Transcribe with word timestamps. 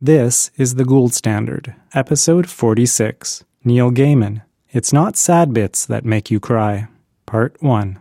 This 0.00 0.52
is 0.56 0.76
The 0.76 0.84
Gould 0.84 1.12
Standard, 1.12 1.74
episode 1.92 2.48
46. 2.48 3.42
Neil 3.64 3.90
Gaiman. 3.90 4.42
It's 4.70 4.92
not 4.92 5.16
sad 5.16 5.52
bits 5.52 5.84
that 5.86 6.04
make 6.04 6.30
you 6.30 6.38
cry. 6.38 6.86
Part 7.26 7.60
1. 7.60 8.00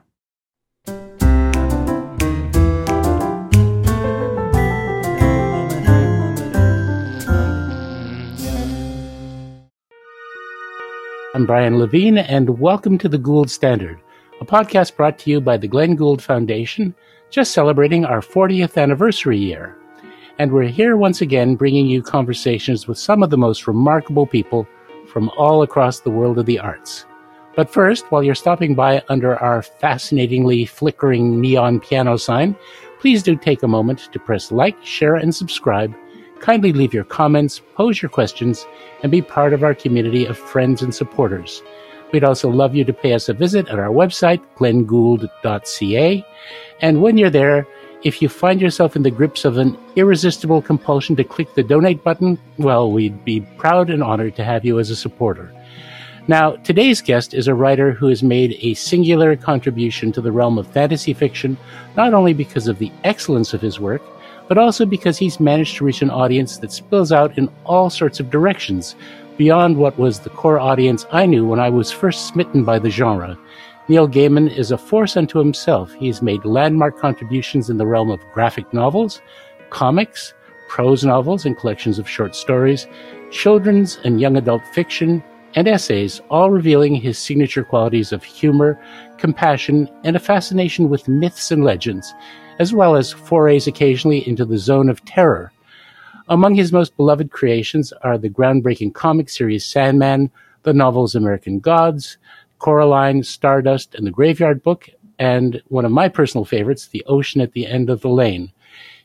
I'm 11.34 11.48
Brian 11.48 11.80
Levine, 11.80 12.20
and 12.20 12.60
welcome 12.60 13.00
to 13.00 13.10
The 13.10 13.18
Gould 13.18 13.50
Standard, 13.50 14.00
a 14.40 14.46
podcast 14.46 14.96
brought 14.96 15.18
to 15.18 15.32
you 15.32 15.42
by 15.42 15.58
the 15.58 15.68
Glenn 15.68 15.96
Gould 15.96 16.22
Foundation, 16.22 16.94
just 17.32 17.54
celebrating 17.54 18.06
our 18.06 18.22
40th 18.22 18.80
anniversary 18.80 19.40
year. 19.40 19.76
And 20.40 20.52
we're 20.52 20.64
here 20.64 20.98
once 20.98 21.20
again 21.20 21.56
bringing 21.56 21.88
you 21.88 22.04
conversations 22.04 22.88
with 22.88 23.00
some 23.00 23.24
of 23.24 23.32
the 23.32 23.38
most 23.38 23.68
remarkable 23.68 24.28
people 24.28 24.68
from 25.08 25.30
all 25.38 25.64
across 25.64 26.02
the 26.02 26.12
world 26.12 26.38
of 26.38 26.46
the 26.46 26.60
arts. 26.60 27.06
But 27.56 27.74
first, 27.74 28.12
while 28.12 28.22
you're 28.22 28.36
stopping 28.36 28.76
by 28.76 29.02
under 29.10 29.36
our 29.38 29.64
fascinatingly 29.64 30.68
flickering 30.68 31.42
neon 31.42 31.80
piano 31.80 32.18
sign, 32.18 32.56
please 33.00 33.24
do 33.24 33.36
take 33.36 33.64
a 33.64 33.68
moment 33.68 34.10
to 34.12 34.20
press 34.20 34.52
like, 34.52 34.78
share, 34.86 35.16
and 35.16 35.34
subscribe. 35.34 35.92
Kindly 36.40 36.72
leave 36.72 36.94
your 36.94 37.04
comments, 37.04 37.60
pose 37.74 38.00
your 38.00 38.10
questions, 38.10 38.68
and 39.02 39.12
be 39.12 39.24
part 39.24 39.54
of 39.54 39.64
our 39.64 39.74
community 39.74 40.24
of 40.26 40.38
friends 40.38 40.84
and 40.84 40.94
supporters. 40.94 41.64
We'd 42.14 42.24
also 42.24 42.50
love 42.50 42.76
you 42.76 42.86
to 42.86 42.94
pay 42.94 43.14
us 43.14 43.28
a 43.28 43.34
visit 43.34 43.68
at 43.70 43.80
our 43.80 43.90
website, 43.90 44.42
glenngould.ca. 44.56 46.26
And 46.80 47.02
when 47.02 47.18
you're 47.18 47.32
there, 47.32 47.68
if 48.04 48.22
you 48.22 48.30
find 48.30 48.62
yourself 48.62 48.96
in 48.96 49.04
the 49.04 49.12
grips 49.12 49.44
of 49.44 49.58
an 49.58 49.78
irresistible 49.96 50.62
compulsion 50.62 51.16
to 51.16 51.24
click 51.24 51.54
the 51.56 51.64
donate 51.64 52.04
button, 52.04 52.38
well, 52.58 52.92
we'd 52.92 53.26
be 53.26 53.42
proud 53.58 53.90
and 53.90 54.04
honored 54.04 54.36
to 54.36 54.44
have 54.44 54.64
you 54.64 54.80
as 54.80 54.90
a 54.90 54.96
supporter. 54.96 55.52
Now, 56.28 56.58
today's 56.58 57.02
guest 57.02 57.34
is 57.34 57.48
a 57.48 57.56
writer 57.56 57.92
who 57.94 58.08
has 58.08 58.22
made 58.22 58.58
a 58.60 58.74
singular 58.74 59.36
contribution 59.36 60.12
to 60.12 60.22
the 60.22 60.32
realm 60.32 60.58
of 60.58 60.68
fantasy 60.68 61.14
fiction, 61.14 61.58
not 61.96 62.14
only 62.14 62.34
because 62.34 62.68
of 62.68 62.80
the 62.80 62.92
excellence 63.04 63.54
of 63.54 63.62
his 63.62 63.80
work, 63.80 64.02
but 64.48 64.58
also 64.58 64.86
because 64.86 65.18
he's 65.18 65.40
managed 65.40 65.78
to 65.78 65.86
reach 65.86 66.02
an 66.02 66.10
audience 66.10 66.58
that 66.58 66.72
spills 66.72 67.12
out 67.12 67.38
in 67.38 67.50
all 67.66 67.90
sorts 67.90 68.20
of 68.20 68.30
directions, 68.30 68.96
beyond 69.38 69.78
what 69.78 69.98
was 69.98 70.20
the 70.20 70.30
core 70.30 70.60
audience 70.60 71.06
I 71.12 71.26
knew 71.26 71.48
when 71.48 71.60
I 71.60 71.70
was 71.70 71.92
first 71.92 72.28
smitten 72.28 72.64
by 72.64 72.80
the 72.80 72.90
genre. 72.90 73.38
Neil 73.90 74.10
Gaiman 74.10 74.54
is 74.54 74.72
a 74.72 74.78
force 74.78 75.16
unto 75.16 75.40
himself. 75.40 75.94
He's 75.94 76.22
made 76.22 76.44
landmark 76.44 77.00
contributions 77.00 77.70
in 77.70 77.78
the 77.78 77.88
realm 77.88 78.12
of 78.12 78.20
graphic 78.34 78.74
novels, 78.74 79.22
comics, 79.70 80.34
prose 80.68 81.06
novels 81.06 81.46
and 81.46 81.58
collections 81.58 81.98
of 81.98 82.10
short 82.10 82.36
stories, 82.36 82.86
children's 83.32 83.98
and 84.04 84.20
young 84.20 84.36
adult 84.36 84.62
fiction, 84.74 85.24
and 85.56 85.70
essays, 85.70 86.20
all 86.30 86.52
revealing 86.52 86.96
his 86.96 87.18
signature 87.18 87.64
qualities 87.64 88.12
of 88.12 88.26
humor, 88.26 88.78
compassion, 89.18 89.90
and 90.04 90.18
a 90.18 90.20
fascination 90.20 90.90
with 90.90 91.08
myths 91.08 91.50
and 91.50 91.64
legends, 91.64 92.14
as 92.60 92.74
well 92.74 92.98
as 92.98 93.14
forays 93.14 93.68
occasionally 93.68 94.28
into 94.28 94.44
the 94.44 94.58
zone 94.58 94.90
of 94.90 95.04
terror. 95.06 95.54
Among 96.28 96.56
his 96.56 96.74
most 96.74 96.98
beloved 96.98 97.32
creations 97.32 97.94
are 98.02 98.18
the 98.18 98.30
groundbreaking 98.30 98.94
comic 98.94 99.30
series 99.30 99.66
Sandman, 99.66 100.30
the 100.64 100.74
novels 100.74 101.16
American 101.16 101.60
Gods, 101.60 102.18
Coraline, 102.60 103.24
Stardust, 103.24 103.96
and 103.96 104.06
the 104.06 104.12
Graveyard 104.12 104.64
Book, 104.64 104.90
and 105.20 105.62
one 105.68 105.86
of 105.86 105.92
my 105.92 106.10
personal 106.10 106.46
favorites, 106.46 106.88
The 106.88 107.04
Ocean 107.06 107.42
at 107.42 107.54
the 107.54 107.66
End 107.66 107.90
of 107.90 108.02
the 108.02 108.10
Lane. 108.10 108.52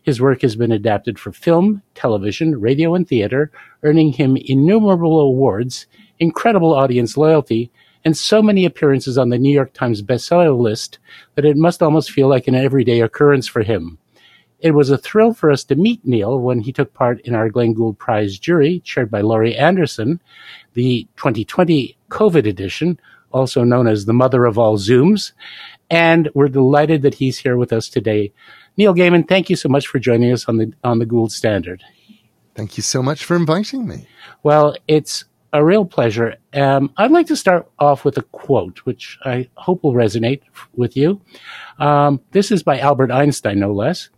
His 0.03 0.21
work 0.21 0.43
has 0.43 0.57
been 0.57 0.73
adapted 0.73 1.19
for 1.19 1.33
film, 1.33 1.83
television, 1.95 2.61
radio, 2.61 2.95
and 2.95 3.07
theater, 3.07 3.53
earning 3.83 4.13
him 4.13 4.37
innumerable 4.37 5.21
awards, 5.21 5.87
incredible 6.19 6.75
audience 6.75 7.17
loyalty, 7.17 7.71
and 8.05 8.17
so 8.17 8.43
many 8.43 8.65
appearances 8.65 9.17
on 9.17 9.29
the 9.29 9.39
New 9.39 9.53
York 9.53 9.73
Times 9.73 10.03
bestseller 10.03 10.59
list 10.59 10.99
that 11.37 11.45
it 11.45 11.57
must 11.57 11.83
almost 11.83 12.11
feel 12.11 12.29
like 12.29 12.49
an 12.49 12.55
everyday 12.55 13.01
occurrence 13.01 13.47
for 13.47 13.63
him. 13.63 13.99
It 14.59 14.73
was 14.73 14.91
a 14.91 14.99
thrill 14.99 15.35
for 15.35 15.51
us 15.51 15.65
to 15.65 15.77
meet 15.77 16.05
Neil 16.05 16.39
when 16.39 16.61
he 16.61 16.73
took 16.73 16.95
part 16.95 17.21
in 17.23 17.35
our 17.35 17.49
Glenn 17.49 17.73
Gould 17.73 17.99
Prize 17.99 18.39
jury, 18.39 18.81
chaired 18.81 19.11
by 19.11 19.21
Laurie 19.21 19.57
Anderson, 19.57 20.21
the 20.75 21.07
2020 21.17 21.97
COVID 22.11 22.47
edition, 22.47 22.99
also 23.33 23.65
known 23.65 23.87
as 23.87 24.05
the 24.05 24.13
mother 24.13 24.45
of 24.45 24.59
all 24.59 24.79
Zooms. 24.79 25.33
And 25.91 26.31
we're 26.35 26.49
delighted 26.49 27.03
that 27.03 27.15
he's 27.15 27.39
here 27.39 27.57
with 27.57 27.73
us 27.73 27.89
today. 27.89 28.33
Neil 28.77 28.95
Gaiman, 28.95 29.29
thank 29.29 29.51
you 29.51 29.57
so 29.57 29.69
much 29.69 29.87
for 29.87 29.99
joining 29.99 30.33
us 30.33 30.47
on 30.49 30.57
the 30.57 30.73
on 30.83 30.99
the 30.99 31.07
Gould 31.07 31.33
Standard. 31.33 31.83
Thank 32.55 32.77
you 32.77 32.83
so 32.83 33.03
much 33.03 33.25
for 33.25 33.37
inviting 33.37 33.87
me. 33.87 34.07
Well, 34.43 34.77
it's 34.89 35.25
a 35.53 35.65
real 35.65 35.85
pleasure. 35.85 36.37
Um, 36.55 36.93
I'd 36.97 37.11
like 37.11 37.27
to 37.27 37.37
start 37.37 37.71
off 37.79 38.05
with 38.05 38.17
a 38.17 38.23
quote, 38.23 38.79
which 38.81 39.19
I 39.25 39.49
hope 39.55 39.83
will 39.83 39.93
resonate 39.93 40.43
with 40.75 40.97
you. 40.97 41.21
Um, 41.79 42.21
this 42.31 42.51
is 42.51 42.63
by 42.63 42.79
Albert 42.79 43.11
Einstein, 43.11 43.59
no 43.59 43.73
less. 43.73 44.09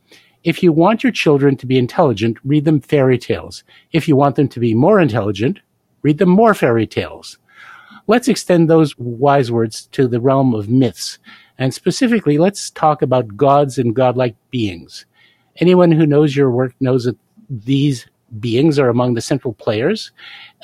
If 0.45 0.63
you 0.63 0.73
want 0.73 1.03
your 1.03 1.13
children 1.13 1.57
to 1.57 1.67
be 1.67 1.79
intelligent, 1.79 2.39
read 2.45 2.65
them 2.65 2.81
fairy 2.81 3.19
tales. 3.19 3.65
If 3.93 4.07
you 4.07 4.15
want 4.15 4.37
them 4.37 4.49
to 4.49 4.61
be 4.61 4.75
more 4.75 5.01
intelligent, 5.01 5.59
read 6.03 6.19
them 6.19 6.29
more 6.29 6.55
fairy 6.55 6.87
tales. 6.87 7.39
Let's 8.07 8.29
extend 8.29 8.69
those 8.69 8.97
wise 8.99 9.51
words 9.51 9.87
to 9.93 10.07
the 10.07 10.21
realm 10.21 10.55
of 10.55 10.69
myths. 10.69 11.19
And 11.59 11.73
specifically, 11.73 12.39
let's 12.39 12.71
talk 12.71 13.01
about 13.01 13.37
gods 13.37 13.79
and 13.79 13.95
godlike 13.95 14.37
beings. 14.51 15.07
Anyone 15.57 15.93
who 15.93 16.07
knows 16.07 16.37
your 16.37 16.51
work 16.51 16.75
knows 16.81 17.05
that 17.05 17.17
these 17.49 18.07
beings 18.41 18.79
are 18.79 18.89
among 18.89 19.15
the 19.15 19.21
central 19.21 19.55
players, 19.55 20.11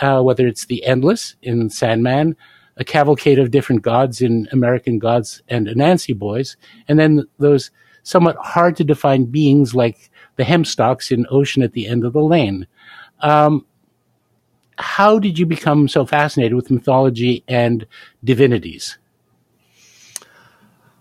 uh, 0.01 0.21
whether 0.23 0.47
it's 0.47 0.67
the 0.67 0.85
Endless 0.85 1.37
in 1.43 1.71
Sandman, 1.71 2.37
a 2.77 2.85
cavalcade 2.85 3.39
of 3.39 3.51
different 3.51 3.83
gods 3.83 4.21
in 4.21 4.49
American 4.53 4.99
Gods 4.99 5.43
and 5.49 5.67
Anansi 5.67 6.19
Boys, 6.19 6.57
and 6.89 6.99
then 6.99 7.27
those 7.39 7.71
somewhat 8.03 8.37
hard 8.37 8.77
to 8.77 8.85
define 8.85 9.25
beings 9.27 9.75
like 9.75 10.11
the 10.37 10.45
Hempstocks 10.45 11.13
in 11.13 11.27
Ocean 11.31 11.63
at 11.63 11.73
the 11.73 11.87
End 11.87 12.05
of 12.05 12.15
the 12.15 12.23
Lane. 12.23 12.67
Um, 13.21 13.67
how 15.01 15.19
did 15.19 15.39
you 15.39 15.47
become 15.47 15.89
so 15.89 16.05
fascinated 16.05 16.53
with 16.53 16.71
mythology 16.71 17.43
and 17.49 17.87
divinities? 18.23 18.99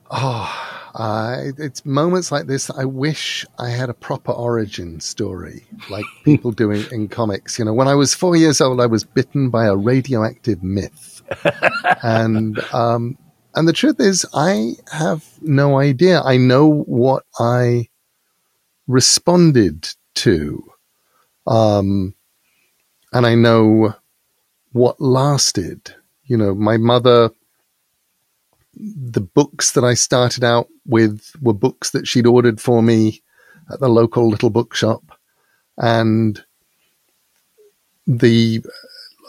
Oh, 0.09 0.49
uh, 0.95 1.35
it's 1.57 1.85
moments 1.85 2.31
like 2.31 2.47
this 2.47 2.69
I 2.69 2.85
wish 2.85 3.45
I 3.57 3.67
had 3.67 3.89
a 3.89 3.93
proper 3.93 4.31
origin 4.31 5.01
story, 5.01 5.65
like 5.89 6.05
people 6.23 6.53
do 6.53 6.71
in, 6.71 6.85
in 6.93 7.09
comics. 7.09 7.59
You 7.59 7.65
know, 7.65 7.73
when 7.73 7.89
I 7.89 7.95
was 7.95 8.15
four 8.15 8.37
years 8.37 8.61
old, 8.61 8.79
I 8.79 8.85
was 8.85 9.03
bitten 9.03 9.49
by 9.49 9.65
a 9.65 9.75
radioactive 9.75 10.63
myth, 10.63 11.21
and 12.01 12.57
um, 12.73 13.17
and 13.53 13.67
the 13.67 13.73
truth 13.73 13.99
is, 13.99 14.25
I 14.33 14.75
have 14.93 15.25
no 15.41 15.77
idea. 15.77 16.21
I 16.21 16.37
know 16.37 16.69
what 16.69 17.25
I 17.37 17.89
responded 18.87 19.89
to. 20.15 20.63
Um, 21.45 22.15
and 23.11 23.25
I 23.25 23.35
know 23.35 23.95
what 24.71 25.01
lasted. 25.01 25.93
You 26.23 26.37
know, 26.37 26.53
my 26.53 26.77
mother, 26.77 27.31
the 28.75 29.21
books 29.21 29.71
that 29.71 29.83
I 29.83 29.93
started 29.93 30.43
out 30.43 30.67
with 30.85 31.31
were 31.41 31.53
books 31.53 31.91
that 31.91 32.07
she'd 32.07 32.27
ordered 32.27 32.61
for 32.61 32.81
me 32.83 33.21
at 33.71 33.79
the 33.79 33.89
local 33.89 34.29
little 34.29 34.49
bookshop. 34.49 35.17
And 35.77 36.43
the 38.05 38.63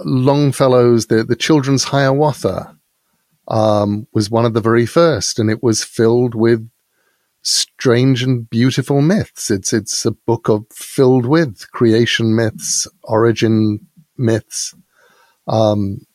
Longfellow's, 0.01 1.07
the, 1.07 1.25
the 1.25 1.37
children's 1.37 1.85
Hiawatha, 1.85 2.77
um, 3.49 4.07
was 4.13 4.31
one 4.31 4.45
of 4.45 4.55
the 4.55 4.61
very 4.61 4.87
first, 4.87 5.39
and 5.39 5.51
it 5.51 5.63
was 5.63 5.85
filled 5.85 6.35
with 6.35 6.69
strange 7.43 8.23
and 8.23 8.49
beautiful 8.49 9.01
myths. 9.01 9.51
It's 9.51 9.73
it's 9.73 10.05
a 10.05 10.13
book 10.13 10.49
of 10.49 10.67
filled 10.73 11.27
with 11.27 11.71
creation 11.73 12.37
myths, 12.37 12.87
origin 13.03 13.87
myths, 14.17 14.75
um, 15.47 16.07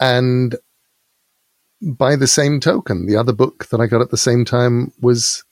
and 0.00 0.56
by 1.82 2.16
the 2.16 2.26
same 2.26 2.60
token, 2.60 3.06
the 3.06 3.16
other 3.16 3.32
book 3.32 3.66
that 3.68 3.80
I 3.80 3.86
got 3.86 4.02
at 4.02 4.10
the 4.10 4.16
same 4.16 4.44
time 4.44 4.92
was 5.00 5.44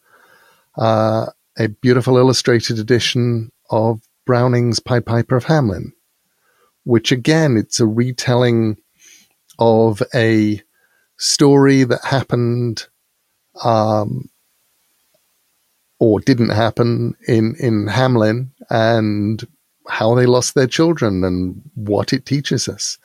uh, 0.77 1.27
a 1.59 1.69
beautiful 1.69 2.19
illustrated 2.19 2.79
edition 2.79 3.51
of 3.71 4.01
Browning's 4.27 4.79
Pied 4.79 5.07
Piper 5.07 5.37
of 5.37 5.47
Hamelin, 5.47 5.93
which 6.85 7.13
again, 7.13 7.57
it's 7.57 7.81
a 7.81 7.87
retelling 7.87 8.77
of 9.59 10.03
a 10.15 10.63
story 11.17 11.85
that 11.85 12.05
happened 12.05 12.87
um, 13.65 14.29
or 15.99 16.21
didn't 16.21 16.51
happen 16.51 17.15
in, 17.27 17.57
in 17.59 17.87
Hamelin 17.87 18.51
and 18.71 19.47
how 19.89 20.15
they 20.15 20.27
lost 20.27 20.55
their 20.55 20.67
children 20.67 21.25
and 21.25 21.61
what 21.75 22.13
it 22.13 22.27
teaches 22.27 22.69
us. 22.69 22.99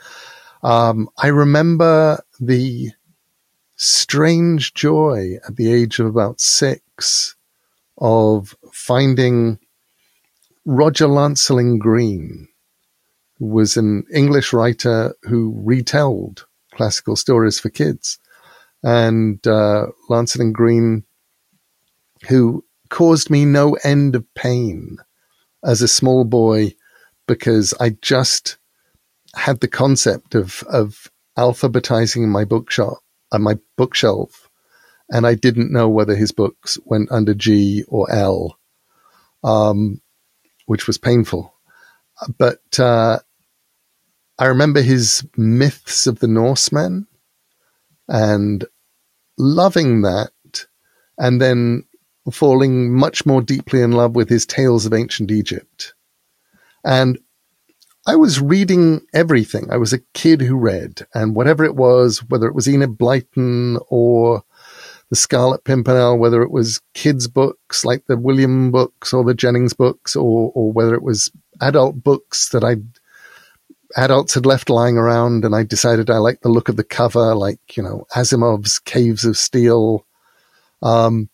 Um, 0.61 1.09
I 1.17 1.27
remember 1.27 2.23
the 2.39 2.91
strange 3.75 4.73
joy 4.73 5.37
at 5.47 5.55
the 5.55 5.71
age 5.73 5.99
of 5.99 6.05
about 6.05 6.39
six 6.39 7.35
of 7.97 8.55
finding 8.71 9.59
Roger 10.65 11.07
Lancelyn 11.07 11.79
Green 11.79 12.47
who 13.43 13.45
was 13.45 13.77
an 13.77 14.05
English 14.13 14.53
writer 14.53 15.15
who 15.23 15.53
retold 15.65 16.45
classical 16.73 17.15
stories 17.15 17.59
for 17.59 17.69
kids. 17.69 18.19
And 18.83 19.45
uh, 19.47 19.87
Lancelyn 20.09 20.53
Green, 20.53 21.03
who 22.27 22.63
caused 22.93 23.31
me 23.31 23.43
no 23.43 23.75
end 23.83 24.15
of 24.15 24.23
pain 24.35 24.97
as 25.65 25.81
a 25.81 25.87
small 25.87 26.23
boy 26.23 26.71
because 27.27 27.73
I 27.79 27.97
just 28.03 28.57
had 29.35 29.61
the 29.61 29.67
concept 29.67 30.35
of, 30.35 30.61
of 30.69 31.11
alphabetizing 31.35 32.27
my 32.27 32.45
bookshop, 32.45 32.99
uh, 33.31 33.39
my 33.39 33.57
bookshelf, 33.77 34.47
and 35.09 35.25
I 35.25 35.33
didn't 35.33 35.73
know 35.73 35.89
whether 35.89 36.15
his 36.15 36.31
books 36.31 36.77
went 36.85 37.11
under 37.11 37.33
G 37.33 37.83
or 37.87 38.11
L, 38.11 38.59
um, 39.43 39.99
which 40.67 40.85
was 40.85 40.99
painful. 40.99 41.51
But 42.37 42.79
uh, 42.79 43.17
I 44.37 44.45
remember 44.45 44.83
his 44.83 45.27
myths 45.35 46.05
of 46.05 46.19
the 46.19 46.27
Norsemen 46.27 47.07
and 48.07 48.63
loving 49.35 50.03
that, 50.03 50.67
and 51.17 51.41
then 51.41 51.85
falling 52.31 52.93
much 52.93 53.25
more 53.25 53.41
deeply 53.41 53.81
in 53.81 53.91
love 53.91 54.15
with 54.15 54.29
his 54.29 54.45
tales 54.45 54.85
of 54.85 54.93
ancient 54.93 55.31
Egypt. 55.31 55.93
And 56.83 57.19
I 58.05 58.15
was 58.15 58.41
reading 58.41 59.01
everything. 59.13 59.67
I 59.71 59.77
was 59.77 59.93
a 59.93 60.01
kid 60.13 60.41
who 60.41 60.57
read, 60.57 61.05
and 61.13 61.35
whatever 61.35 61.63
it 61.63 61.75
was, 61.75 62.19
whether 62.29 62.47
it 62.47 62.55
was 62.55 62.67
Enid 62.67 62.97
Blyton 62.97 63.79
or 63.87 64.43
the 65.09 65.15
Scarlet 65.15 65.63
Pimpernel, 65.63 66.17
whether 66.17 66.41
it 66.41 66.51
was 66.51 66.81
kids' 66.93 67.27
books 67.27 67.85
like 67.85 68.05
the 68.07 68.17
William 68.17 68.71
books 68.71 69.13
or 69.13 69.23
the 69.23 69.33
Jennings 69.33 69.73
books, 69.73 70.15
or 70.15 70.51
or 70.53 70.71
whether 70.71 70.95
it 70.95 71.03
was 71.03 71.31
adult 71.61 72.03
books 72.03 72.49
that 72.49 72.63
I 72.63 72.77
adults 73.95 74.33
had 74.33 74.45
left 74.45 74.69
lying 74.69 74.97
around, 74.97 75.45
and 75.45 75.55
I 75.55 75.63
decided 75.63 76.09
I 76.09 76.17
liked 76.17 76.43
the 76.43 76.49
look 76.49 76.67
of 76.67 76.75
the 76.75 76.83
cover, 76.83 77.35
like 77.35 77.77
you 77.77 77.83
know 77.83 78.05
Asimov's 78.15 78.79
Caves 78.79 79.23
of 79.23 79.37
Steel. 79.37 80.05
Um, 80.81 81.29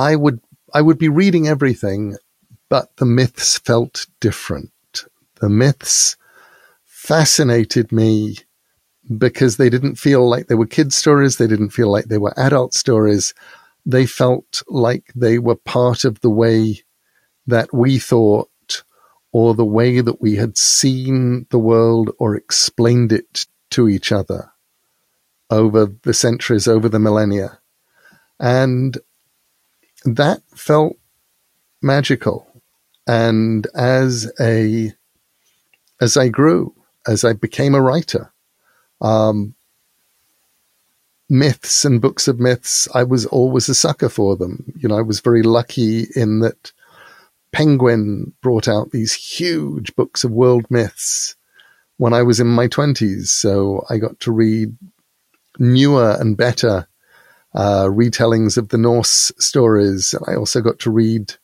I 0.00 0.16
would 0.16 0.40
I 0.72 0.80
would 0.82 0.98
be 0.98 1.08
reading 1.08 1.46
everything, 1.46 2.16
but 2.68 2.96
the 2.96 3.06
myths 3.06 3.58
felt 3.58 4.06
different 4.20 4.72
the 5.40 5.48
myths 5.48 6.16
fascinated 6.84 7.90
me 7.90 8.36
because 9.18 9.56
they 9.56 9.70
didn't 9.70 9.96
feel 9.96 10.28
like 10.28 10.46
they 10.46 10.54
were 10.54 10.66
kid 10.66 10.92
stories. 10.92 11.36
They 11.36 11.46
didn't 11.46 11.70
feel 11.70 11.90
like 11.90 12.06
they 12.06 12.18
were 12.18 12.38
adult 12.38 12.74
stories. 12.74 13.34
They 13.84 14.06
felt 14.06 14.62
like 14.68 15.10
they 15.16 15.38
were 15.38 15.56
part 15.56 16.04
of 16.04 16.20
the 16.20 16.30
way 16.30 16.82
that 17.46 17.72
we 17.72 17.98
thought 17.98 18.84
or 19.32 19.54
the 19.54 19.64
way 19.64 20.00
that 20.00 20.20
we 20.20 20.36
had 20.36 20.58
seen 20.58 21.46
the 21.50 21.58
world 21.58 22.10
or 22.18 22.36
explained 22.36 23.12
it 23.12 23.46
to 23.70 23.88
each 23.88 24.12
other 24.12 24.50
over 25.48 25.86
the 26.02 26.14
centuries, 26.14 26.68
over 26.68 26.88
the 26.88 26.98
millennia. 26.98 27.58
And 28.38 28.98
that 30.04 30.42
felt 30.54 30.96
magical. 31.82 32.46
And 33.06 33.66
as 33.74 34.30
a 34.40 34.92
as 36.00 36.16
I 36.16 36.28
grew, 36.28 36.74
as 37.06 37.24
I 37.24 37.32
became 37.32 37.74
a 37.74 37.82
writer. 37.82 38.32
Um, 39.00 39.54
myths 41.28 41.84
and 41.84 42.00
books 42.00 42.26
of 42.26 42.40
myths, 42.40 42.88
I 42.94 43.04
was 43.04 43.26
always 43.26 43.68
a 43.68 43.74
sucker 43.74 44.08
for 44.08 44.36
them. 44.36 44.72
You 44.76 44.88
know, 44.88 44.98
I 44.98 45.02
was 45.02 45.20
very 45.20 45.42
lucky 45.42 46.06
in 46.16 46.40
that 46.40 46.72
Penguin 47.52 48.32
brought 48.42 48.68
out 48.68 48.90
these 48.90 49.12
huge 49.12 49.94
books 49.96 50.24
of 50.24 50.30
world 50.30 50.66
myths 50.70 51.36
when 51.96 52.12
I 52.12 52.22
was 52.22 52.40
in 52.40 52.46
my 52.46 52.68
20s. 52.68 53.26
So 53.26 53.84
I 53.90 53.98
got 53.98 54.18
to 54.20 54.32
read 54.32 54.76
newer 55.58 56.16
and 56.18 56.36
better 56.36 56.88
uh, 57.54 57.84
retellings 57.84 58.56
of 58.56 58.68
the 58.68 58.78
Norse 58.78 59.32
stories. 59.38 60.14
And 60.14 60.24
I 60.28 60.38
also 60.38 60.60
got 60.60 60.78
to 60.80 60.90
read 60.90 61.34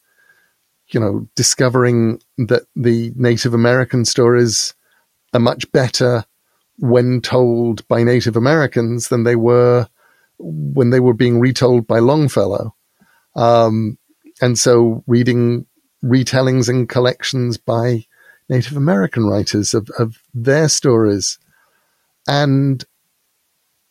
you 0.88 1.00
know, 1.00 1.28
discovering 1.34 2.20
that 2.38 2.62
the 2.74 3.12
Native 3.16 3.54
American 3.54 4.04
stories 4.04 4.74
are 5.32 5.40
much 5.40 5.70
better 5.72 6.24
when 6.78 7.20
told 7.20 7.86
by 7.88 8.02
Native 8.02 8.36
Americans 8.36 9.08
than 9.08 9.24
they 9.24 9.36
were 9.36 9.88
when 10.38 10.90
they 10.90 11.00
were 11.00 11.14
being 11.14 11.40
retold 11.40 11.86
by 11.86 11.98
Longfellow. 11.98 12.74
Um, 13.34 13.96
and 14.42 14.58
so 14.58 15.02
reading 15.06 15.64
retellings 16.04 16.68
and 16.68 16.88
collections 16.88 17.56
by 17.56 18.04
Native 18.50 18.76
American 18.76 19.26
writers 19.26 19.72
of, 19.72 19.88
of 19.98 20.20
their 20.34 20.68
stories. 20.68 21.38
And 22.28 22.84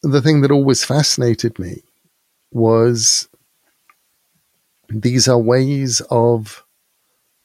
the 0.04 0.22
thing 0.22 0.42
that 0.42 0.52
always 0.52 0.84
fascinated 0.84 1.58
me 1.58 1.82
was 2.56 3.28
these 4.90 5.28
are 5.28 5.38
ways 5.38 6.02
of 6.10 6.66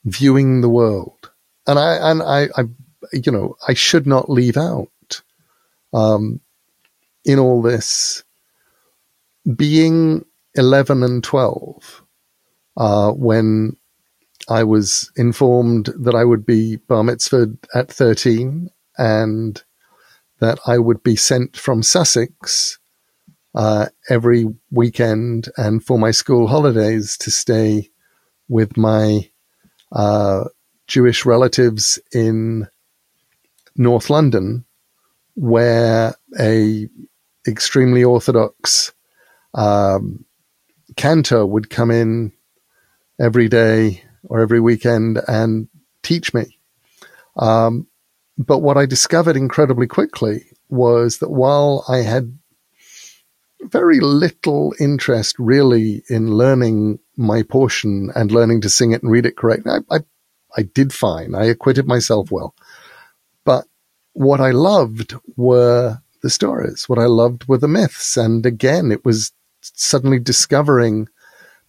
viewing 0.05 0.61
the 0.61 0.69
world. 0.69 1.31
And 1.67 1.77
I, 1.77 2.11
and 2.11 2.23
I, 2.23 2.47
I 2.55 2.63
you 3.11 3.31
know, 3.31 3.57
I 3.67 3.73
should 3.73 4.07
not 4.07 4.29
leave 4.29 4.57
out, 4.57 5.21
um, 5.93 6.39
in 7.25 7.37
all 7.37 7.61
this 7.61 8.23
being 9.55 10.25
11 10.55 11.03
and 11.03 11.23
12, 11.23 12.03
uh, 12.77 13.11
when 13.11 13.75
I 14.49 14.63
was 14.63 15.11
informed 15.17 15.89
that 15.99 16.15
I 16.15 16.23
would 16.23 16.45
be 16.45 16.77
bar 16.77 17.03
mitzvahed 17.03 17.57
at 17.75 17.91
13 17.91 18.69
and 18.97 19.61
that 20.39 20.59
I 20.65 20.77
would 20.77 21.03
be 21.03 21.15
sent 21.15 21.57
from 21.57 21.83
Sussex 21.83 22.79
uh, 23.55 23.87
every 24.09 24.45
weekend 24.71 25.49
and 25.57 25.83
for 25.83 25.99
my 25.99 26.11
school 26.11 26.47
holidays 26.47 27.17
to 27.17 27.31
stay 27.31 27.89
with 28.47 28.77
my 28.77 29.29
uh, 29.91 30.45
Jewish 30.87 31.25
relatives 31.25 31.99
in 32.13 32.67
North 33.75 34.09
London, 34.09 34.65
where 35.35 36.15
a 36.39 36.87
extremely 37.47 38.03
orthodox 38.03 38.93
um, 39.53 40.25
cantor 40.95 41.45
would 41.45 41.69
come 41.69 41.91
in 41.91 42.31
every 43.19 43.47
day 43.47 44.03
or 44.23 44.39
every 44.39 44.59
weekend 44.59 45.19
and 45.27 45.67
teach 46.03 46.33
me. 46.33 46.57
Um, 47.37 47.87
but 48.37 48.59
what 48.59 48.77
I 48.77 48.85
discovered 48.85 49.35
incredibly 49.35 49.87
quickly 49.87 50.45
was 50.69 51.17
that 51.17 51.29
while 51.29 51.85
I 51.87 51.97
had 51.97 52.37
very 53.63 53.99
little 53.99 54.73
interest 54.79 55.35
really 55.37 56.03
in 56.09 56.35
learning 56.35 56.99
my 57.17 57.43
portion 57.43 58.09
and 58.15 58.31
learning 58.31 58.61
to 58.61 58.69
sing 58.69 58.91
it 58.91 59.03
and 59.03 59.11
read 59.11 59.25
it 59.25 59.37
correctly. 59.37 59.71
I, 59.71 59.95
I, 59.95 59.99
I 60.57 60.63
did 60.63 60.93
fine. 60.93 61.35
I 61.35 61.45
acquitted 61.45 61.87
myself 61.87 62.31
well. 62.31 62.55
But 63.45 63.65
what 64.13 64.41
I 64.41 64.51
loved 64.51 65.15
were 65.37 66.01
the 66.21 66.29
stories. 66.29 66.87
What 66.87 66.99
I 66.99 67.05
loved 67.05 67.47
were 67.47 67.57
the 67.57 67.67
myths. 67.67 68.17
And 68.17 68.45
again, 68.45 68.91
it 68.91 69.05
was 69.05 69.31
suddenly 69.61 70.19
discovering 70.19 71.07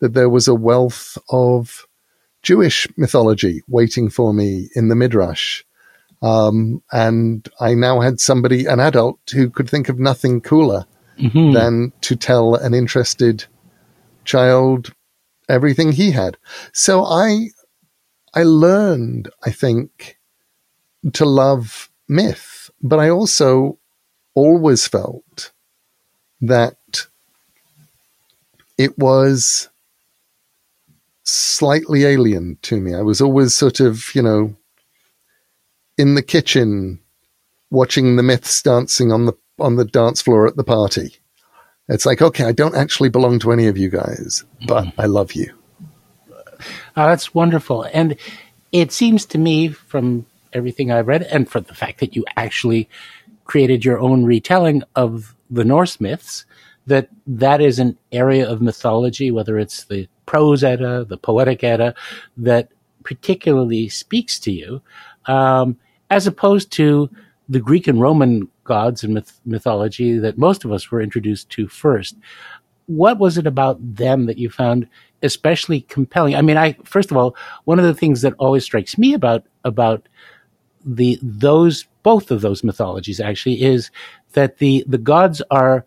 that 0.00 0.14
there 0.14 0.28
was 0.28 0.48
a 0.48 0.54
wealth 0.54 1.16
of 1.30 1.86
Jewish 2.42 2.88
mythology 2.96 3.62
waiting 3.68 4.10
for 4.10 4.34
me 4.34 4.68
in 4.74 4.88
the 4.88 4.96
Midrash. 4.96 5.62
Um, 6.22 6.82
and 6.90 7.48
I 7.60 7.74
now 7.74 8.00
had 8.00 8.20
somebody, 8.20 8.66
an 8.66 8.80
adult, 8.80 9.18
who 9.32 9.50
could 9.50 9.68
think 9.68 9.88
of 9.88 9.98
nothing 9.98 10.40
cooler 10.40 10.86
mm-hmm. 11.18 11.52
than 11.52 11.92
to 12.02 12.16
tell 12.16 12.54
an 12.54 12.74
interested 12.74 13.44
child 14.24 14.92
everything 15.48 15.92
he 15.92 16.12
had. 16.12 16.36
So 16.72 17.04
I, 17.04 17.48
I 18.34 18.42
learned, 18.42 19.30
I 19.44 19.50
think, 19.50 20.18
to 21.12 21.24
love 21.24 21.90
myth, 22.08 22.70
but 22.82 22.98
I 22.98 23.10
also 23.10 23.78
always 24.34 24.86
felt 24.86 25.52
that 26.40 27.06
it 28.78 28.98
was 28.98 29.68
slightly 31.24 32.04
alien 32.04 32.58
to 32.62 32.80
me. 32.80 32.94
I 32.94 33.02
was 33.02 33.20
always 33.20 33.54
sort 33.54 33.80
of, 33.80 34.14
you 34.14 34.22
know, 34.22 34.56
in 35.96 36.14
the 36.14 36.22
kitchen 36.22 37.00
watching 37.70 38.16
the 38.16 38.22
myths 38.22 38.62
dancing 38.62 39.12
on 39.12 39.26
the 39.26 39.34
on 39.58 39.76
the 39.76 39.84
dance 39.84 40.22
floor 40.22 40.46
at 40.46 40.56
the 40.56 40.64
party. 40.64 41.16
It's 41.88 42.06
like, 42.06 42.22
okay, 42.22 42.44
I 42.44 42.52
don't 42.52 42.76
actually 42.76 43.08
belong 43.08 43.38
to 43.40 43.52
any 43.52 43.66
of 43.66 43.76
you 43.76 43.90
guys, 43.90 44.44
but 44.66 44.86
I 44.98 45.06
love 45.06 45.32
you. 45.32 45.52
Oh, 46.96 47.06
that's 47.06 47.34
wonderful. 47.34 47.86
And 47.92 48.16
it 48.70 48.92
seems 48.92 49.26
to 49.26 49.38
me 49.38 49.68
from 49.68 50.26
everything 50.52 50.90
I've 50.90 51.08
read 51.08 51.22
and 51.24 51.48
from 51.48 51.64
the 51.64 51.74
fact 51.74 52.00
that 52.00 52.14
you 52.14 52.24
actually 52.36 52.88
created 53.44 53.84
your 53.84 53.98
own 53.98 54.24
retelling 54.24 54.82
of 54.94 55.34
the 55.50 55.64
Norse 55.64 56.00
myths, 56.00 56.44
that 56.86 57.08
that 57.26 57.60
is 57.60 57.78
an 57.78 57.98
area 58.12 58.48
of 58.48 58.62
mythology, 58.62 59.30
whether 59.30 59.58
it's 59.58 59.84
the 59.84 60.08
prose 60.26 60.64
Edda, 60.64 61.04
the 61.04 61.16
poetic 61.16 61.62
Edda, 61.64 61.94
that 62.36 62.68
particularly 63.04 63.88
speaks 63.88 64.38
to 64.40 64.52
you, 64.52 64.80
um, 65.26 65.76
as 66.10 66.26
opposed 66.26 66.70
to 66.72 67.10
the 67.48 67.60
Greek 67.60 67.86
and 67.88 68.00
Roman 68.00 68.48
gods 68.64 69.04
and 69.04 69.14
myth- 69.14 69.40
mythology 69.44 70.18
that 70.18 70.38
most 70.38 70.64
of 70.64 70.72
us 70.72 70.90
were 70.90 71.00
introduced 71.00 71.50
to 71.50 71.68
first. 71.68 72.16
What 72.86 73.18
was 73.18 73.38
it 73.38 73.46
about 73.46 73.78
them 73.80 74.26
that 74.26 74.38
you 74.38 74.50
found 74.50 74.88
especially 75.22 75.82
compelling? 75.82 76.34
I 76.34 76.42
mean, 76.42 76.56
I 76.56 76.76
first 76.84 77.10
of 77.10 77.16
all, 77.16 77.36
one 77.64 77.78
of 77.78 77.84
the 77.84 77.94
things 77.94 78.22
that 78.22 78.34
always 78.38 78.64
strikes 78.64 78.98
me 78.98 79.14
about 79.14 79.44
about 79.64 80.08
the 80.84 81.18
those 81.22 81.86
both 82.02 82.30
of 82.30 82.40
those 82.40 82.64
mythologies 82.64 83.20
actually 83.20 83.62
is 83.62 83.90
that 84.32 84.58
the 84.58 84.84
the 84.88 84.98
gods 84.98 85.40
are 85.50 85.84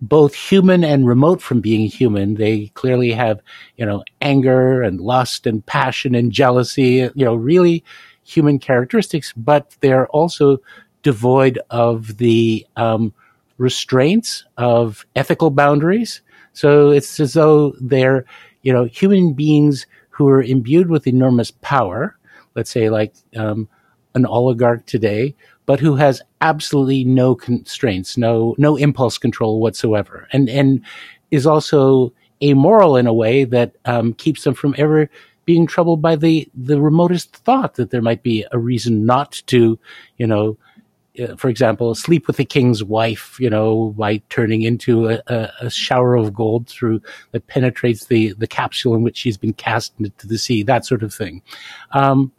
both 0.00 0.34
human 0.34 0.84
and 0.84 1.06
remote 1.06 1.42
from 1.42 1.60
being 1.60 1.88
human. 1.88 2.34
They 2.34 2.68
clearly 2.68 3.10
have, 3.12 3.40
you 3.76 3.84
know, 3.84 4.04
anger 4.22 4.82
and 4.82 5.00
lust 5.00 5.46
and 5.46 5.64
passion 5.66 6.14
and 6.14 6.30
jealousy, 6.30 7.10
you 7.14 7.24
know, 7.24 7.34
really 7.34 7.84
human 8.22 8.58
characteristics, 8.58 9.32
but 9.36 9.74
they're 9.80 10.06
also 10.08 10.58
devoid 11.02 11.58
of 11.70 12.16
the 12.18 12.66
um, 12.76 13.12
restraints 13.58 14.44
of 14.56 15.06
ethical 15.16 15.50
boundaries. 15.50 16.22
So 16.52 16.90
it's 16.90 17.20
as 17.20 17.34
though 17.34 17.74
they're, 17.80 18.24
you 18.62 18.72
know, 18.72 18.84
human 18.84 19.34
beings 19.34 19.86
who 20.10 20.28
are 20.28 20.42
imbued 20.42 20.88
with 20.88 21.06
enormous 21.06 21.50
power. 21.50 22.16
Let's 22.54 22.70
say 22.70 22.90
like 22.90 23.14
um, 23.36 23.68
an 24.14 24.26
oligarch 24.26 24.86
today, 24.86 25.34
but 25.66 25.80
who 25.80 25.96
has 25.96 26.22
absolutely 26.40 27.04
no 27.04 27.34
constraints, 27.34 28.16
no 28.16 28.54
no 28.58 28.76
impulse 28.76 29.18
control 29.18 29.60
whatsoever, 29.60 30.26
and 30.32 30.48
and 30.48 30.82
is 31.30 31.46
also 31.46 32.12
amoral 32.42 32.96
in 32.96 33.06
a 33.06 33.12
way 33.12 33.44
that 33.44 33.76
um, 33.84 34.14
keeps 34.14 34.44
them 34.44 34.54
from 34.54 34.74
ever 34.78 35.08
being 35.44 35.66
troubled 35.66 36.02
by 36.02 36.16
the 36.16 36.48
the 36.54 36.80
remotest 36.80 37.36
thought 37.36 37.74
that 37.74 37.90
there 37.90 38.02
might 38.02 38.22
be 38.22 38.44
a 38.50 38.58
reason 38.58 39.06
not 39.06 39.40
to, 39.46 39.78
you 40.16 40.26
know, 40.26 40.56
for 41.36 41.48
example, 41.48 41.94
sleep 41.94 42.26
with 42.26 42.36
the 42.36 42.44
king's 42.44 42.84
wife, 42.84 43.38
you 43.40 43.50
know, 43.50 43.94
by 43.96 44.18
turning 44.28 44.62
into 44.62 45.08
a, 45.08 45.22
a, 45.60 45.70
shower 45.70 46.16
of 46.16 46.32
gold 46.32 46.68
through 46.68 47.02
that 47.32 47.46
penetrates 47.46 48.06
the 48.06 48.32
the 48.34 48.46
capsule 48.46 48.94
in 48.94 49.02
which 49.02 49.16
she's 49.16 49.36
been 49.36 49.52
cast 49.52 49.92
into 49.98 50.26
the 50.26 50.38
sea, 50.38 50.62
that 50.62 50.86
sort 50.86 51.02
of 51.02 51.12
thing. 51.12 51.42
Um, 51.92 52.32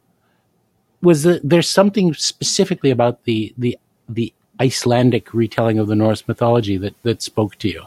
was 1.02 1.24
the, 1.24 1.42
there 1.44 1.62
something 1.62 2.14
specifically 2.14 2.90
about 2.90 3.24
the 3.26 3.54
the 3.58 3.78
the 4.08 4.34
Icelandic 4.62 5.34
retelling 5.34 5.80
of 5.80 5.88
the 5.88 5.96
Norse 5.96 6.28
mythology 6.28 6.78
that 6.78 6.96
that 7.04 7.22
spoke 7.22 7.56
to 7.58 7.70
you? 7.70 7.86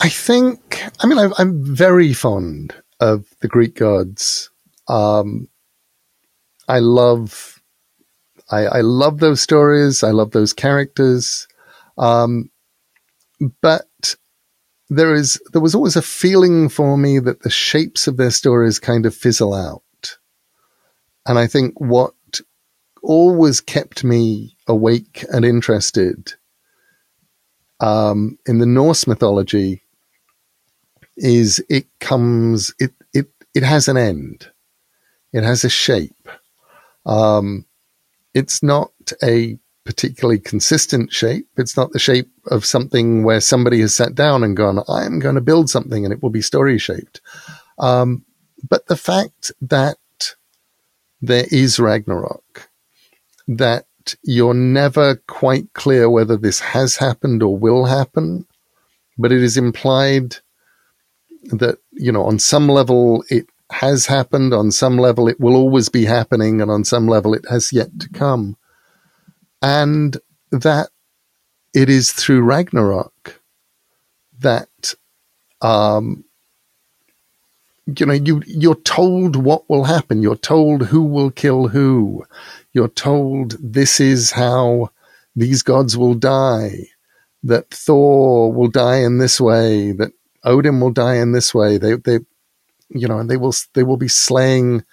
I 0.00 0.08
think. 0.08 0.82
I 1.00 1.06
mean, 1.06 1.18
I, 1.18 1.30
am 1.40 1.64
very 1.64 2.12
fond 2.12 2.74
of 3.00 3.26
the 3.40 3.48
Greek 3.48 3.76
gods. 3.76 4.50
Um, 4.88 5.48
I 6.68 6.80
love. 6.80 7.61
I, 8.52 8.66
I, 8.66 8.80
love 8.82 9.18
those 9.18 9.40
stories. 9.40 10.04
I 10.04 10.10
love 10.10 10.32
those 10.32 10.52
characters. 10.52 11.48
Um, 11.96 12.50
but 13.62 14.16
there 14.90 15.14
is 15.14 15.40
there 15.52 15.62
was 15.62 15.74
always 15.74 15.96
a 15.96 16.02
feeling 16.02 16.68
for 16.68 16.98
me 16.98 17.18
that 17.18 17.42
the 17.42 17.50
shapes 17.50 18.06
of 18.06 18.18
their 18.18 18.30
stories 18.30 18.78
kind 18.78 19.06
of 19.06 19.14
fizzle 19.14 19.54
out. 19.54 20.18
And 21.26 21.38
I 21.38 21.46
think 21.46 21.80
what 21.80 22.14
always 23.02 23.60
kept 23.60 24.04
me 24.04 24.56
awake 24.68 25.24
and 25.32 25.44
interested 25.44 26.34
um, 27.80 28.38
in 28.46 28.58
the 28.58 28.66
Norse 28.66 29.06
mythology 29.06 29.82
is 31.16 31.64
it 31.68 31.86
comes 32.00 32.74
it 32.78 32.92
it 33.14 33.28
it 33.54 33.62
has 33.62 33.88
an 33.88 33.96
end. 33.96 34.50
It 35.32 35.42
has 35.42 35.64
a 35.64 35.70
shape. 35.70 36.28
Um, 37.06 37.66
it's 38.34 38.62
not 38.62 38.92
a 39.22 39.58
particularly 39.84 40.38
consistent 40.38 41.12
shape. 41.12 41.48
It's 41.56 41.76
not 41.76 41.92
the 41.92 41.98
shape 41.98 42.30
of 42.46 42.64
something 42.64 43.24
where 43.24 43.40
somebody 43.40 43.80
has 43.80 43.94
sat 43.94 44.14
down 44.14 44.44
and 44.44 44.56
gone, 44.56 44.80
I'm 44.88 45.18
going 45.18 45.34
to 45.34 45.40
build 45.40 45.68
something 45.70 46.04
and 46.04 46.12
it 46.12 46.22
will 46.22 46.30
be 46.30 46.42
story 46.42 46.78
shaped. 46.78 47.20
Um, 47.78 48.24
but 48.68 48.86
the 48.86 48.96
fact 48.96 49.50
that 49.60 49.98
there 51.20 51.46
is 51.50 51.78
Ragnarok, 51.78 52.70
that 53.48 53.86
you're 54.22 54.54
never 54.54 55.16
quite 55.26 55.72
clear 55.72 56.08
whether 56.08 56.36
this 56.36 56.60
has 56.60 56.96
happened 56.96 57.42
or 57.42 57.56
will 57.56 57.86
happen, 57.86 58.46
but 59.18 59.32
it 59.32 59.42
is 59.42 59.56
implied 59.56 60.36
that, 61.44 61.78
you 61.92 62.12
know, 62.12 62.24
on 62.24 62.38
some 62.38 62.68
level 62.68 63.24
it 63.28 63.46
has 63.72 64.06
happened, 64.06 64.54
on 64.54 64.70
some 64.70 64.96
level 64.96 65.28
it 65.28 65.40
will 65.40 65.56
always 65.56 65.88
be 65.88 66.04
happening, 66.04 66.60
and 66.60 66.70
on 66.70 66.84
some 66.84 67.06
level 67.06 67.34
it 67.34 67.44
has 67.50 67.72
yet 67.72 67.98
to 68.00 68.08
come. 68.08 68.56
And 69.60 70.16
that 70.50 70.90
it 71.74 71.88
is 71.88 72.12
through 72.12 72.42
Ragnarok 72.42 73.40
that 74.40 74.94
um, 75.60 76.24
you 77.86 78.06
know, 78.06 78.12
you, 78.12 78.42
you're 78.46 78.74
told 78.74 79.36
what 79.36 79.68
will 79.68 79.84
happen. 79.84 80.22
You're 80.22 80.36
told 80.36 80.86
who 80.86 81.02
will 81.02 81.30
kill 81.30 81.68
who. 81.68 82.24
You're 82.72 82.88
told 82.88 83.56
this 83.60 84.00
is 84.00 84.32
how 84.32 84.90
these 85.34 85.62
gods 85.62 85.96
will 85.96 86.14
die, 86.14 86.88
that 87.42 87.70
Thor 87.70 88.52
will 88.52 88.68
die 88.68 88.98
in 88.98 89.18
this 89.18 89.40
way, 89.40 89.92
that 89.92 90.12
Odin 90.44 90.80
will 90.80 90.92
die 90.92 91.16
in 91.16 91.32
this 91.32 91.54
way. 91.54 91.78
They, 91.78 91.94
they, 91.94 92.20
you 92.94 93.08
know, 93.08 93.18
and 93.18 93.30
they 93.30 93.36
will, 93.36 93.54
they 93.74 93.82
will 93.82 93.96
be 93.96 94.08
slaying 94.08 94.84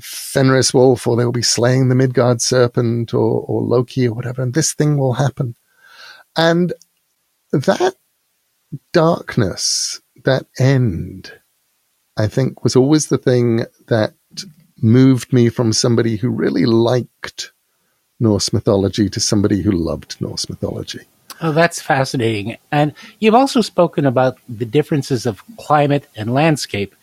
Fenris 0.00 0.74
wolf 0.74 1.06
or 1.06 1.16
they 1.16 1.24
will 1.24 1.32
be 1.32 1.42
slaying 1.42 1.88
the 1.88 1.94
Midgard 1.94 2.40
serpent 2.40 3.14
or, 3.14 3.42
or 3.42 3.62
Loki 3.62 4.08
or 4.08 4.14
whatever. 4.14 4.42
And 4.42 4.54
this 4.54 4.74
thing 4.74 4.98
will 4.98 5.14
happen. 5.14 5.54
And 6.36 6.72
that 7.52 7.96
darkness, 8.92 10.00
that 10.24 10.46
end, 10.58 11.32
I 12.16 12.26
think 12.26 12.64
was 12.64 12.76
always 12.76 13.08
the 13.08 13.18
thing 13.18 13.64
that 13.88 14.14
moved 14.82 15.32
me 15.32 15.48
from 15.48 15.72
somebody 15.72 16.16
who 16.16 16.28
really 16.28 16.66
liked 16.66 17.52
Norse 18.20 18.52
mythology 18.52 19.08
to 19.10 19.20
somebody 19.20 19.62
who 19.62 19.72
loved 19.72 20.20
Norse 20.20 20.48
mythology. 20.48 21.00
Oh, 21.40 21.52
that's 21.52 21.82
fascinating. 21.82 22.56
And 22.72 22.94
you've 23.18 23.34
also 23.34 23.60
spoken 23.60 24.06
about 24.06 24.38
the 24.48 24.64
differences 24.64 25.26
of 25.26 25.42
climate 25.58 26.08
and 26.16 26.32
landscape 26.32 26.94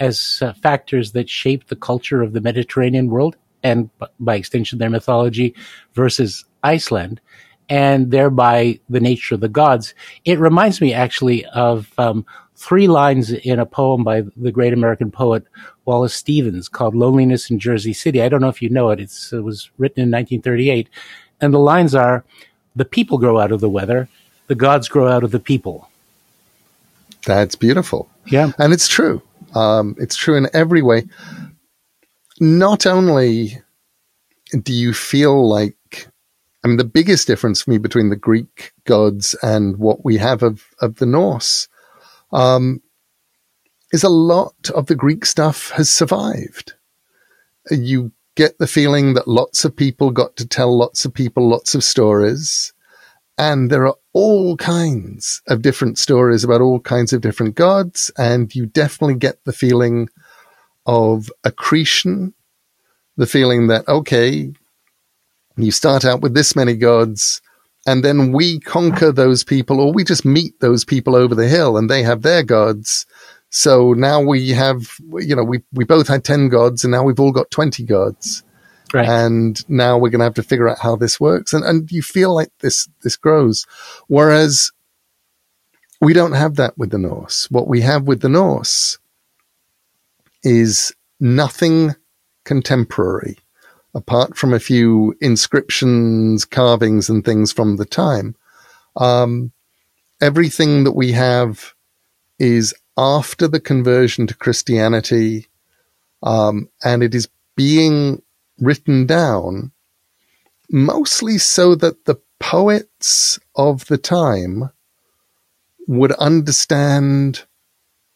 as 0.00 0.40
uh, 0.42 0.52
factors 0.54 1.12
that 1.12 1.28
shape 1.28 1.68
the 1.68 1.76
culture 1.76 2.22
of 2.22 2.32
the 2.32 2.40
Mediterranean 2.40 3.08
world 3.08 3.36
and 3.62 3.90
by 4.18 4.34
extension 4.34 4.78
their 4.78 4.90
mythology 4.90 5.54
versus 5.92 6.44
Iceland 6.62 7.20
and 7.68 8.10
thereby 8.10 8.80
the 8.88 9.00
nature 9.00 9.36
of 9.36 9.40
the 9.40 9.48
gods. 9.48 9.94
It 10.24 10.38
reminds 10.40 10.80
me 10.80 10.92
actually 10.92 11.44
of 11.46 11.92
um, 11.98 12.26
three 12.56 12.88
lines 12.88 13.30
in 13.30 13.60
a 13.60 13.66
poem 13.66 14.02
by 14.02 14.22
the 14.36 14.50
great 14.50 14.72
American 14.72 15.10
poet 15.10 15.44
Wallace 15.84 16.14
Stevens 16.14 16.68
called 16.68 16.94
Loneliness 16.96 17.50
in 17.50 17.58
Jersey 17.58 17.92
City. 17.92 18.22
I 18.22 18.28
don't 18.28 18.40
know 18.40 18.48
if 18.48 18.60
you 18.60 18.70
know 18.70 18.90
it. 18.90 18.98
It's, 18.98 19.32
it 19.32 19.40
was 19.40 19.70
written 19.78 20.02
in 20.02 20.10
1938. 20.10 20.88
And 21.40 21.54
the 21.54 21.58
lines 21.58 21.94
are, 21.94 22.24
the 22.74 22.84
people 22.84 23.18
grow 23.18 23.38
out 23.38 23.52
of 23.52 23.60
the 23.60 23.70
weather. 23.70 24.08
The 24.48 24.54
gods 24.54 24.88
grow 24.88 25.08
out 25.08 25.24
of 25.24 25.30
the 25.30 25.38
people. 25.38 25.88
That's 27.24 27.54
beautiful. 27.54 28.08
Yeah. 28.26 28.52
And 28.58 28.72
it's 28.72 28.88
true. 28.88 29.22
Um, 29.54 29.96
it's 29.98 30.16
true 30.16 30.36
in 30.36 30.48
every 30.52 30.82
way. 30.82 31.04
Not 32.38 32.86
only 32.86 33.60
do 34.62 34.72
you 34.72 34.92
feel 34.92 35.48
like, 35.48 36.08
I 36.64 36.68
mean, 36.68 36.76
the 36.76 36.84
biggest 36.84 37.26
difference 37.26 37.62
for 37.62 37.70
me 37.70 37.78
between 37.78 38.10
the 38.10 38.16
Greek 38.16 38.72
gods 38.84 39.34
and 39.42 39.76
what 39.76 40.04
we 40.04 40.16
have 40.18 40.42
of, 40.42 40.64
of 40.80 40.96
the 40.96 41.06
Norse 41.06 41.68
um, 42.32 42.82
is 43.92 44.04
a 44.04 44.08
lot 44.08 44.70
of 44.74 44.86
the 44.86 44.94
Greek 44.94 45.24
stuff 45.24 45.70
has 45.70 45.90
survived. 45.90 46.74
You 47.70 48.12
get 48.36 48.58
the 48.58 48.66
feeling 48.66 49.14
that 49.14 49.28
lots 49.28 49.64
of 49.64 49.76
people 49.76 50.10
got 50.10 50.36
to 50.36 50.46
tell 50.46 50.76
lots 50.76 51.04
of 51.04 51.12
people 51.12 51.48
lots 51.48 51.74
of 51.74 51.84
stories. 51.84 52.72
And 53.40 53.70
there 53.70 53.86
are 53.86 53.96
all 54.12 54.58
kinds 54.58 55.40
of 55.48 55.62
different 55.62 55.96
stories 55.96 56.44
about 56.44 56.60
all 56.60 56.78
kinds 56.78 57.14
of 57.14 57.22
different 57.22 57.54
gods. 57.54 58.10
And 58.18 58.54
you 58.54 58.66
definitely 58.66 59.14
get 59.14 59.42
the 59.46 59.52
feeling 59.54 60.10
of 60.84 61.30
accretion, 61.42 62.34
the 63.16 63.26
feeling 63.26 63.68
that, 63.68 63.88
okay, 63.88 64.52
you 65.56 65.70
start 65.70 66.04
out 66.04 66.20
with 66.20 66.34
this 66.34 66.54
many 66.54 66.74
gods 66.74 67.40
and 67.86 68.04
then 68.04 68.32
we 68.32 68.60
conquer 68.60 69.10
those 69.10 69.42
people 69.42 69.80
or 69.80 69.90
we 69.90 70.04
just 70.04 70.26
meet 70.26 70.60
those 70.60 70.84
people 70.84 71.16
over 71.16 71.34
the 71.34 71.48
hill 71.48 71.78
and 71.78 71.88
they 71.88 72.02
have 72.02 72.20
their 72.20 72.42
gods. 72.42 73.06
So 73.48 73.94
now 73.94 74.20
we 74.20 74.50
have, 74.50 74.98
you 75.14 75.34
know, 75.34 75.44
we, 75.44 75.60
we 75.72 75.84
both 75.84 76.08
had 76.08 76.24
10 76.24 76.50
gods 76.50 76.84
and 76.84 76.92
now 76.92 77.04
we've 77.04 77.18
all 77.18 77.32
got 77.32 77.50
20 77.50 77.84
gods. 77.84 78.42
Right. 78.92 79.08
And 79.08 79.68
now 79.68 79.96
we're 79.96 80.10
going 80.10 80.20
to 80.20 80.24
have 80.24 80.34
to 80.34 80.42
figure 80.42 80.68
out 80.68 80.80
how 80.80 80.96
this 80.96 81.20
works. 81.20 81.52
And, 81.52 81.64
and 81.64 81.90
you 81.92 82.02
feel 82.02 82.34
like 82.34 82.50
this, 82.60 82.88
this 83.02 83.16
grows. 83.16 83.66
Whereas 84.08 84.72
we 86.00 86.12
don't 86.12 86.32
have 86.32 86.56
that 86.56 86.76
with 86.78 86.90
the 86.90 86.98
Norse. 86.98 87.50
What 87.50 87.68
we 87.68 87.82
have 87.82 88.04
with 88.04 88.20
the 88.20 88.28
Norse 88.28 88.98
is 90.42 90.94
nothing 91.20 91.94
contemporary, 92.44 93.38
apart 93.94 94.36
from 94.36 94.54
a 94.54 94.60
few 94.60 95.14
inscriptions, 95.20 96.44
carvings, 96.44 97.08
and 97.08 97.24
things 97.24 97.52
from 97.52 97.76
the 97.76 97.84
time. 97.84 98.34
Um, 98.96 99.52
everything 100.20 100.84
that 100.84 100.92
we 100.92 101.12
have 101.12 101.74
is 102.38 102.74
after 102.96 103.46
the 103.46 103.60
conversion 103.60 104.26
to 104.26 104.34
Christianity, 104.34 105.48
um, 106.22 106.68
and 106.82 107.02
it 107.02 107.14
is 107.14 107.28
being 107.56 108.22
written 108.60 109.06
down 109.06 109.72
mostly 110.70 111.38
so 111.38 111.74
that 111.74 112.04
the 112.04 112.16
poets 112.38 113.38
of 113.56 113.86
the 113.86 113.98
time 113.98 114.70
would 115.86 116.12
understand 116.12 117.44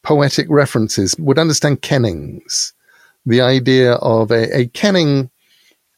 poetic 0.02 0.46
references, 0.48 1.16
would 1.18 1.38
understand 1.38 1.82
kennings. 1.82 2.72
The 3.26 3.40
idea 3.40 3.94
of 3.94 4.30
a, 4.30 4.56
a 4.56 4.66
kenning 4.68 5.30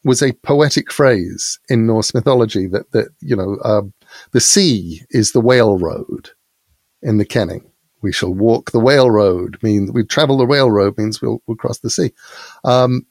was 0.05 0.23
a 0.23 0.33
poetic 0.33 0.93
phrase 0.93 1.59
in 1.69 1.87
Norse 1.87 2.15
mythology 2.15 2.67
that, 2.69 2.93
that 2.93 3.09
you 3.21 3.35
know, 3.35 3.57
uh, 3.65 3.83
the 4.31 4.41
sea 4.41 5.03
is 5.11 5.33
the 5.33 5.41
whale 5.41 5.77
road 5.77 6.31
in 7.03 7.19
the 7.19 7.25
kenning. 7.25 7.71
We 8.03 8.13
shall 8.13 8.33
walk 8.33 8.71
the 8.71 8.81
whale 8.81 9.11
road 9.11 9.59
means 9.63 9.91
we 9.91 10.05
travel 10.05 10.39
the 10.39 10.47
whale 10.47 10.71
road 10.71 10.97
means 10.97 11.21
we'll, 11.21 11.43
we'll 11.47 11.57
cross 11.57 11.79
the 11.79 11.91
sea. 11.91 12.13
Um, 12.63 13.05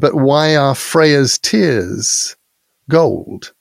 but 0.00 0.14
why 0.14 0.56
are 0.56 0.74
Freya's 0.74 1.38
tears 1.38 2.36
gold? 2.88 3.52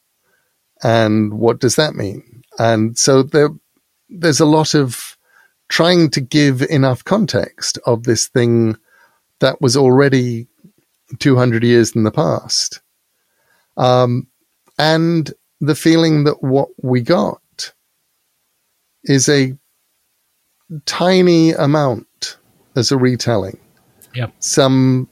And 0.84 1.34
what 1.34 1.60
does 1.60 1.76
that 1.78 1.96
mean? 1.96 2.44
And 2.60 2.98
so 2.98 3.24
there, 3.24 3.50
there's 4.10 4.40
a 4.40 4.46
lot 4.46 4.74
of 4.74 5.18
trying 5.70 6.10
to 6.12 6.22
give 6.22 6.62
enough 6.62 7.04
context 7.04 7.80
of 7.86 8.04
this 8.04 8.28
thing 8.28 8.78
that 9.40 9.62
was 9.62 9.76
already 9.76 10.48
200 11.20 11.64
years 11.64 11.96
in 11.96 12.04
the 12.04 12.12
past. 12.12 12.82
Um, 13.78 14.28
and 14.78 15.34
the 15.62 15.76
feeling 15.76 16.26
that 16.26 16.44
what 16.44 16.70
we 16.82 17.02
got 17.02 17.74
is 19.04 19.30
a 19.30 19.58
tiny 20.86 21.52
amount 21.52 22.38
as 22.76 22.92
a 22.92 22.98
retelling. 22.98 23.60
Yep. 24.14 24.34
Some 24.40 25.10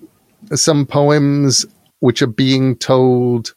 some 0.54 0.86
poems 0.86 1.66
which 2.00 2.22
are 2.22 2.28
being 2.28 2.76
told 2.76 3.54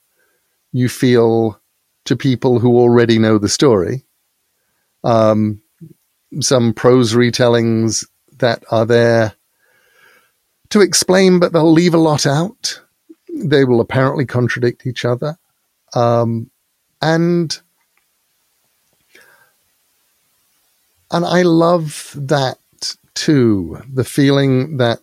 you 0.73 0.88
feel 0.88 1.61
to 2.05 2.16
people 2.16 2.59
who 2.59 2.76
already 2.76 3.19
know 3.19 3.38
the 3.38 3.49
story. 3.49 4.05
Um, 5.05 5.62
some 6.40 6.73
prose 6.73 7.14
retellings 7.14 8.07
that 8.38 8.64
are 8.71 8.87
there 8.87 9.35
to 10.71 10.81
explain, 10.81 11.38
but 11.38 11.52
they'll 11.52 11.73
leave 11.73 11.95
a 11.95 11.99
lot 11.99 12.26
out. 12.26 12.81
They 13.33 13.64
will 13.64 13.81
apparently 13.81 14.26
contradict 14.26 14.87
each 14.87 15.05
other. 15.05 15.38
Um, 15.95 16.50
and 17.00 17.59
and 21.11 21.25
I 21.25 21.43
love 21.43 22.12
that 22.16 22.59
too. 23.14 23.81
The 23.93 24.05
feeling 24.05 24.78
that 24.78 25.00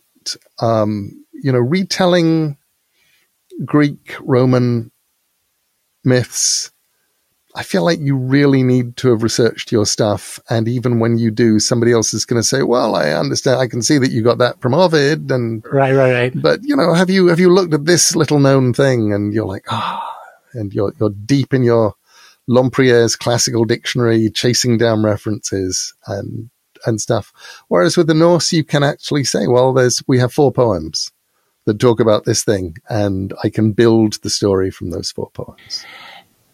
um, 0.59 1.22
you 1.43 1.51
know, 1.51 1.59
retelling 1.59 2.57
Greek 3.65 4.15
Roman 4.21 4.91
myths. 6.03 6.71
I 7.55 7.61
feel 7.61 7.83
like 7.83 7.99
you 7.99 8.17
really 8.17 8.63
need 8.63 8.97
to 8.97 9.09
have 9.09 9.21
researched 9.21 9.71
your 9.71 9.85
stuff. 9.85 10.39
And 10.49 10.67
even 10.67 10.99
when 10.99 11.19
you 11.19 11.29
do, 11.29 11.59
somebody 11.59 11.91
else 11.91 12.11
is 12.13 12.25
going 12.25 12.41
to 12.41 12.47
say, 12.47 12.63
well, 12.63 12.95
I 12.95 13.11
understand. 13.11 13.59
I 13.59 13.67
can 13.67 13.83
see 13.83 13.99
that 13.99 14.11
you 14.11 14.23
got 14.23 14.39
that 14.39 14.59
from 14.59 14.73
Ovid 14.73 15.29
and 15.29 15.63
right, 15.71 15.93
right, 15.93 16.13
right. 16.13 16.33
But 16.41 16.61
you 16.63 16.75
know, 16.75 16.93
have 16.93 17.11
you, 17.11 17.27
have 17.27 17.39
you 17.39 17.53
looked 17.53 17.73
at 17.73 17.85
this 17.85 18.15
little 18.15 18.39
known 18.39 18.73
thing 18.73 19.13
and 19.13 19.33
you're 19.33 19.45
like, 19.45 19.65
ah, 19.69 20.01
oh, 20.01 20.59
and 20.59 20.73
you're, 20.73 20.93
you're 20.99 21.11
deep 21.11 21.53
in 21.53 21.63
your 21.63 21.93
Lempriere's 22.49 23.15
classical 23.15 23.65
dictionary, 23.65 24.29
chasing 24.31 24.77
down 24.77 25.03
references 25.03 25.93
and, 26.07 26.49
and 26.87 26.99
stuff. 26.99 27.31
Whereas 27.67 27.95
with 27.95 28.07
the 28.07 28.15
Norse, 28.15 28.51
you 28.51 28.63
can 28.63 28.83
actually 28.83 29.25
say, 29.25 29.45
well, 29.47 29.73
there's, 29.73 30.03
we 30.07 30.17
have 30.19 30.33
four 30.33 30.51
poems 30.51 31.11
that 31.65 31.79
talk 31.79 31.99
about 31.99 32.25
this 32.25 32.43
thing 32.43 32.77
and 32.89 33.33
I 33.43 33.49
can 33.49 33.71
build 33.71 34.21
the 34.21 34.29
story 34.29 34.69
from 34.69 34.91
those 34.91 35.11
four 35.11 35.29
poems. 35.31 35.85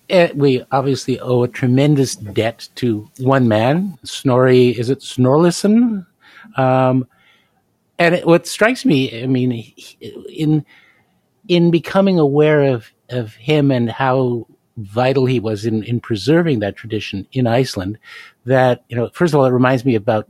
Uh, 0.09 0.29
we 0.33 0.63
obviously 0.71 1.19
owe 1.19 1.43
a 1.43 1.47
tremendous 1.47 2.15
debt 2.15 2.67
to 2.75 3.07
one 3.19 3.47
man, 3.47 3.97
Snorri, 4.03 4.69
is 4.69 4.89
it 4.89 4.99
Snorlason? 4.99 6.05
Um, 6.57 7.07
and 7.99 8.15
it, 8.15 8.25
what 8.25 8.47
strikes 8.47 8.85
me, 8.85 9.23
I 9.23 9.27
mean, 9.27 9.51
in, 10.29 10.65
in 11.47 11.69
becoming 11.69 12.17
aware 12.17 12.63
of 12.63 12.91
of 13.09 13.33
him 13.35 13.71
and 13.71 13.89
how 13.89 14.47
vital 14.77 15.25
he 15.25 15.39
was 15.39 15.65
in, 15.65 15.83
in 15.83 15.99
preserving 15.99 16.59
that 16.59 16.75
tradition 16.75 17.27
in 17.31 17.47
Iceland 17.47 17.97
that, 18.45 18.83
you 18.87 18.95
know, 18.95 19.09
first 19.13 19.33
of 19.33 19.39
all, 19.39 19.45
it 19.45 19.51
reminds 19.51 19.83
me 19.83 19.95
about 19.95 20.27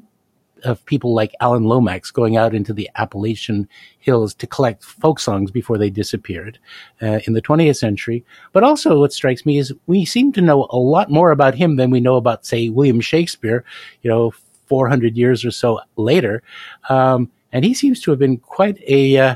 of 0.64 0.86
people 0.86 1.14
like 1.14 1.36
Alan 1.42 1.64
Lomax 1.64 2.12
going 2.12 2.38
out 2.38 2.54
into 2.54 2.74
the 2.74 2.90
Appalachian 2.96 3.68
hills 4.00 4.34
to 4.36 4.48
collect 4.48 4.84
folk 4.84 5.20
songs 5.20 5.52
before 5.52 5.78
they 5.78 5.90
disappeared 5.90 6.60
uh, 7.02 7.20
in 7.26 7.34
the 7.34 7.42
20th 7.42 7.78
century. 7.78 8.24
But 8.54 8.64
also 8.64 9.00
what 9.00 9.14
strikes 9.14 9.46
me 9.46 9.58
is 9.58 9.74
we 9.88 10.06
seem 10.06 10.32
to 10.34 10.42
know 10.42 10.68
a 10.70 10.78
lot 10.78 11.10
more 11.10 11.32
about 11.32 11.56
him 11.56 11.76
than 11.76 11.92
we 11.92 12.00
know 12.00 12.16
about, 12.16 12.46
say, 12.46 12.70
William 12.70 13.02
Shakespeare, 13.02 13.64
you 14.02 14.10
know, 14.10 14.32
400 14.68 15.18
years 15.18 15.44
or 15.44 15.52
so 15.52 15.80
later. 15.98 16.44
Um, 16.90 17.32
and 17.52 17.66
he 17.66 17.74
seems 17.74 18.02
to 18.02 18.12
have 18.12 18.20
been 18.20 18.38
quite 18.38 18.80
a, 18.88 19.18
uh, 19.18 19.36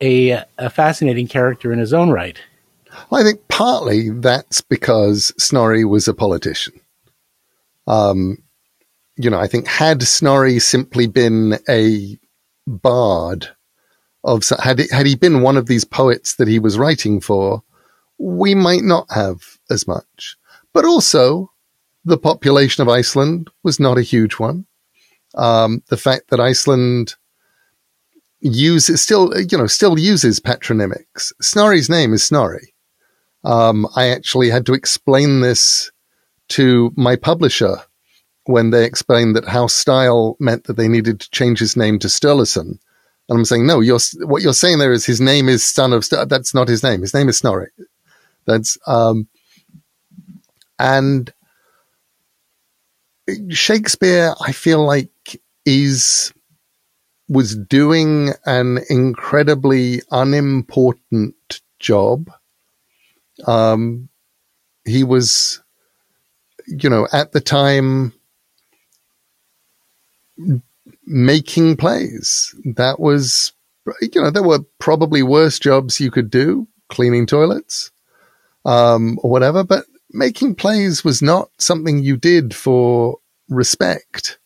a, 0.00 0.44
a 0.58 0.70
fascinating 0.70 1.28
character 1.28 1.72
in 1.72 1.78
his 1.78 1.92
own 1.92 2.10
right. 2.10 2.40
Well, 3.08 3.20
I 3.20 3.24
think 3.24 3.46
partly 3.48 4.10
that's 4.10 4.60
because 4.60 5.32
Snorri 5.38 5.84
was 5.84 6.08
a 6.08 6.14
politician. 6.14 6.74
Um, 7.86 8.38
you 9.22 9.30
know, 9.30 9.38
I 9.38 9.46
think 9.46 9.66
had 9.66 10.02
Snorri 10.02 10.58
simply 10.58 11.06
been 11.06 11.58
a 11.68 12.18
bard 12.66 13.48
of, 14.24 14.44
had, 14.62 14.80
had 14.90 15.06
he 15.06 15.14
been 15.14 15.42
one 15.42 15.56
of 15.56 15.66
these 15.66 15.84
poets 15.84 16.36
that 16.36 16.48
he 16.48 16.58
was 16.58 16.78
writing 16.78 17.20
for, 17.20 17.62
we 18.18 18.54
might 18.54 18.82
not 18.82 19.06
have 19.10 19.58
as 19.70 19.86
much. 19.86 20.36
But 20.72 20.84
also, 20.84 21.50
the 22.04 22.18
population 22.18 22.82
of 22.82 22.88
Iceland 22.88 23.50
was 23.62 23.78
not 23.78 23.98
a 23.98 24.02
huge 24.02 24.34
one. 24.34 24.66
Um, 25.34 25.82
the 25.88 25.96
fact 25.96 26.30
that 26.30 26.40
Iceland 26.40 27.14
uses 28.40 29.00
still, 29.00 29.32
you 29.40 29.56
know, 29.56 29.66
still 29.66 29.98
uses 29.98 30.40
patronymics. 30.40 31.32
Snorri's 31.40 31.88
name 31.88 32.12
is 32.12 32.24
Snorri. 32.24 32.74
Um, 33.44 33.86
I 33.96 34.08
actually 34.08 34.50
had 34.50 34.66
to 34.66 34.74
explain 34.74 35.40
this 35.40 35.90
to 36.50 36.92
my 36.96 37.16
publisher 37.16 37.78
when 38.44 38.70
they 38.70 38.84
explained 38.84 39.36
that 39.36 39.46
House 39.46 39.74
Style 39.74 40.36
meant 40.40 40.64
that 40.64 40.76
they 40.76 40.88
needed 40.88 41.20
to 41.20 41.30
change 41.30 41.58
his 41.58 41.76
name 41.76 41.98
to 42.00 42.08
Sturluson. 42.08 42.78
And 43.28 43.38
I'm 43.38 43.44
saying, 43.44 43.66
no, 43.66 43.80
you're, 43.80 44.00
what 44.20 44.42
you're 44.42 44.52
saying 44.52 44.78
there 44.78 44.92
is 44.92 45.06
his 45.06 45.20
name 45.20 45.48
is 45.48 45.64
son 45.64 45.92
of, 45.92 46.04
St- 46.04 46.28
that's 46.28 46.54
not 46.54 46.68
his 46.68 46.82
name. 46.82 47.02
His 47.02 47.14
name 47.14 47.28
is 47.28 47.38
Snorri. 47.38 47.70
That's, 48.46 48.76
um, 48.86 49.28
and 50.78 51.32
Shakespeare, 53.50 54.34
I 54.40 54.52
feel 54.52 54.84
like 54.84 55.40
is 55.64 56.32
was 57.28 57.56
doing 57.56 58.30
an 58.44 58.80
incredibly 58.90 60.02
unimportant 60.10 61.60
job. 61.78 62.30
Um, 63.46 64.08
he 64.84 65.04
was, 65.04 65.62
you 66.66 66.90
know, 66.90 67.06
at 67.12 67.32
the 67.32 67.40
time 67.40 68.12
making 71.04 71.76
plays. 71.76 72.54
That 72.76 73.00
was, 73.00 73.52
you 74.00 74.20
know, 74.20 74.30
there 74.30 74.42
were 74.42 74.60
probably 74.78 75.22
worse 75.22 75.58
jobs 75.58 76.00
you 76.00 76.10
could 76.10 76.30
do, 76.30 76.66
cleaning 76.88 77.26
toilets, 77.26 77.90
um, 78.64 79.18
or 79.22 79.30
whatever, 79.30 79.64
but 79.64 79.86
making 80.10 80.54
plays 80.54 81.04
was 81.04 81.22
not 81.22 81.50
something 81.58 81.98
you 81.98 82.16
did 82.16 82.54
for 82.54 83.18
respect. 83.48 84.38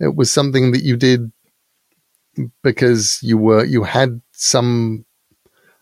It 0.00 0.14
was 0.14 0.30
something 0.30 0.72
that 0.72 0.82
you 0.82 0.96
did 0.96 1.32
because 2.62 3.18
you 3.22 3.38
were, 3.38 3.64
you 3.64 3.84
had 3.84 4.20
some 4.32 5.06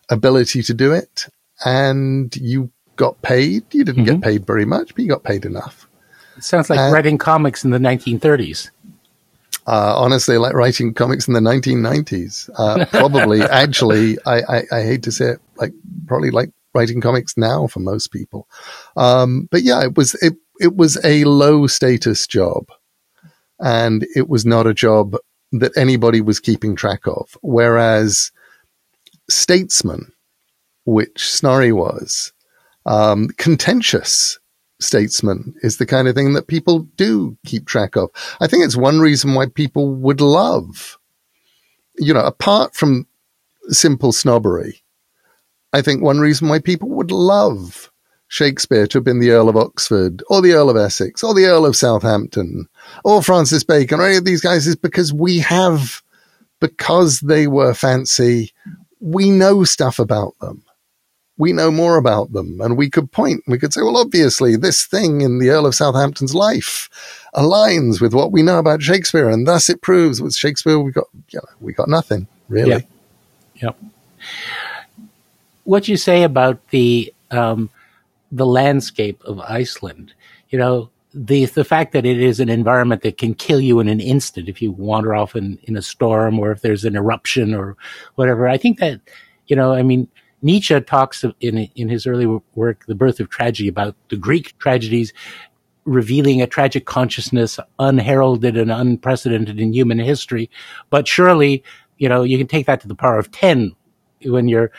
ability 0.09 0.63
to 0.63 0.73
do 0.73 0.93
it 0.93 1.27
and 1.65 2.35
you 2.35 2.71
got 2.95 3.21
paid. 3.21 3.73
You 3.73 3.83
didn't 3.83 4.05
mm-hmm. 4.05 4.15
get 4.15 4.23
paid 4.23 4.47
very 4.47 4.65
much, 4.65 4.95
but 4.95 5.03
you 5.03 5.09
got 5.09 5.23
paid 5.23 5.45
enough. 5.45 5.87
It 6.37 6.43
sounds 6.43 6.69
like 6.69 6.79
and, 6.79 6.93
writing 6.93 7.17
comics 7.17 7.63
in 7.63 7.71
the 7.71 7.77
1930s. 7.77 8.69
Uh, 9.67 9.95
honestly, 9.97 10.37
like 10.37 10.53
writing 10.53 10.93
comics 10.93 11.27
in 11.27 11.33
the 11.33 11.39
1990s. 11.39 12.49
Uh, 12.55 12.85
probably, 12.85 13.41
actually, 13.63 14.17
I, 14.25 14.41
I, 14.41 14.63
I, 14.71 14.81
hate 14.83 15.01
to 15.03 15.11
say 15.11 15.31
it, 15.31 15.39
like 15.57 15.73
probably 16.05 16.29
like 16.29 16.51
writing 16.75 17.01
comics 17.01 17.35
now 17.35 17.65
for 17.65 17.79
most 17.79 18.11
people. 18.11 18.47
Um, 18.95 19.47
but 19.49 19.63
yeah, 19.63 19.83
it 19.83 19.97
was 19.97 20.13
it 20.15 20.33
it 20.59 20.75
was 20.75 21.03
a 21.03 21.23
low 21.23 21.65
status 21.65 22.27
job, 22.27 22.67
and 23.59 24.05
it 24.15 24.29
was 24.29 24.45
not 24.45 24.67
a 24.67 24.73
job 24.73 25.15
that 25.51 25.75
anybody 25.77 26.21
was 26.21 26.39
keeping 26.39 26.75
track 26.75 27.07
of. 27.07 27.35
Whereas 27.41 28.31
statesman, 29.29 30.11
which 30.85 31.27
Snorri 31.27 31.71
was, 31.71 32.33
um, 32.85 33.29
contentious 33.37 34.37
statesman 34.79 35.55
is 35.61 35.77
the 35.77 35.85
kind 35.85 36.07
of 36.07 36.15
thing 36.15 36.33
that 36.33 36.47
people 36.47 36.79
do 36.97 37.37
keep 37.45 37.65
track 37.65 37.95
of. 37.95 38.09
I 38.41 38.47
think 38.47 38.65
it's 38.65 38.75
one 38.75 38.99
reason 38.99 39.33
why 39.33 39.47
people 39.47 39.93
would 39.95 40.21
love, 40.21 40.97
you 41.97 42.13
know, 42.13 42.25
apart 42.25 42.75
from 42.75 43.07
simple 43.69 44.11
snobbery, 44.11 44.83
I 45.73 45.81
think 45.81 46.01
one 46.01 46.19
reason 46.19 46.47
why 46.47 46.59
people 46.59 46.89
would 46.89 47.11
love 47.11 47.91
Shakespeare 48.27 48.87
to 48.87 48.97
have 48.97 49.03
been 49.03 49.19
the 49.19 49.31
Earl 49.31 49.49
of 49.49 49.57
Oxford 49.57 50.23
or 50.29 50.41
the 50.41 50.53
Earl 50.53 50.69
of 50.69 50.77
Essex 50.77 51.23
or 51.23 51.33
the 51.33 51.45
Earl 51.45 51.65
of 51.65 51.75
Southampton 51.75 52.67
or 53.03 53.21
Francis 53.21 53.63
Bacon 53.63 53.99
or 53.99 54.05
any 54.05 54.17
of 54.17 54.25
these 54.25 54.41
guys 54.41 54.67
is 54.67 54.75
because 54.75 55.13
we 55.13 55.39
have, 55.39 56.01
because 56.59 57.19
they 57.19 57.47
were 57.47 57.73
fancy, 57.73 58.51
we 58.99 59.29
know 59.29 59.63
stuff 59.63 59.99
about 59.99 60.33
them. 60.39 60.63
We 61.37 61.51
know 61.51 61.69
more 61.69 61.97
about 61.97 62.31
them 62.31 62.61
and 62.61 62.77
we 62.77 62.89
could 62.89 63.11
point, 63.11 63.43
we 63.45 63.59
could 63.59 63.73
say, 63.73 63.81
well, 63.81 63.97
obviously 63.97 64.55
this 64.55 64.85
thing 64.85 65.21
in 65.21 65.39
the 65.39 65.49
Earl 65.49 65.65
of 65.65 65.75
Southampton's 65.75 66.33
life 66.33 66.89
aligns 67.33 67.99
with 67.99 68.13
what 68.13 68.31
we 68.31 68.41
know 68.41 68.57
about 68.57 68.81
Shakespeare. 68.81 69.29
And 69.29 69.45
thus 69.45 69.69
it 69.69 69.81
proves 69.81 70.21
with 70.21 70.33
Shakespeare, 70.33 70.79
we 70.79 70.91
got, 70.91 71.07
you 71.29 71.39
know, 71.39 71.49
we 71.59 71.73
got 71.73 71.89
nothing 71.89 72.27
really. 72.47 72.69
Yep. 72.69 72.87
yep. 73.55 73.77
What 75.65 75.87
you 75.87 75.97
say 75.97 76.23
about 76.23 76.65
the, 76.69 77.13
um, 77.31 77.69
the 78.31 78.45
landscape 78.45 79.21
of 79.23 79.39
Iceland. 79.39 80.13
You 80.49 80.59
know, 80.59 80.89
the 81.13 81.45
the 81.45 81.63
fact 81.63 81.93
that 81.93 82.05
it 82.05 82.21
is 82.21 82.39
an 82.39 82.49
environment 82.49 83.01
that 83.03 83.17
can 83.17 83.33
kill 83.33 83.61
you 83.61 83.79
in 83.79 83.87
an 83.87 84.01
instant 84.01 84.49
if 84.49 84.61
you 84.61 84.71
wander 84.71 85.15
off 85.15 85.35
in, 85.35 85.57
in 85.63 85.77
a 85.77 85.81
storm 85.81 86.37
or 86.37 86.51
if 86.51 86.61
there's 86.61 86.83
an 86.83 86.95
eruption 86.95 87.53
or 87.53 87.77
whatever. 88.15 88.47
I 88.47 88.57
think 88.57 88.79
that, 88.79 88.99
you 89.47 89.55
know, 89.55 89.73
I 89.73 89.81
mean, 89.81 90.07
Nietzsche 90.41 90.79
talks 90.81 91.23
in 91.39 91.57
in 91.75 91.89
his 91.89 92.05
early 92.05 92.27
work, 92.55 92.85
The 92.87 92.95
Birth 92.95 93.19
of 93.19 93.29
Tragedy, 93.29 93.67
about 93.67 93.95
the 94.09 94.17
Greek 94.17 94.57
tragedies 94.59 95.13
revealing 95.85 96.41
a 96.41 96.47
tragic 96.47 96.85
consciousness 96.85 97.59
unheralded 97.79 98.57
and 98.57 98.71
unprecedented 98.71 99.59
in 99.59 99.71
human 99.71 99.99
history. 99.99 100.49
But 100.89 101.07
surely, 101.07 101.63
you 101.97 102.09
know, 102.09 102.23
you 102.23 102.37
can 102.37 102.47
take 102.47 102.65
that 102.65 102.81
to 102.81 102.87
the 102.87 102.95
power 102.95 103.19
of 103.19 103.31
10 103.31 103.75
when 104.23 104.47
you're 104.47 104.71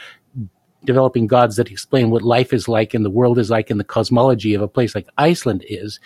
developing 0.85 1.27
gods 1.27 1.57
that 1.57 1.71
explain 1.71 2.11
what 2.11 2.23
life 2.23 2.53
is 2.53 2.69
like 2.69 2.95
and 2.95 3.05
the 3.05 3.11
world 3.11 3.39
is 3.39 3.51
like 3.51 3.71
and 3.71 3.81
the 3.81 3.85
cosmology 3.85 4.55
of 4.55 4.63
a 4.63 4.69
place 4.69 4.95
like 4.95 5.09
Iceland 5.17 5.65
is. 5.69 6.01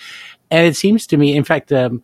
And 0.51 0.67
it 0.67 0.77
seems 0.77 1.07
to 1.09 1.17
me, 1.17 1.37
in 1.37 1.45
fact, 1.45 1.73
um, 1.73 2.03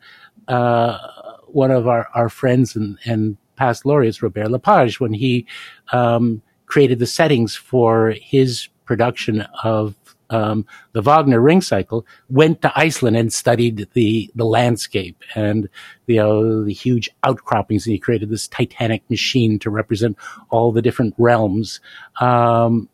uh, 0.48 0.98
one 1.46 1.70
of 1.70 1.88
our, 1.88 2.08
our 2.14 2.28
friends 2.28 2.76
and, 2.76 2.98
and 3.04 3.36
past 3.56 3.86
laureates, 3.86 4.22
Robert 4.22 4.50
Lepage, 4.50 5.00
when 5.00 5.12
he 5.12 5.46
um, 5.92 6.42
created 6.66 6.98
the 6.98 7.06
settings 7.06 7.54
for 7.54 8.10
his 8.10 8.68
production 8.84 9.42
of 9.62 9.94
um, 10.30 10.66
the 10.92 11.02
Wagner 11.02 11.40
Ring 11.40 11.60
Cycle, 11.60 12.04
went 12.28 12.62
to 12.62 12.72
Iceland 12.74 13.16
and 13.16 13.32
studied 13.32 13.88
the 13.92 14.30
the 14.34 14.44
landscape 14.44 15.22
and 15.34 15.68
you 16.06 16.16
know 16.16 16.64
the 16.64 16.72
huge 16.72 17.08
outcroppings, 17.22 17.86
and 17.86 17.92
he 17.92 17.98
created 17.98 18.28
this 18.28 18.48
titanic 18.48 19.08
machine 19.08 19.58
to 19.60 19.70
represent 19.70 20.16
all 20.50 20.72
the 20.72 20.82
different 20.82 21.14
realms. 21.16 21.80
Um, 22.20 22.88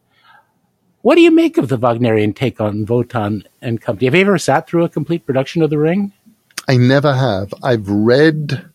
what 1.02 1.16
do 1.16 1.20
you 1.20 1.32
make 1.32 1.58
of 1.58 1.68
the 1.68 1.76
Wagnerian 1.76 2.32
take 2.32 2.60
on 2.60 2.86
Wotan 2.86 3.44
and 3.60 3.80
company? 3.80 4.06
Have 4.06 4.14
you 4.14 4.20
ever 4.20 4.38
sat 4.38 4.68
through 4.68 4.84
a 4.84 4.88
complete 4.88 5.26
production 5.26 5.60
of 5.62 5.70
The 5.70 5.78
Ring? 5.78 6.12
I 6.68 6.76
never 6.76 7.12
have. 7.12 7.52
I've 7.60 7.88
read, 7.88 8.70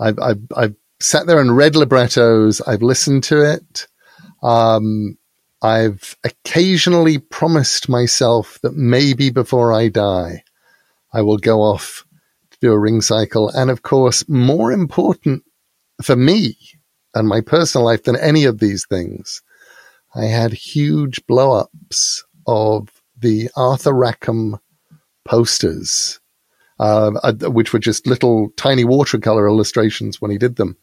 I've, 0.00 0.18
I've, 0.18 0.42
I've 0.56 0.74
sat 0.98 1.28
there 1.28 1.40
and 1.40 1.56
read 1.56 1.76
librettos. 1.76 2.60
I've 2.62 2.82
listened 2.82 3.22
to 3.24 3.48
it. 3.48 3.86
Um, 4.42 5.18
I've 5.62 6.16
occasionally 6.22 7.18
promised 7.18 7.88
myself 7.88 8.58
that 8.62 8.74
maybe 8.74 9.30
before 9.30 9.72
I 9.72 9.88
die, 9.88 10.44
I 11.12 11.22
will 11.22 11.38
go 11.38 11.60
off 11.60 12.04
to 12.50 12.58
do 12.60 12.72
a 12.72 12.78
ring 12.78 13.00
cycle. 13.00 13.48
And 13.50 13.70
of 13.70 13.82
course, 13.82 14.28
more 14.28 14.70
important 14.70 15.44
for 16.02 16.16
me 16.16 16.58
and 17.14 17.26
my 17.26 17.40
personal 17.40 17.86
life 17.86 18.04
than 18.04 18.16
any 18.16 18.44
of 18.44 18.58
these 18.58 18.86
things, 18.86 19.42
I 20.14 20.24
had 20.26 20.52
huge 20.52 21.26
blow 21.26 21.52
ups 21.52 22.24
of 22.46 22.88
the 23.18 23.48
Arthur 23.56 23.92
Rackham 23.92 24.58
posters, 25.24 26.20
uh, 26.78 27.32
which 27.32 27.72
were 27.72 27.78
just 27.78 28.06
little 28.06 28.50
tiny 28.56 28.84
watercolor 28.84 29.48
illustrations 29.48 30.20
when 30.20 30.30
he 30.30 30.38
did 30.38 30.56
them, 30.56 30.76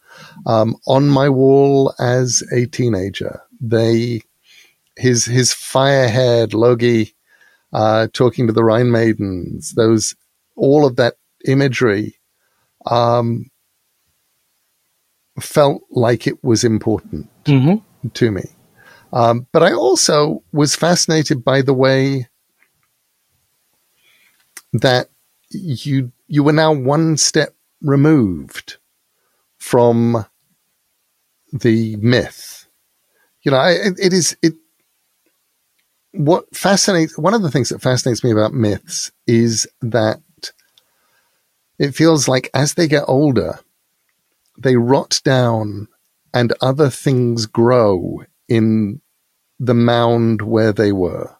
um, 0.46 0.76
on 0.86 1.08
my 1.08 1.28
wall 1.28 1.94
as 1.98 2.42
a 2.52 2.66
teenager. 2.66 3.40
They 3.60 4.22
his 4.96 5.24
his 5.24 5.52
fire 5.52 6.08
haired 6.08 6.54
Logi 6.54 7.14
uh, 7.72 8.08
talking 8.12 8.46
to 8.46 8.52
the 8.52 8.64
Rhine 8.64 8.90
maidens, 8.90 9.72
those 9.72 10.14
all 10.56 10.86
of 10.86 10.96
that 10.96 11.14
imagery 11.44 12.18
um, 12.86 13.50
felt 15.40 15.82
like 15.90 16.26
it 16.26 16.42
was 16.44 16.62
important 16.64 17.28
mm-hmm. 17.44 18.08
to 18.08 18.30
me. 18.30 18.44
Um, 19.12 19.46
but 19.52 19.62
I 19.62 19.72
also 19.72 20.42
was 20.52 20.74
fascinated 20.74 21.44
by 21.44 21.62
the 21.62 21.74
way 21.74 22.28
that 24.72 25.08
you 25.54 26.12
you 26.26 26.42
were 26.42 26.52
now 26.52 26.72
one 26.72 27.16
step 27.16 27.54
removed 27.80 28.78
from 29.58 30.26
the 31.52 31.96
myth. 31.96 32.66
You 33.42 33.52
know, 33.52 33.60
it, 33.64 33.98
it 33.98 34.12
is 34.12 34.36
it 34.42 34.54
what 36.12 36.44
fascinates 36.54 37.18
one 37.18 37.34
of 37.34 37.42
the 37.42 37.50
things 37.50 37.68
that 37.70 37.82
fascinates 37.82 38.22
me 38.22 38.30
about 38.30 38.54
myths 38.54 39.10
is 39.26 39.66
that 39.82 40.20
it 41.78 41.94
feels 41.94 42.28
like 42.28 42.50
as 42.54 42.74
they 42.74 42.86
get 42.86 43.04
older, 43.08 43.58
they 44.58 44.76
rot 44.76 45.20
down 45.24 45.88
and 46.32 46.52
other 46.60 46.88
things 46.88 47.46
grow 47.46 48.22
in 48.48 49.00
the 49.58 49.74
mound 49.74 50.42
where 50.42 50.72
they 50.72 50.92
were. 50.92 51.36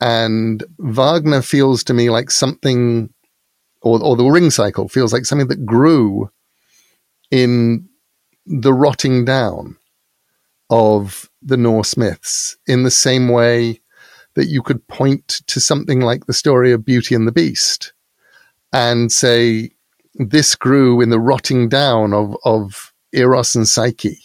And 0.00 0.64
Wagner 0.78 1.42
feels 1.42 1.84
to 1.84 1.94
me 1.94 2.10
like 2.10 2.30
something, 2.30 3.12
or, 3.82 4.02
or 4.02 4.16
the 4.16 4.24
ring 4.24 4.50
cycle 4.50 4.88
feels 4.88 5.12
like 5.12 5.24
something 5.24 5.48
that 5.48 5.64
grew 5.64 6.30
in 7.30 7.88
the 8.46 8.72
rotting 8.72 9.24
down 9.24 9.76
of 10.70 11.30
the 11.42 11.56
Norse 11.56 11.96
myths 11.96 12.56
in 12.66 12.82
the 12.82 12.90
same 12.90 13.28
way 13.28 13.80
that 14.34 14.46
you 14.46 14.62
could 14.62 14.86
point 14.88 15.42
to 15.46 15.60
something 15.60 16.00
like 16.00 16.26
the 16.26 16.32
story 16.32 16.72
of 16.72 16.84
Beauty 16.84 17.14
and 17.14 17.26
the 17.26 17.32
Beast 17.32 17.92
and 18.72 19.12
say, 19.12 19.70
this 20.14 20.54
grew 20.54 21.00
in 21.00 21.10
the 21.10 21.20
rotting 21.20 21.68
down 21.68 22.12
of, 22.12 22.36
of 22.44 22.92
Eros 23.12 23.54
and 23.54 23.68
Psyche. 23.68 24.18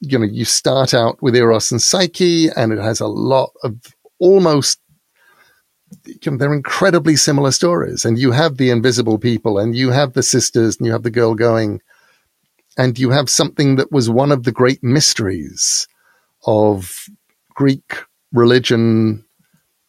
You 0.00 0.18
know, 0.18 0.26
you 0.26 0.44
start 0.44 0.94
out 0.94 1.22
with 1.22 1.34
Eros 1.34 1.72
and 1.72 1.82
Psyche 1.82 2.48
and 2.56 2.72
it 2.72 2.78
has 2.78 3.00
a 3.00 3.06
lot 3.06 3.50
of 3.62 3.76
almost 4.18 4.80
they're 6.02 6.54
incredibly 6.54 7.16
similar 7.16 7.50
stories. 7.50 8.04
And 8.04 8.18
you 8.18 8.32
have 8.32 8.56
the 8.56 8.70
invisible 8.70 9.18
people 9.18 9.58
and 9.58 9.74
you 9.74 9.90
have 9.90 10.12
the 10.12 10.22
sisters 10.22 10.76
and 10.76 10.86
you 10.86 10.92
have 10.92 11.02
the 11.02 11.10
girl 11.10 11.34
going 11.34 11.80
and 12.76 12.98
you 12.98 13.10
have 13.10 13.30
something 13.30 13.76
that 13.76 13.92
was 13.92 14.10
one 14.10 14.32
of 14.32 14.44
the 14.44 14.52
great 14.52 14.82
mysteries 14.82 15.86
of 16.46 17.06
Greek 17.54 17.94
religion, 18.32 19.24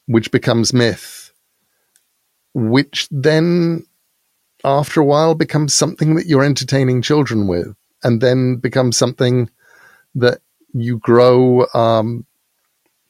which 0.05 0.31
becomes 0.31 0.73
myth, 0.73 1.31
which 2.53 3.07
then 3.09 3.85
after 4.63 5.01
a 5.01 5.05
while 5.05 5.35
becomes 5.35 5.73
something 5.73 6.15
that 6.15 6.27
you're 6.27 6.43
entertaining 6.43 7.01
children 7.01 7.47
with, 7.47 7.75
and 8.03 8.21
then 8.21 8.57
becomes 8.57 8.97
something 8.97 9.49
that 10.13 10.39
you 10.73 10.97
grow 10.99 11.65
um, 11.73 12.25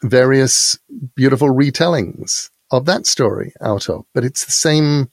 various 0.01 0.77
beautiful 1.15 1.49
retellings 1.49 2.49
of 2.75 2.85
that 2.85 3.05
story 3.05 3.53
out 3.61 3.89
of. 3.89 4.05
But 4.13 4.25
it's 4.25 4.45
the 4.45 4.51
same 4.51 5.09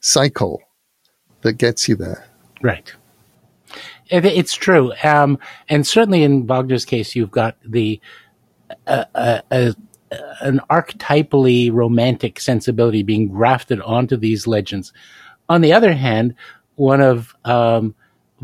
cycle 0.00 0.60
that 1.42 1.54
gets 1.54 1.88
you 1.88 1.96
there. 1.96 2.26
Right. 2.62 2.92
It's 4.08 4.54
true, 4.54 4.92
um, 5.02 5.38
and 5.68 5.86
certainly 5.86 6.22
in 6.22 6.46
Wagner's 6.46 6.84
case, 6.84 7.16
you've 7.16 7.30
got 7.30 7.56
the 7.64 8.00
uh, 8.86 9.04
uh, 9.14 9.40
uh, 9.50 9.72
an 10.40 10.60
archetypally 10.70 11.72
romantic 11.72 12.38
sensibility 12.38 13.02
being 13.02 13.28
grafted 13.28 13.80
onto 13.80 14.16
these 14.16 14.46
legends. 14.46 14.92
On 15.48 15.62
the 15.62 15.72
other 15.72 15.94
hand, 15.94 16.34
one 16.76 17.00
of 17.00 17.34
um, 17.44 17.94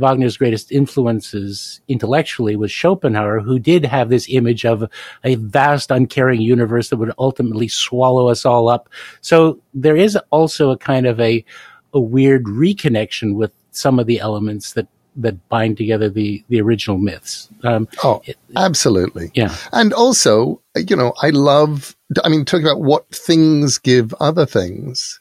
Wagner's 0.01 0.37
greatest 0.37 0.73
influences 0.73 1.81
intellectually 1.89 2.57
was 2.57 2.73
Schopenhauer, 2.73 3.41
who 3.41 3.59
did 3.59 3.85
have 3.85 4.09
this 4.09 4.27
image 4.29 4.65
of 4.65 4.91
a 5.25 5.35
vast, 5.37 5.91
uncaring 5.91 6.41
universe 6.41 6.89
that 6.89 6.97
would 6.97 7.13
ultimately 7.19 7.69
swallow 7.69 8.29
us 8.29 8.45
all 8.45 8.69
up. 8.69 8.89
So 9.21 9.61
there 9.75 9.97
is 9.97 10.19
also 10.31 10.71
a 10.71 10.79
kind 10.79 11.07
of 11.07 11.21
a, 11.21 11.45
a 11.93 12.01
weird 12.01 12.45
reconnection 12.45 13.35
with 13.35 13.53
some 13.71 13.99
of 13.99 14.07
the 14.07 14.21
elements 14.21 14.73
that 14.73 14.89
that 15.17 15.49
bind 15.49 15.77
together 15.77 16.09
the 16.09 16.43
the 16.49 16.61
original 16.61 16.99
myths. 16.99 17.49
Um, 17.65 17.89
oh, 18.05 18.23
absolutely. 18.57 19.31
Yeah, 19.35 19.55
and 19.73 19.93
also, 19.93 20.63
you 20.77 20.97
know, 20.97 21.13
I 21.23 21.31
love. 21.31 21.97
I 22.25 22.29
mean, 22.29 22.45
talking 22.45 22.67
about 22.67 22.81
what 22.81 23.09
things 23.11 23.79
give 23.79 24.15
other 24.15 24.47
things. 24.47 25.21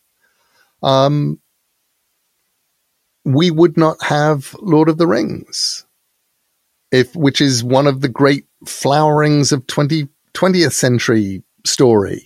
Um, 0.82 1.39
we 3.25 3.51
would 3.51 3.77
not 3.77 4.01
have 4.03 4.55
Lord 4.60 4.89
of 4.89 4.97
the 4.97 5.08
Rings, 5.08 5.86
if 6.91 7.15
which 7.15 7.41
is 7.41 7.63
one 7.63 7.88
of 7.88 8.01
the 8.01 8.10
great 8.10 8.45
flowerings 8.65 9.51
of 9.51 9.67
20, 9.67 10.08
20th 10.34 10.73
century 10.73 11.43
story, 11.65 12.25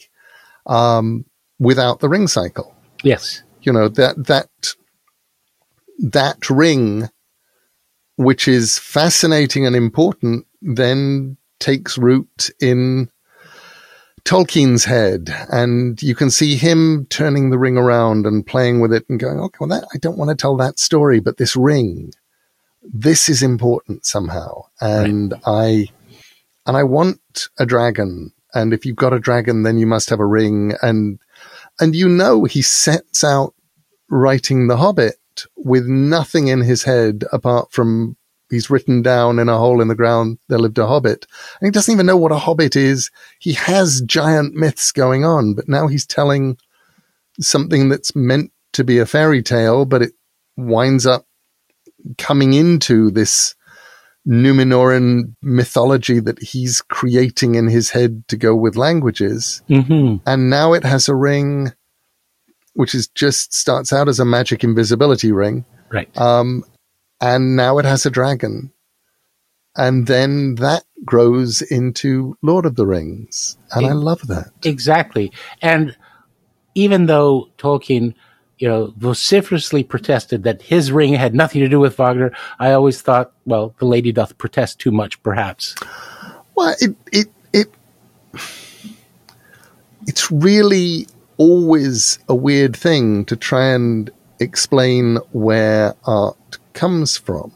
um, 0.66 1.26
without 1.60 2.00
the 2.00 2.10
ring 2.10 2.28
cycle. 2.28 2.76
Yes, 3.04 3.44
you 3.62 3.74
know 3.74 3.90
that 3.90 4.28
that 4.28 4.76
that 6.00 6.50
ring 6.50 7.10
which 8.16 8.48
is 8.48 8.78
fascinating 8.78 9.66
and 9.66 9.76
important, 9.76 10.46
then 10.62 11.38
takes 11.60 11.98
root 11.98 12.50
in 12.60 13.10
Tolkien's 14.26 14.86
head. 14.86 15.34
And 15.50 16.02
you 16.02 16.16
can 16.16 16.30
see 16.30 16.56
him 16.56 17.06
turning 17.10 17.50
the 17.50 17.58
ring 17.58 17.78
around 17.78 18.26
and 18.26 18.46
playing 18.46 18.80
with 18.80 18.94
it 18.94 19.06
and 19.10 19.20
going, 19.20 19.40
okay, 19.40 19.58
well, 19.60 19.70
that, 19.70 19.88
I 19.94 19.98
don't 19.98 20.18
want 20.18 20.30
to 20.30 20.36
tell 20.36 20.56
that 20.58 20.80
story, 20.80 21.20
but 21.20 21.38
this 21.38 21.56
ring, 21.56 22.14
this 22.82 23.28
is 23.30 23.44
important 23.44 24.06
somehow. 24.06 24.64
And 24.80 25.34
right. 25.34 25.42
I, 25.46 25.86
and 26.66 26.78
I 26.78 26.84
want 26.84 27.48
a 27.58 27.66
dragon. 27.66 28.32
And 28.54 28.74
if 28.74 28.86
you've 28.86 28.96
got 28.96 29.14
a 29.14 29.20
dragon, 29.20 29.64
then 29.64 29.78
you 29.78 29.88
must 29.88 30.10
have 30.10 30.20
a 30.20 30.26
ring. 30.26 30.74
And, 30.82 31.20
and 31.80 31.96
you 31.96 32.08
know, 32.08 32.46
he 32.46 32.62
sets 32.62 33.24
out 33.24 33.54
writing 34.10 34.68
The 34.68 34.78
Hobbit 34.78 35.46
with 35.58 35.88
nothing 35.88 36.48
in 36.48 36.62
his 36.62 36.84
head 36.84 37.26
apart 37.32 37.72
from 37.72 38.16
he's 38.54 38.70
written 38.70 39.02
down 39.02 39.40
in 39.40 39.50
a 39.50 39.58
hole 39.58 39.82
in 39.82 39.88
the 39.88 39.96
ground 39.96 40.38
there 40.48 40.60
lived 40.60 40.78
a 40.78 40.88
hobbit. 40.88 41.26
And 41.60 41.68
he 41.68 41.72
doesn't 41.72 41.94
even 41.94 42.06
know 42.06 42.18
what 42.18 42.32
a 42.32 42.38
hobbit 42.38 42.76
is. 42.76 43.12
He 43.40 43.54
has 43.54 44.02
giant 44.02 44.54
myths 44.54 44.92
going 44.92 45.26
on, 45.26 45.54
but 45.54 45.68
now 45.68 45.88
he's 45.88 46.06
telling 46.06 46.58
something 47.40 47.90
that's 47.90 48.16
meant 48.16 48.52
to 48.74 48.84
be 48.84 49.00
a 49.00 49.06
fairy 49.06 49.42
tale, 49.42 49.86
but 49.86 50.02
it 50.02 50.14
winds 50.58 51.06
up 51.06 51.26
coming 52.18 52.54
into 52.54 53.12
this 53.12 53.56
Numenorean 54.28 55.36
mythology 55.42 56.20
that 56.22 56.42
he's 56.42 56.82
creating 56.82 57.56
in 57.56 57.68
his 57.68 57.90
head 57.90 58.24
to 58.30 58.38
go 58.38 58.56
with 58.56 58.78
languages. 58.78 59.62
Mm-hmm. 59.70 60.18
And 60.26 60.50
now 60.50 60.74
it 60.74 60.86
has 60.86 61.10
a 61.10 61.16
ring 61.16 61.74
which 62.74 62.96
is 62.96 63.08
just 63.10 63.54
starts 63.54 63.94
out 63.94 64.08
as 64.08 64.20
a 64.20 64.26
magic 64.26 64.64
invisibility 64.64 65.32
ring. 65.32 65.66
Right. 65.92 66.16
Um, 66.18 66.64
and 67.24 67.56
now 67.56 67.78
it 67.78 67.86
has 67.86 68.06
a 68.06 68.10
dragon. 68.10 68.74
And 69.78 70.08
then 70.08 70.56
that 70.56 70.84
grows 71.06 71.62
into 71.62 72.38
Lord 72.42 72.66
of 72.66 72.76
the 72.76 72.86
Rings. 72.86 73.58
And 73.72 73.86
it, 73.86 73.90
I 73.90 73.94
love 73.94 74.28
that. 74.28 74.52
Exactly. 74.64 75.32
And 75.62 75.96
even 76.76 77.06
though 77.06 77.50
Tolkien, 77.58 78.14
you 78.58 78.68
know, 78.68 78.94
vociferously 78.98 79.86
protested 79.86 80.44
that 80.44 80.64
his 80.64 80.92
ring 80.92 81.14
had 81.14 81.34
nothing 81.34 81.62
to 81.62 81.70
do 81.70 81.80
with 81.80 81.96
Wagner, 81.96 82.34
I 82.60 82.74
always 82.74 83.02
thought, 83.02 83.32
well, 83.46 83.74
the 83.80 83.86
lady 83.86 84.12
doth 84.12 84.38
protest 84.38 84.80
too 84.80 84.92
much, 84.92 85.24
perhaps. 85.24 85.76
Well, 86.56 86.76
it, 86.82 86.94
it, 87.14 87.28
it, 87.54 87.68
it's 90.08 90.30
really 90.30 91.08
always 91.38 92.20
a 92.28 92.36
weird 92.36 92.76
thing 92.76 93.24
to 93.26 93.38
try 93.38 93.70
and 93.70 94.12
explain 94.42 95.20
where 95.32 95.96
art 96.04 96.58
comes 96.74 97.18
from. 97.18 97.52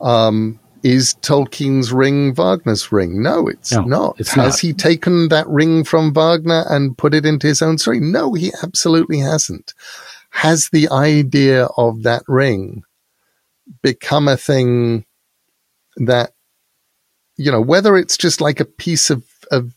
Um, 0.00 0.58
is 0.82 1.14
Tolkien's 1.16 1.92
ring 1.92 2.34
Wagner's 2.34 2.90
ring? 2.90 3.22
No, 3.22 3.48
it's 3.48 3.72
no, 3.72 3.82
not. 3.82 4.20
It's 4.20 4.32
Has 4.32 4.54
not. 4.54 4.60
he 4.60 4.72
taken 4.72 5.28
that 5.28 5.46
ring 5.48 5.84
from 5.84 6.12
Wagner 6.12 6.64
and 6.68 6.96
put 6.96 7.14
it 7.14 7.26
into 7.26 7.46
his 7.46 7.60
own 7.60 7.78
story? 7.78 8.00
No, 8.00 8.32
he 8.32 8.52
absolutely 8.62 9.18
hasn't. 9.18 9.74
Has 10.30 10.70
the 10.70 10.88
idea 10.90 11.66
of 11.76 12.02
that 12.04 12.22
ring 12.28 12.82
become 13.82 14.26
a 14.26 14.36
thing 14.36 15.04
that, 15.96 16.32
you 17.36 17.50
know, 17.50 17.60
whether 17.60 17.96
it's 17.96 18.16
just 18.16 18.40
like 18.40 18.60
a 18.60 18.64
piece 18.64 19.10
of, 19.10 19.24
of 19.50 19.74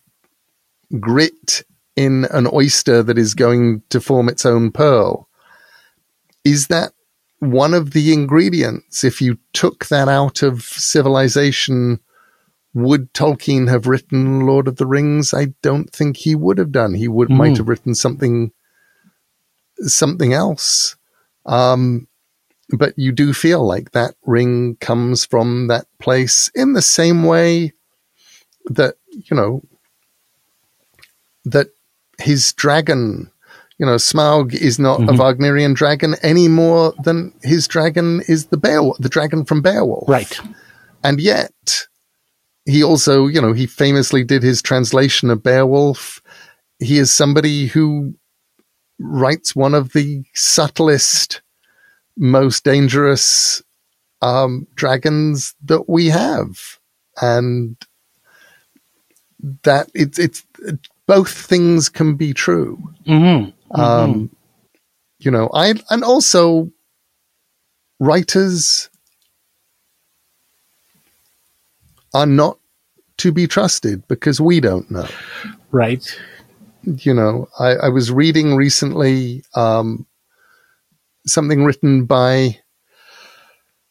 grit 0.99 1.63
in 1.95 2.25
an 2.31 2.47
oyster 2.51 3.03
that 3.03 3.17
is 3.17 3.33
going 3.33 3.83
to 3.89 3.99
form 3.99 4.29
its 4.29 4.45
own 4.45 4.71
pearl. 4.71 5.27
Is 6.43 6.67
that 6.67 6.93
one 7.43 7.73
of 7.73 7.91
the 7.91 8.13
ingredients? 8.13 9.03
If 9.03 9.21
you 9.21 9.37
took 9.53 9.87
that 9.87 10.07
out 10.07 10.41
of 10.41 10.63
civilization, 10.63 11.99
would 12.73 13.13
Tolkien 13.13 13.69
have 13.69 13.87
written 13.87 14.41
Lord 14.41 14.67
of 14.67 14.77
the 14.77 14.87
Rings? 14.87 15.33
I 15.33 15.53
don't 15.61 15.89
think 15.89 16.17
he 16.17 16.35
would 16.35 16.57
have 16.57 16.71
done. 16.71 16.93
He 16.93 17.07
would 17.07 17.29
mm. 17.29 17.37
might 17.37 17.57
have 17.57 17.67
written 17.67 17.95
something 17.95 18.51
something 19.79 20.33
else. 20.33 20.95
Um, 21.45 22.07
but 22.69 22.93
you 22.97 23.11
do 23.11 23.33
feel 23.33 23.65
like 23.65 23.91
that 23.91 24.15
ring 24.25 24.77
comes 24.77 25.25
from 25.25 25.67
that 25.67 25.85
place 25.99 26.49
in 26.55 26.73
the 26.73 26.81
same 26.81 27.23
way 27.23 27.73
that 28.65 28.95
you 29.11 29.35
know 29.35 29.61
that 31.45 31.67
his 32.19 32.53
dragon, 32.53 33.31
you 33.83 33.89
know, 33.89 33.95
Smaug 33.95 34.53
is 34.53 34.79
not 34.79 35.01
mm-hmm. 35.01 35.09
a 35.09 35.17
Wagnerian 35.21 35.73
dragon 35.73 36.15
any 36.23 36.47
more 36.47 36.93
than 37.03 37.33
his 37.41 37.67
dragon 37.67 38.21
is 38.29 38.45
the 38.45 38.55
bear, 38.55 38.79
the 38.97 39.09
dragon 39.09 39.43
from 39.43 39.61
Beowulf. 39.61 40.07
Right. 40.07 40.39
And 41.03 41.19
yet 41.19 41.87
he 42.63 42.81
also, 42.81 43.27
you 43.27 43.41
know, 43.41 43.51
he 43.51 43.67
famously 43.67 44.23
did 44.23 44.41
his 44.41 44.61
translation 44.61 45.29
of 45.29 45.43
Beowulf. 45.43 46.21
He 46.79 46.97
is 46.97 47.11
somebody 47.11 47.65
who 47.65 48.13
writes 48.99 49.53
one 49.53 49.73
of 49.73 49.91
the 49.91 50.23
subtlest, 50.33 51.41
most 52.15 52.63
dangerous 52.63 53.61
um, 54.21 54.65
dragons 54.75 55.55
that 55.65 55.89
we 55.89 56.07
have. 56.07 56.79
And 57.21 57.75
that 59.63 59.91
it's, 59.93 60.17
it's 60.17 60.45
both 61.05 61.29
things 61.29 61.89
can 61.89 62.15
be 62.15 62.33
true. 62.33 62.81
Mm-hmm. 63.05 63.49
Mm-hmm. 63.73 63.81
Um, 63.81 64.35
you 65.19 65.31
know, 65.31 65.49
I, 65.53 65.73
and 65.89 66.03
also 66.03 66.71
writers 67.99 68.89
are 72.13 72.25
not 72.25 72.59
to 73.17 73.31
be 73.31 73.47
trusted 73.47 74.07
because 74.07 74.39
we 74.41 74.59
don't 74.59 74.89
know. 74.91 75.07
Right. 75.71 76.05
You 76.83 77.13
know, 77.13 77.47
I, 77.57 77.75
I 77.75 77.89
was 77.89 78.11
reading 78.11 78.55
recently, 78.55 79.43
um, 79.55 80.05
something 81.25 81.63
written 81.63 82.05
by, 82.05 82.59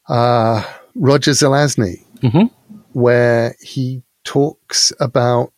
uh, 0.09 0.62
Roger 0.95 1.31
Zelazny, 1.31 2.05
mm-hmm. 2.21 2.47
where 2.92 3.57
he 3.61 4.03
talks 4.25 4.92
about 5.01 5.53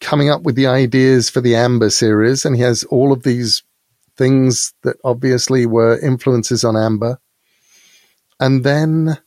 coming 0.00 0.30
up 0.30 0.42
with 0.42 0.54
the 0.54 0.66
ideas 0.66 1.30
for 1.30 1.40
the 1.40 1.56
Amber 1.56 1.90
series, 1.90 2.44
and 2.44 2.56
he 2.56 2.62
has 2.62 2.84
all 2.84 3.12
of 3.12 3.22
these 3.22 3.62
things 4.16 4.74
that 4.82 4.96
obviously 5.04 5.66
were 5.66 5.98
influences 5.98 6.64
on 6.64 6.76
Amber. 6.76 7.18
And 8.40 8.64
then 8.64 9.18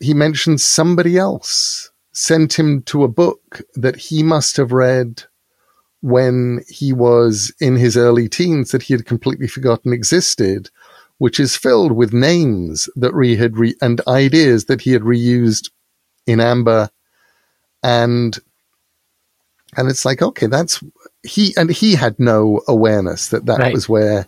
he 0.00 0.14
mentions 0.14 0.64
somebody 0.64 1.16
else 1.16 1.90
sent 2.12 2.58
him 2.58 2.82
to 2.82 3.04
a 3.04 3.08
book 3.08 3.62
that 3.74 3.96
he 3.96 4.22
must 4.22 4.56
have 4.56 4.72
read 4.72 5.24
when 6.00 6.60
he 6.68 6.92
was 6.92 7.52
in 7.60 7.76
his 7.76 7.96
early 7.96 8.28
teens 8.28 8.70
that 8.70 8.82
he 8.82 8.94
had 8.94 9.06
completely 9.06 9.48
forgotten 9.48 9.92
existed, 9.92 10.70
which 11.18 11.40
is 11.40 11.56
filled 11.56 11.92
with 11.92 12.12
names 12.12 12.88
that 12.96 13.12
he 13.22 13.36
had 13.36 13.56
re- 13.56 13.74
and 13.80 14.00
ideas 14.06 14.66
that 14.66 14.82
he 14.82 14.92
had 14.92 15.02
reused 15.02 15.70
in 16.26 16.40
Amber 16.40 16.90
and 17.82 18.38
and 19.76 19.88
it's 19.88 20.04
like, 20.04 20.22
okay, 20.22 20.46
that's 20.46 20.82
he, 21.22 21.54
and 21.56 21.70
he 21.70 21.94
had 21.94 22.18
no 22.18 22.62
awareness 22.68 23.28
that 23.28 23.46
that 23.46 23.58
right. 23.58 23.74
was 23.74 23.88
where 23.88 24.26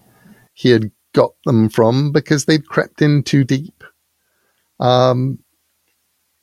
he 0.52 0.70
had 0.70 0.90
got 1.14 1.32
them 1.44 1.68
from 1.68 2.12
because 2.12 2.44
they'd 2.44 2.68
crept 2.68 3.00
in 3.00 3.22
too 3.22 3.44
deep. 3.44 3.84
Um, 4.80 5.38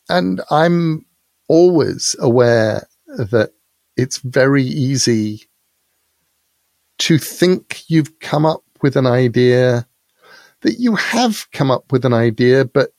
and 0.10 0.42
I'm 0.50 1.06
always 1.48 2.16
aware 2.20 2.88
that 3.08 3.52
it's 3.98 4.18
very 4.20 4.64
easy 4.64 5.44
to 6.98 7.18
think 7.18 7.84
you've 7.88 8.20
come 8.20 8.46
up 8.46 8.64
with 8.82 8.96
an 8.96 9.06
idea 9.06 9.88
that 10.62 10.80
you 10.80 10.96
have 10.96 11.50
come 11.52 11.70
up 11.70 11.92
with 11.92 12.06
an 12.06 12.14
idea, 12.14 12.66
but 12.66 12.92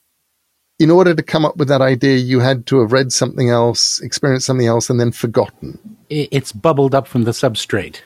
in 0.79 0.91
order 0.91 1.13
to 1.15 1.23
come 1.23 1.45
up 1.45 1.57
with 1.57 1.67
that 1.69 1.81
idea, 1.81 2.17
you 2.17 2.39
had 2.39 2.65
to 2.67 2.79
have 2.81 2.91
read 2.91 3.11
something 3.11 3.49
else, 3.49 3.99
experienced 4.01 4.45
something 4.45 4.67
else, 4.67 4.89
and 4.89 4.99
then 4.99 5.11
forgotten. 5.11 5.79
It's 6.09 6.51
bubbled 6.51 6.93
up 6.93 7.07
from 7.07 7.23
the 7.23 7.31
substrate. 7.31 8.01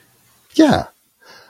Yeah. 0.54 0.86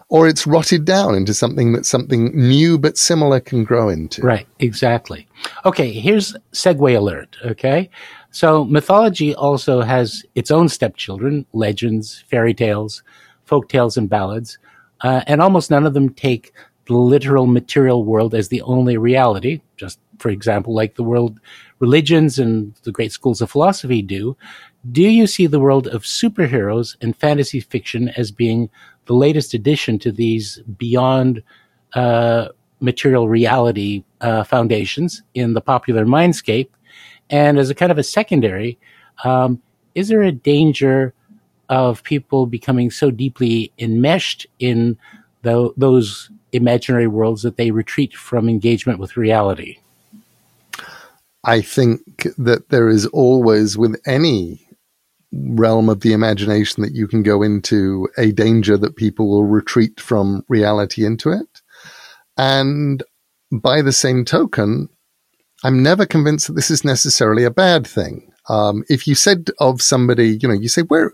or 0.08 0.28
it's 0.28 0.46
rotted 0.46 0.84
down 0.84 1.14
into 1.14 1.32
something 1.32 1.72
that 1.72 1.86
something 1.86 2.36
new 2.36 2.76
but 2.76 2.98
similar 2.98 3.40
can 3.40 3.64
grow 3.64 3.88
into. 3.88 4.20
Right, 4.20 4.46
exactly. 4.58 5.26
Okay, 5.64 5.90
here's 5.90 6.36
segue 6.52 6.94
alert. 6.96 7.34
Okay. 7.42 7.88
So 8.30 8.64
mythology 8.66 9.34
also 9.34 9.80
has 9.80 10.22
its 10.34 10.50
own 10.50 10.68
stepchildren, 10.68 11.46
legends, 11.54 12.24
fairy 12.28 12.52
tales, 12.52 13.02
folk 13.46 13.70
tales, 13.70 13.96
and 13.96 14.08
ballads. 14.08 14.58
Uh, 15.00 15.22
and 15.26 15.40
almost 15.40 15.70
none 15.70 15.86
of 15.86 15.94
them 15.94 16.10
take 16.10 16.52
the 16.86 16.94
literal 16.94 17.46
material 17.46 18.04
world 18.04 18.34
as 18.34 18.48
the 18.48 18.60
only 18.62 18.98
reality. 18.98 19.62
For 20.22 20.30
example, 20.30 20.72
like 20.72 20.94
the 20.94 21.02
world 21.02 21.40
religions 21.80 22.38
and 22.38 22.72
the 22.84 22.92
great 22.92 23.10
schools 23.10 23.40
of 23.40 23.50
philosophy 23.50 24.02
do. 24.02 24.36
Do 24.92 25.02
you 25.02 25.26
see 25.26 25.48
the 25.48 25.58
world 25.58 25.88
of 25.88 26.04
superheroes 26.04 26.96
and 27.00 27.16
fantasy 27.16 27.58
fiction 27.58 28.08
as 28.10 28.30
being 28.30 28.70
the 29.06 29.14
latest 29.14 29.52
addition 29.52 29.98
to 29.98 30.12
these 30.12 30.60
beyond 30.78 31.42
uh, 31.94 32.48
material 32.78 33.28
reality 33.28 34.04
uh, 34.20 34.44
foundations 34.44 35.22
in 35.34 35.54
the 35.54 35.60
popular 35.60 36.06
mindscape? 36.06 36.68
And 37.28 37.58
as 37.58 37.68
a 37.68 37.74
kind 37.74 37.90
of 37.90 37.98
a 37.98 38.04
secondary, 38.04 38.78
um, 39.24 39.60
is 39.96 40.06
there 40.06 40.22
a 40.22 40.30
danger 40.30 41.14
of 41.68 42.04
people 42.04 42.46
becoming 42.46 42.92
so 42.92 43.10
deeply 43.10 43.72
enmeshed 43.76 44.46
in 44.60 44.96
the, 45.42 45.72
those 45.76 46.30
imaginary 46.52 47.08
worlds 47.08 47.42
that 47.42 47.56
they 47.56 47.72
retreat 47.72 48.14
from 48.14 48.48
engagement 48.48 49.00
with 49.00 49.16
reality? 49.16 49.78
I 51.44 51.60
think 51.60 52.28
that 52.38 52.68
there 52.68 52.88
is 52.88 53.06
always, 53.06 53.76
with 53.76 54.00
any 54.06 54.68
realm 55.32 55.88
of 55.88 56.00
the 56.00 56.12
imagination 56.12 56.82
that 56.82 56.94
you 56.94 57.08
can 57.08 57.22
go 57.22 57.42
into, 57.42 58.08
a 58.16 58.32
danger 58.32 58.76
that 58.76 58.96
people 58.96 59.28
will 59.28 59.44
retreat 59.44 60.00
from 60.00 60.44
reality 60.48 61.04
into 61.04 61.30
it. 61.30 61.62
And 62.36 63.02
by 63.50 63.82
the 63.82 63.92
same 63.92 64.24
token, 64.24 64.88
I'm 65.64 65.82
never 65.82 66.06
convinced 66.06 66.48
that 66.48 66.54
this 66.54 66.70
is 66.70 66.84
necessarily 66.84 67.44
a 67.44 67.50
bad 67.50 67.86
thing. 67.86 68.32
Um, 68.48 68.84
if 68.88 69.06
you 69.06 69.14
said 69.14 69.50
of 69.58 69.80
somebody, 69.80 70.38
you 70.40 70.48
know, 70.48 70.54
you 70.54 70.68
say, 70.68 70.82
where, 70.82 71.12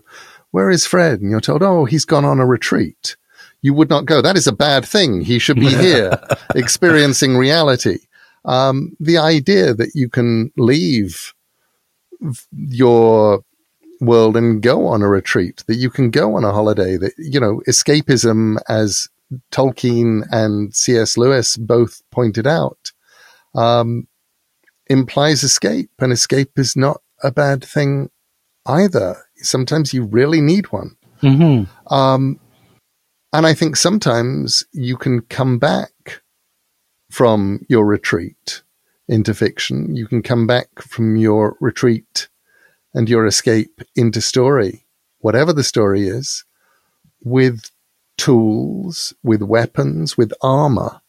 where 0.51 0.69
is 0.69 0.85
Fred? 0.85 1.21
And 1.21 1.29
you're 1.29 1.41
told, 1.41 1.61
oh, 1.61 1.85
he's 1.85 2.05
gone 2.05 2.25
on 2.25 2.39
a 2.39 2.45
retreat. 2.45 3.15
You 3.61 3.73
would 3.73 3.89
not 3.89 4.05
go. 4.05 4.21
That 4.21 4.37
is 4.37 4.47
a 4.47 4.53
bad 4.53 4.85
thing. 4.85 5.21
He 5.21 5.37
should 5.37 5.57
be 5.57 5.69
here 5.75 6.19
experiencing 6.55 7.37
reality. 7.37 7.99
Um, 8.49 8.97
the 8.99 9.19
idea 9.19 9.75
that 9.75 9.91
you 9.93 10.09
can 10.09 10.51
leave 10.57 11.35
your 12.51 13.43
world 14.01 14.35
and 14.35 14.59
go 14.59 14.87
on 14.87 15.03
a 15.03 15.07
retreat, 15.07 15.63
that 15.67 15.75
you 15.75 15.91
can 15.91 16.09
go 16.09 16.35
on 16.35 16.43
a 16.43 16.51
holiday, 16.51 16.97
that, 16.97 17.13
you 17.19 17.39
know, 17.39 17.61
escapism, 17.67 18.57
as 18.67 19.07
Tolkien 19.51 20.23
and 20.31 20.75
C.S. 20.75 21.15
Lewis 21.15 21.57
both 21.57 22.01
pointed 22.09 22.47
out, 22.47 22.91
um, 23.53 24.07
implies 24.87 25.43
escape, 25.43 25.91
and 25.99 26.11
escape 26.11 26.57
is 26.57 26.75
not 26.75 27.01
a 27.21 27.31
bad 27.31 27.63
thing 27.63 28.09
either. 28.65 29.15
Sometimes 29.35 29.93
you 29.93 30.05
really 30.05 30.41
need 30.41 30.71
one. 30.71 30.97
Mm-hmm. 31.21 31.93
Um, 31.93 32.39
and 33.31 33.45
I 33.45 33.53
think 33.53 33.75
sometimes 33.75 34.65
you 34.73 34.97
can 34.97 35.21
come 35.21 35.59
back 35.59 35.91
from 37.09 37.65
your 37.67 37.85
retreat 37.85 38.61
into 39.07 39.33
fiction. 39.33 39.95
You 39.95 40.07
can 40.07 40.21
come 40.21 40.45
back 40.47 40.81
from 40.81 41.15
your 41.15 41.57
retreat 41.59 42.27
and 42.93 43.09
your 43.09 43.25
escape 43.25 43.81
into 43.95 44.21
story, 44.21 44.85
whatever 45.19 45.53
the 45.53 45.63
story 45.63 46.07
is, 46.07 46.45
with 47.23 47.71
tools, 48.17 49.13
with 49.23 49.41
weapons, 49.41 50.17
with 50.17 50.33
armor, 50.41 51.01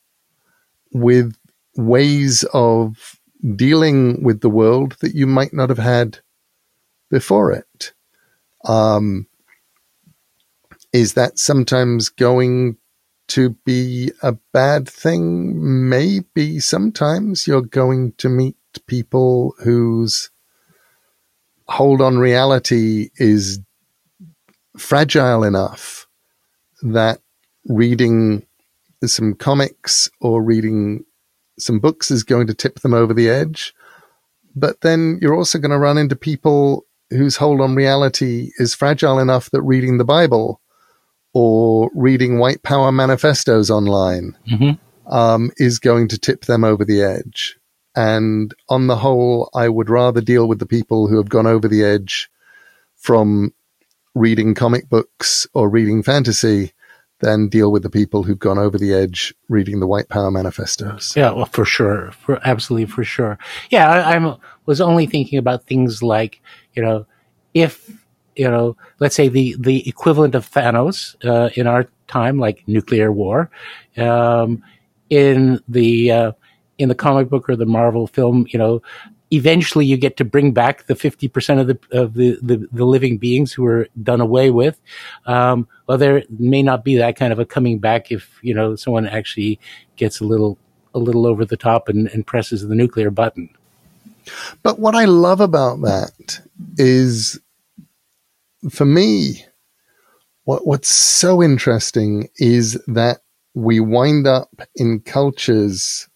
with 0.92 1.34
ways 1.76 2.44
of 2.52 3.20
dealing 3.56 4.22
with 4.22 4.40
the 4.40 4.50
world 4.50 4.96
that 5.00 5.14
you 5.14 5.26
might 5.26 5.52
not 5.52 5.68
have 5.68 5.78
had 5.78 6.18
before 7.10 7.52
it. 7.52 7.92
Um, 8.64 9.26
is 10.92 11.14
that 11.14 11.38
sometimes 11.38 12.08
going 12.08 12.76
to 13.30 13.50
be 13.64 14.12
a 14.22 14.32
bad 14.52 14.88
thing? 14.88 15.88
Maybe 15.88 16.60
sometimes 16.60 17.46
you're 17.46 17.62
going 17.62 18.12
to 18.18 18.28
meet 18.28 18.56
people 18.86 19.54
whose 19.62 20.30
hold 21.68 22.00
on 22.00 22.18
reality 22.18 23.10
is 23.16 23.60
fragile 24.76 25.44
enough 25.44 26.06
that 26.82 27.20
reading 27.66 28.46
some 29.04 29.34
comics 29.34 30.10
or 30.20 30.42
reading 30.42 31.04
some 31.58 31.78
books 31.78 32.10
is 32.10 32.24
going 32.24 32.46
to 32.46 32.54
tip 32.54 32.80
them 32.80 32.94
over 32.94 33.14
the 33.14 33.28
edge. 33.28 33.74
But 34.54 34.80
then 34.80 35.18
you're 35.22 35.34
also 35.34 35.58
going 35.58 35.70
to 35.70 35.78
run 35.78 35.98
into 35.98 36.16
people 36.16 36.86
whose 37.10 37.36
hold 37.36 37.60
on 37.60 37.74
reality 37.74 38.50
is 38.58 38.74
fragile 38.74 39.18
enough 39.18 39.50
that 39.50 39.62
reading 39.62 39.98
the 39.98 40.04
Bible 40.04 40.59
or 41.32 41.90
reading 41.94 42.38
white 42.38 42.62
power 42.62 42.90
manifestos 42.90 43.70
online 43.70 44.36
mm-hmm. 44.50 45.12
um, 45.12 45.50
is 45.56 45.78
going 45.78 46.08
to 46.08 46.18
tip 46.18 46.46
them 46.46 46.64
over 46.64 46.84
the 46.84 47.02
edge. 47.02 47.56
And 47.96 48.54
on 48.68 48.86
the 48.86 48.96
whole, 48.96 49.50
I 49.54 49.68
would 49.68 49.90
rather 49.90 50.20
deal 50.20 50.46
with 50.46 50.58
the 50.58 50.66
people 50.66 51.08
who 51.08 51.16
have 51.16 51.28
gone 51.28 51.46
over 51.46 51.68
the 51.68 51.84
edge 51.84 52.30
from 52.96 53.52
reading 54.14 54.54
comic 54.54 54.88
books 54.88 55.46
or 55.54 55.68
reading 55.68 56.02
fantasy 56.02 56.72
than 57.20 57.48
deal 57.48 57.70
with 57.70 57.82
the 57.82 57.90
people 57.90 58.22
who've 58.22 58.38
gone 58.38 58.58
over 58.58 58.78
the 58.78 58.94
edge 58.94 59.34
reading 59.48 59.80
the 59.80 59.86
white 59.86 60.08
power 60.08 60.30
manifestos. 60.30 61.14
Yeah, 61.16 61.32
well, 61.32 61.46
for 61.46 61.64
sure. 61.64 62.12
For 62.12 62.40
absolutely 62.46 62.86
for 62.86 63.04
sure. 63.04 63.38
Yeah, 63.70 63.90
I, 63.90 64.16
I 64.16 64.36
was 64.66 64.80
only 64.80 65.06
thinking 65.06 65.38
about 65.38 65.64
things 65.64 66.02
like, 66.02 66.40
you 66.74 66.82
know, 66.82 67.06
if 67.52 67.99
you 68.40 68.50
know, 68.50 68.74
let's 69.00 69.14
say 69.14 69.28
the 69.28 69.54
the 69.58 69.86
equivalent 69.86 70.34
of 70.34 70.50
Thanos 70.50 71.14
uh, 71.26 71.50
in 71.56 71.66
our 71.66 71.90
time, 72.08 72.38
like 72.38 72.66
nuclear 72.66 73.12
war, 73.12 73.50
um, 73.98 74.62
in 75.10 75.60
the 75.68 76.10
uh, 76.10 76.32
in 76.78 76.88
the 76.88 76.94
comic 76.94 77.28
book 77.28 77.50
or 77.50 77.56
the 77.56 77.66
Marvel 77.66 78.06
film, 78.06 78.46
you 78.48 78.58
know, 78.58 78.80
eventually 79.30 79.84
you 79.84 79.98
get 79.98 80.16
to 80.16 80.24
bring 80.24 80.52
back 80.52 80.86
the 80.86 80.94
50% 80.94 81.60
of 81.60 81.66
the, 81.66 81.78
of 81.92 82.14
the, 82.14 82.38
the, 82.40 82.66
the 82.72 82.86
living 82.86 83.18
beings 83.18 83.52
who 83.52 83.62
were 83.62 83.86
done 84.02 84.22
away 84.22 84.50
with. 84.50 84.80
Um, 85.26 85.68
well, 85.86 85.98
there 85.98 86.24
may 86.30 86.62
not 86.62 86.82
be 86.82 86.96
that 86.96 87.16
kind 87.16 87.34
of 87.34 87.38
a 87.38 87.44
coming 87.44 87.78
back 87.78 88.10
if, 88.10 88.38
you 88.40 88.54
know, 88.54 88.76
someone 88.76 89.06
actually 89.06 89.60
gets 89.96 90.20
a 90.20 90.24
little, 90.24 90.56
a 90.94 90.98
little 90.98 91.26
over 91.26 91.44
the 91.44 91.58
top 91.58 91.90
and, 91.90 92.08
and 92.08 92.26
presses 92.26 92.66
the 92.66 92.74
nuclear 92.74 93.10
button. 93.10 93.50
But 94.62 94.78
what 94.78 94.94
I 94.94 95.04
love 95.04 95.42
about 95.42 95.82
that 95.82 96.40
is 96.78 97.38
for 98.68 98.84
me, 98.84 99.44
what, 100.44 100.66
what's 100.66 100.88
so 100.88 101.42
interesting 101.42 102.28
is 102.36 102.74
that 102.86 103.18
we 103.54 103.80
wind 103.80 104.26
up 104.26 104.50
in 104.76 105.00
cultures 105.00 106.08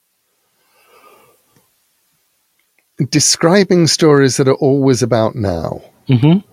describing 3.11 3.87
stories 3.87 4.37
that 4.37 4.49
are 4.49 4.55
always 4.55 5.03
about 5.03 5.35
now. 5.35 5.83
Mm-hmm. 6.09 6.47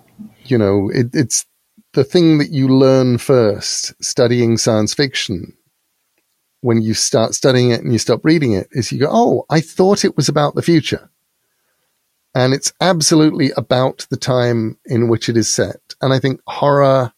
You 0.45 0.57
know, 0.57 0.89
it, 0.93 1.07
it's 1.13 1.45
the 1.93 2.03
thing 2.03 2.39
that 2.39 2.49
you 2.49 2.67
learn 2.67 3.17
first 3.17 3.93
studying 4.03 4.57
science 4.57 4.93
fiction. 4.93 5.55
When 6.61 6.81
you 6.81 6.93
start 6.93 7.33
studying 7.33 7.71
it 7.71 7.81
and 7.81 7.91
you 7.91 7.99
stop 7.99 8.23
reading 8.23 8.53
it, 8.53 8.67
is 8.71 8.91
you 8.91 8.99
go, 8.99 9.09
oh, 9.09 9.45
I 9.49 9.61
thought 9.61 10.05
it 10.05 10.15
was 10.15 10.29
about 10.29 10.55
the 10.55 10.61
future. 10.61 11.10
And 12.33 12.53
it's 12.53 12.71
absolutely 12.79 13.51
about 13.57 14.07
the 14.09 14.17
time 14.17 14.77
in 14.85 15.09
which 15.09 15.27
it 15.27 15.35
is 15.35 15.51
set. 15.51 15.81
And 16.01 16.13
I 16.13 16.19
think 16.19 16.41
horror 16.47 17.11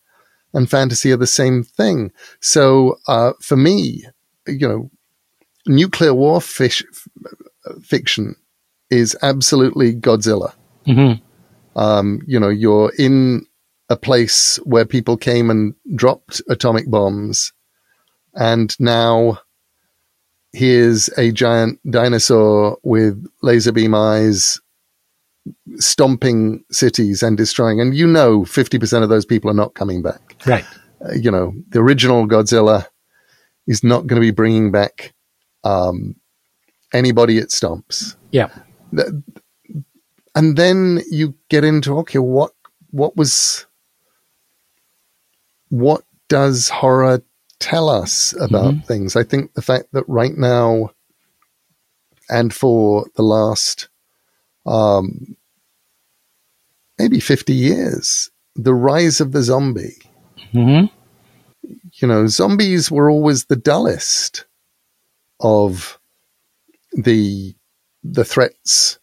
and 0.54 0.69
fantasy 0.69 1.12
are 1.12 1.17
the 1.17 1.28
same 1.28 1.63
thing. 1.63 2.12
So, 2.41 2.99
uh, 3.08 3.34
for 3.41 3.56
me, 3.56 4.06
you 4.48 4.67
know, 4.67 4.92
nuclear 5.67 6.13
war 6.13 6.42
fish, 6.42 6.83
fiction 7.81 8.35
is 8.90 9.15
absolutely 9.21 9.94
Godzilla. 9.94 10.54
Mm-hmm. 10.85 11.79
Um, 11.79 12.21
you 12.27 12.40
know, 12.40 12.50
you're 12.50 12.92
in 12.98 13.46
a 13.90 13.98
place 13.98 14.58
where 14.63 14.85
people 14.85 15.17
came 15.17 15.50
and 15.50 15.75
dropped 15.96 16.42
atomic 16.50 16.90
bombs, 16.90 17.54
and 18.33 18.75
now 18.79 19.40
here's 20.52 21.10
a 21.17 21.31
giant 21.31 21.79
dinosaur 21.90 22.77
with 22.83 23.25
laser 23.42 23.71
beam 23.71 23.96
eyes 23.96 24.62
stomping 25.75 26.63
cities 26.71 27.23
and 27.23 27.37
destroying. 27.37 27.81
And 27.81 27.96
you 27.96 28.08
know, 28.08 28.41
50% 28.41 29.04
of 29.04 29.10
those 29.10 29.25
people 29.25 29.50
are 29.50 29.56
not 29.56 29.73
coming 29.73 30.02
back. 30.02 30.35
Right. 30.46 30.65
Uh, 31.04 31.13
you 31.13 31.31
know, 31.31 31.54
the 31.69 31.79
original 31.79 32.27
Godzilla 32.27 32.87
is 33.67 33.83
not 33.83 34.08
going 34.08 34.21
to 34.21 34.25
be 34.25 34.31
bringing 34.31 34.71
back 34.71 35.13
um, 35.63 36.15
anybody 36.94 37.37
it 37.37 37.50
stomps. 37.50 38.15
Yeah 38.31 38.50
and 40.35 40.58
then 40.58 41.02
you 41.10 41.35
get 41.50 41.63
into 41.63 41.98
okay, 42.00 42.19
what 42.19 42.52
what 42.91 43.15
was 43.15 43.65
what 45.69 46.04
does 46.29 46.69
horror 46.69 47.23
tell 47.60 47.89
us 47.89 48.33
about 48.39 48.73
mm-hmm. 48.73 48.85
things. 48.87 49.15
I 49.15 49.23
think 49.23 49.54
the 49.54 49.62
fact 49.62 49.87
that 49.94 50.04
right 50.08 50.35
now 50.35 50.91
and 52.29 52.54
for 52.54 53.08
the 53.15 53.23
last 53.23 53.89
um, 54.66 55.36
maybe 56.98 57.20
50 57.20 57.54
years, 57.54 58.32
the 58.56 58.74
rise 58.74 59.20
of 59.20 59.32
the 59.32 59.44
zombie. 59.44 59.98
Mm-hmm. 60.54 60.94
You 61.94 62.08
know, 62.08 62.28
zombies 62.28 62.92
were 62.92 63.10
always 63.10 63.46
the 63.46 63.56
dullest 63.56 64.46
of 65.40 66.00
the 66.92 67.56
the 68.04 68.26
threats 68.26 69.00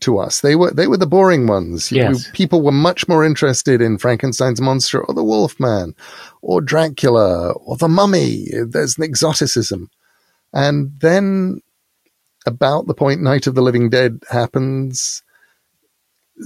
to 0.00 0.18
us. 0.18 0.40
They 0.40 0.56
were 0.56 0.70
they 0.72 0.86
were 0.86 0.96
the 0.96 1.06
boring 1.06 1.46
ones. 1.46 1.92
Yes. 1.92 2.30
people 2.32 2.62
were 2.62 2.72
much 2.72 3.08
more 3.08 3.24
interested 3.24 3.80
in 3.80 3.98
Frankenstein's 3.98 4.60
monster 4.60 5.02
or 5.02 5.14
the 5.14 5.24
Wolfman 5.24 5.94
or 6.40 6.60
Dracula 6.60 7.52
or 7.52 7.76
the 7.76 7.88
Mummy. 7.88 8.46
There's 8.52 8.98
an 8.98 9.04
exoticism, 9.04 9.90
and 10.52 10.92
then 11.00 11.60
about 12.46 12.86
the 12.86 12.94
point 12.94 13.20
Night 13.20 13.46
of 13.46 13.54
the 13.54 13.62
Living 13.62 13.90
Dead 13.90 14.22
happens, 14.30 15.22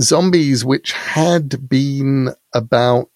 zombies, 0.00 0.64
which 0.64 0.92
had 0.92 1.68
been 1.68 2.30
about 2.52 3.10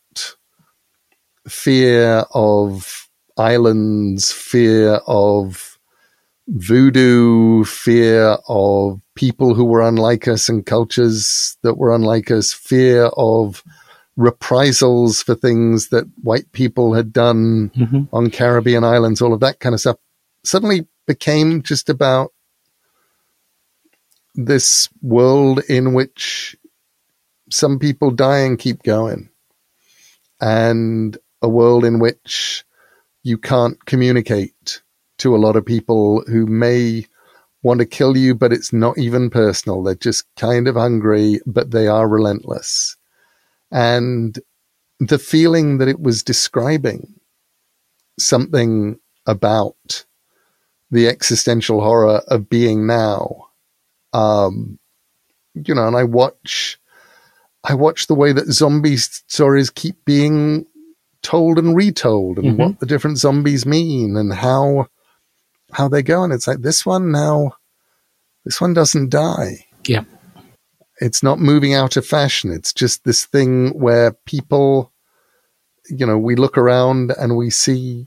fear 1.49 2.25
of 2.33 3.09
islands, 3.37 4.33
fear 4.33 5.01
of 5.07 5.79
voodoo, 6.49 7.65
fear 7.65 8.37
of 8.49 9.01
people 9.15 9.55
who 9.55 9.65
were 9.65 9.83
unlike 9.83 10.27
us 10.27 10.49
and 10.49 10.67
cultures 10.67 11.57
that 11.63 11.75
were 11.75 11.95
unlike 11.95 12.31
us, 12.31 12.53
fear 12.53 13.07
of 13.17 13.63
reprisals 14.17 15.23
for 15.23 15.35
things 15.35 15.89
that 15.89 16.05
white 16.23 16.51
people 16.53 16.95
had 16.95 17.13
done 17.13 17.71
mm-hmm. 17.71 18.03
on 18.13 18.31
Caribbean 18.31 18.85
islands, 18.85 19.23
all 19.23 19.33
of 19.33 19.41
that 19.41 19.61
kind 19.61 19.75
of 19.75 19.81
stuff, 19.81 19.97
suddenly 20.45 20.87
became 21.07 21.63
just 21.63 21.89
about 21.89 22.33
this 24.35 24.89
world 25.03 25.61
in 25.69 25.93
which 25.93 26.57
some 27.51 27.79
people 27.79 28.11
die 28.11 28.39
and 28.41 28.59
keep 28.59 28.83
going, 28.83 29.31
and 30.41 31.19
a 31.43 31.49
world 31.49 31.85
in 31.85 31.99
which 31.99 32.65
you 33.23 33.37
can't 33.37 33.85
communicate 33.87 34.83
to 35.19 35.35
a 35.35 35.39
lot 35.39 35.57
of 35.57 35.67
people 35.67 36.23
who 36.27 36.47
may 36.47 37.05
want 37.63 37.81
to 37.81 37.87
kill 37.87 38.17
you, 38.17 38.35
but 38.35 38.53
it's 38.53 38.73
not 38.73 38.97
even 38.97 39.29
personal. 39.29 39.83
They're 39.83 39.95
just 39.95 40.25
kind 40.37 40.67
of 40.67 40.77
hungry, 40.77 41.41
but 41.47 41.73
they 41.73 41.89
are 41.89 42.09
relentless. 42.09 42.97
And 43.71 44.39
the 44.99 45.19
feeling 45.19 45.79
that 45.79 45.89
it 45.89 46.01
was 46.01 46.23
describing 46.23 47.21
something 48.19 48.99
about 49.27 50.07
the 50.91 51.09
existential 51.09 51.81
horror 51.83 52.23
of 52.29 52.49
being 52.49 52.87
now. 52.87 53.50
Um, 54.13 54.79
you 55.55 55.75
know, 55.75 55.87
and 55.87 55.97
I 55.97 56.05
watch 56.05 56.79
I 57.65 57.75
watch 57.75 58.07
the 58.07 58.15
way 58.15 58.33
that 58.33 58.51
zombie 58.53 58.97
stories 58.97 59.71
keep 59.71 60.05
being 60.05 60.67
told 61.23 61.59
and 61.59 61.77
retold 61.77 62.39
and 62.39 62.49
mm-hmm. 62.49 62.57
what 62.57 62.81
the 62.81 62.87
different 62.87 63.19
zombies 63.19 63.67
mean 63.67 64.17
and 64.17 64.33
how 64.33 64.87
how 65.73 65.89
they 65.89 66.03
go. 66.03 66.25
And 66.25 66.33
it's 66.33 66.47
like 66.47 66.63
this 66.63 66.87
one 66.87 67.13
now, 67.13 67.53
this 68.45 68.61
one 68.61 68.75
doesn't 68.75 69.11
die. 69.11 69.67
Yeah. 69.87 70.05
It's 71.01 71.23
not 71.23 71.39
moving 71.39 71.75
out 71.75 71.97
of 71.97 72.07
fashion. 72.07 72.51
It's 72.51 72.73
just 72.73 73.05
this 73.05 73.25
thing 73.25 73.71
where 73.71 74.13
people, 74.27 74.93
you 75.89 76.05
know, 76.07 76.19
we 76.19 76.35
look 76.35 76.59
around 76.59 77.13
and 77.19 77.37
we 77.37 77.51
see 77.51 78.07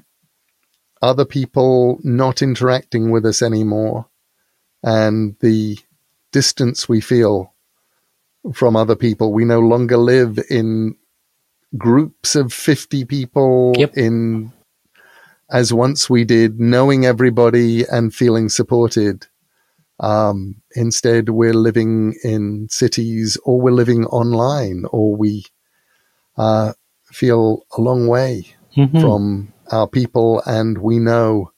other 1.01 1.25
people 1.25 1.99
not 2.03 2.41
interacting 2.41 3.11
with 3.11 3.25
us 3.25 3.41
anymore. 3.41 4.07
And 4.83 5.35
the 5.39 5.77
distance 6.33 6.89
we 6.89 6.99
feel 6.99 7.53
from 8.53 8.75
other 8.75 8.95
people. 8.95 9.31
We 9.31 9.45
no 9.45 9.59
longer 9.59 9.95
live 9.95 10.37
in 10.49 10.97
groups 11.77 12.35
of 12.35 12.51
50 12.51 13.05
people 13.05 13.73
yep. 13.77 13.95
in 13.95 14.51
as 15.49 15.71
once 15.71 16.09
we 16.09 16.25
did, 16.25 16.59
knowing 16.59 17.05
everybody 17.05 17.85
and 17.85 18.13
feeling 18.13 18.49
supported. 18.49 19.27
Um, 19.99 20.61
instead, 20.75 21.29
we're 21.29 21.53
living 21.53 22.15
in 22.23 22.67
cities 22.69 23.37
or 23.45 23.61
we're 23.61 23.71
living 23.71 24.05
online 24.05 24.85
or 24.91 25.15
we 25.15 25.45
uh, 26.35 26.73
feel 27.05 27.65
a 27.77 27.81
long 27.81 28.07
way 28.07 28.47
mm-hmm. 28.75 28.99
from 28.99 29.53
our 29.71 29.87
people 29.87 30.41
and 30.45 30.79
we 30.79 30.99
know 30.99 31.51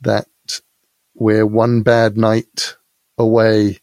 that 0.00 0.26
we're 1.14 1.46
one 1.46 1.82
bad 1.82 2.16
night 2.16 2.76
away 3.16 3.78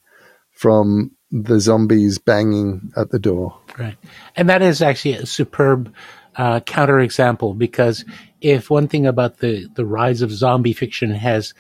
from 0.58 1.12
the 1.30 1.60
zombies 1.60 2.18
banging 2.18 2.91
at 2.97 3.12
the 3.12 3.20
door. 3.20 3.58
Right. 3.78 3.97
And 4.36 4.49
that 4.49 4.62
is 4.62 4.82
actually 4.82 5.16
a 5.16 5.26
superb 5.26 5.93
uh, 6.36 6.62
counterexample 6.62 7.58
because 7.58 8.05
if 8.41 8.70
one 8.70 8.88
thing 8.88 9.05
about 9.05 9.38
the, 9.38 9.68
the 9.76 9.86
rise 9.86 10.22
of 10.22 10.32
zombie 10.32 10.74
fiction 10.74 11.12
has 11.12 11.53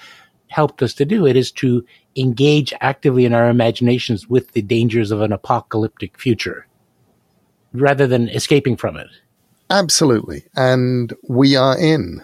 helped 0.47 0.81
us 0.81 0.93
to 0.95 1.05
do 1.05 1.27
it 1.27 1.35
is 1.35 1.51
to 1.51 1.85
engage 2.15 2.73
actively 2.79 3.25
in 3.25 3.33
our 3.33 3.49
imaginations 3.49 4.27
with 4.27 4.51
the 4.53 4.61
dangers 4.61 5.11
of 5.11 5.21
an 5.21 5.31
apocalyptic 5.31 6.17
future 6.17 6.65
rather 7.73 8.07
than 8.07 8.29
escaping 8.29 8.77
from 8.77 8.97
it. 8.97 9.07
Absolutely. 9.69 10.45
And 10.55 11.13
we 11.27 11.55
are 11.55 11.77
in. 11.77 12.21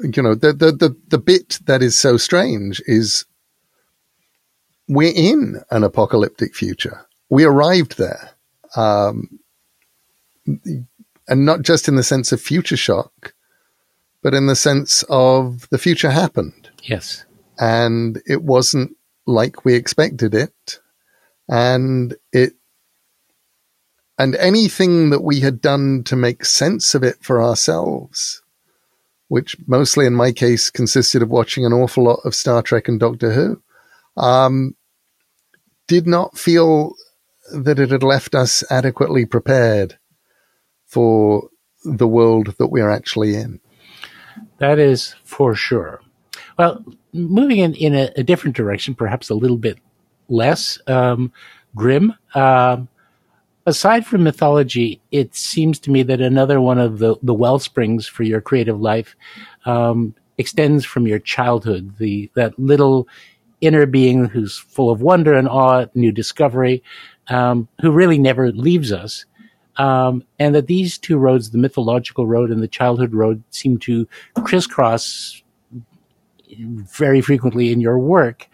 You 0.00 0.22
know, 0.22 0.34
the, 0.34 0.52
the, 0.52 0.72
the, 0.72 0.96
the 1.08 1.18
bit 1.18 1.58
that 1.66 1.82
is 1.82 1.96
so 1.96 2.16
strange 2.16 2.80
is 2.86 3.26
we're 4.88 5.12
in 5.14 5.60
an 5.70 5.84
apocalyptic 5.84 6.54
future. 6.54 7.06
We 7.28 7.44
arrived 7.44 7.98
there. 7.98 8.30
Um, 8.74 9.38
and 10.46 11.44
not 11.44 11.62
just 11.62 11.88
in 11.88 11.96
the 11.96 12.02
sense 12.02 12.32
of 12.32 12.40
future 12.40 12.76
shock, 12.76 13.34
but 14.22 14.34
in 14.34 14.46
the 14.46 14.56
sense 14.56 15.04
of 15.08 15.68
the 15.70 15.78
future 15.78 16.10
happened. 16.10 16.70
Yes. 16.82 17.24
And 17.58 18.20
it 18.26 18.42
wasn't 18.42 18.96
like 19.26 19.64
we 19.64 19.74
expected 19.74 20.34
it. 20.34 20.80
And 21.48 22.14
it, 22.32 22.54
and 24.18 24.34
anything 24.36 25.10
that 25.10 25.22
we 25.22 25.40
had 25.40 25.60
done 25.60 26.02
to 26.04 26.16
make 26.16 26.44
sense 26.44 26.94
of 26.94 27.02
it 27.04 27.22
for 27.22 27.42
ourselves, 27.42 28.42
which 29.28 29.56
mostly 29.66 30.06
in 30.06 30.14
my 30.14 30.32
case 30.32 30.70
consisted 30.70 31.22
of 31.22 31.30
watching 31.30 31.64
an 31.64 31.72
awful 31.72 32.04
lot 32.04 32.20
of 32.24 32.34
Star 32.34 32.62
Trek 32.62 32.88
and 32.88 32.98
Doctor 32.98 33.32
Who, 33.32 33.62
um, 34.18 34.74
did 35.86 36.06
not 36.06 36.36
feel 36.36 36.94
that 37.52 37.78
it 37.78 37.90
had 37.90 38.02
left 38.02 38.34
us 38.34 38.62
adequately 38.70 39.24
prepared 39.24 39.98
for 40.84 41.48
the 41.84 42.08
world 42.08 42.54
that 42.58 42.68
we 42.68 42.80
are 42.80 42.90
actually 42.90 43.34
in. 43.34 43.60
That 44.58 44.78
is 44.78 45.14
for 45.24 45.54
sure. 45.54 46.00
Well, 46.58 46.84
moving 47.12 47.58
in, 47.58 47.74
in 47.74 47.94
a, 47.94 48.10
a 48.16 48.22
different 48.22 48.56
direction, 48.56 48.94
perhaps 48.94 49.30
a 49.30 49.34
little 49.34 49.56
bit 49.56 49.78
less 50.28 50.78
um, 50.86 51.32
grim. 51.74 52.14
Um, 52.34 52.88
aside 53.64 54.06
from 54.06 54.24
mythology, 54.24 55.00
it 55.10 55.34
seems 55.34 55.78
to 55.80 55.90
me 55.90 56.02
that 56.02 56.20
another 56.20 56.60
one 56.60 56.78
of 56.78 56.98
the, 56.98 57.16
the 57.22 57.34
well 57.34 57.58
springs 57.58 58.06
for 58.06 58.24
your 58.24 58.40
creative 58.40 58.80
life 58.80 59.14
um, 59.64 60.14
extends 60.36 60.84
from 60.84 61.06
your 61.06 61.18
childhood. 61.18 61.96
The 61.98 62.30
that 62.34 62.58
little 62.58 63.08
inner 63.60 63.86
being 63.86 64.26
who's 64.26 64.56
full 64.56 64.90
of 64.90 65.02
wonder 65.02 65.34
and 65.34 65.48
awe, 65.48 65.86
new 65.94 66.12
discovery, 66.12 66.82
um, 67.28 67.68
who 67.80 67.90
really 67.90 68.18
never 68.18 68.52
leaves 68.52 68.92
us. 68.92 69.24
Um, 69.76 70.24
and 70.38 70.54
that 70.54 70.66
these 70.66 70.98
two 70.98 71.18
roads, 71.18 71.50
the 71.50 71.58
mythological 71.58 72.26
road 72.26 72.50
and 72.50 72.62
the 72.62 72.68
childhood 72.68 73.14
road, 73.14 73.42
seem 73.50 73.78
to 73.78 74.08
crisscross 74.34 75.42
very 76.58 77.20
frequently 77.20 77.70
in 77.70 77.80
your 77.80 77.98
work. 77.98 78.48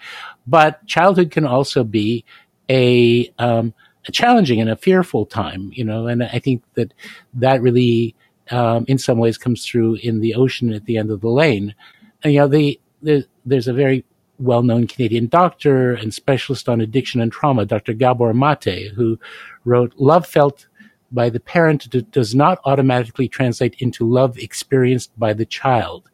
But 0.47 0.87
childhood 0.87 1.31
can 1.31 1.47
also 1.47 1.85
be 1.85 2.25
a, 2.69 3.33
um, 3.39 3.73
a 4.07 4.13
challenging 4.13 4.61
and 4.61 4.69
a 4.69 4.77
fearful 4.77 5.25
time, 5.25 5.71
you 5.73 5.85
know, 5.85 6.07
and 6.07 6.23
I 6.23 6.39
think 6.41 6.63
that 6.75 6.93
that 7.35 7.63
really, 7.63 8.15
um, 8.51 8.85
in 8.87 8.99
some 8.99 9.19
ways 9.19 9.39
comes 9.39 9.65
through 9.65 9.95
in 10.03 10.21
the 10.21 10.35
ocean 10.35 10.75
at 10.75 10.85
the 10.85 10.99
end 10.99 11.11
of 11.11 11.23
the 11.23 11.31
lane. 11.31 11.75
And, 12.23 12.35
you 12.35 12.41
know, 12.41 12.49
the, 12.49 12.79
the 13.01 13.27
there's 13.47 13.69
a 13.69 13.73
very 13.73 14.05
well-known 14.39 14.87
Canadian 14.87 15.27
doctor 15.27 15.93
and 15.93 16.13
specialist 16.13 16.69
on 16.69 16.81
addiction 16.81 17.21
and 17.21 17.31
trauma, 17.31 17.65
Dr. 17.65 17.93
Gabor 17.93 18.35
Mate, 18.35 18.93
who 18.95 19.19
wrote, 19.65 19.93
love 19.97 20.27
felt 20.27 20.67
by 21.13 21.31
the 21.31 21.41
parent 21.41 21.89
does 22.11 22.35
not 22.35 22.59
automatically 22.65 23.29
translate 23.29 23.77
into 23.79 24.09
love 24.09 24.37
experienced 24.39 25.17
by 25.19 25.33
the 25.33 25.47
child. 25.47 26.11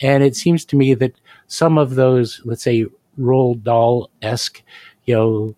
And 0.00 0.22
it 0.22 0.34
seems 0.34 0.64
to 0.66 0.76
me 0.76 0.94
that 0.94 1.20
some 1.46 1.76
of 1.76 1.94
those, 1.94 2.40
let's 2.44 2.62
say, 2.62 2.86
Roald 3.18 3.62
Dahl-esque, 3.62 4.62
you 5.04 5.14
know, 5.14 5.56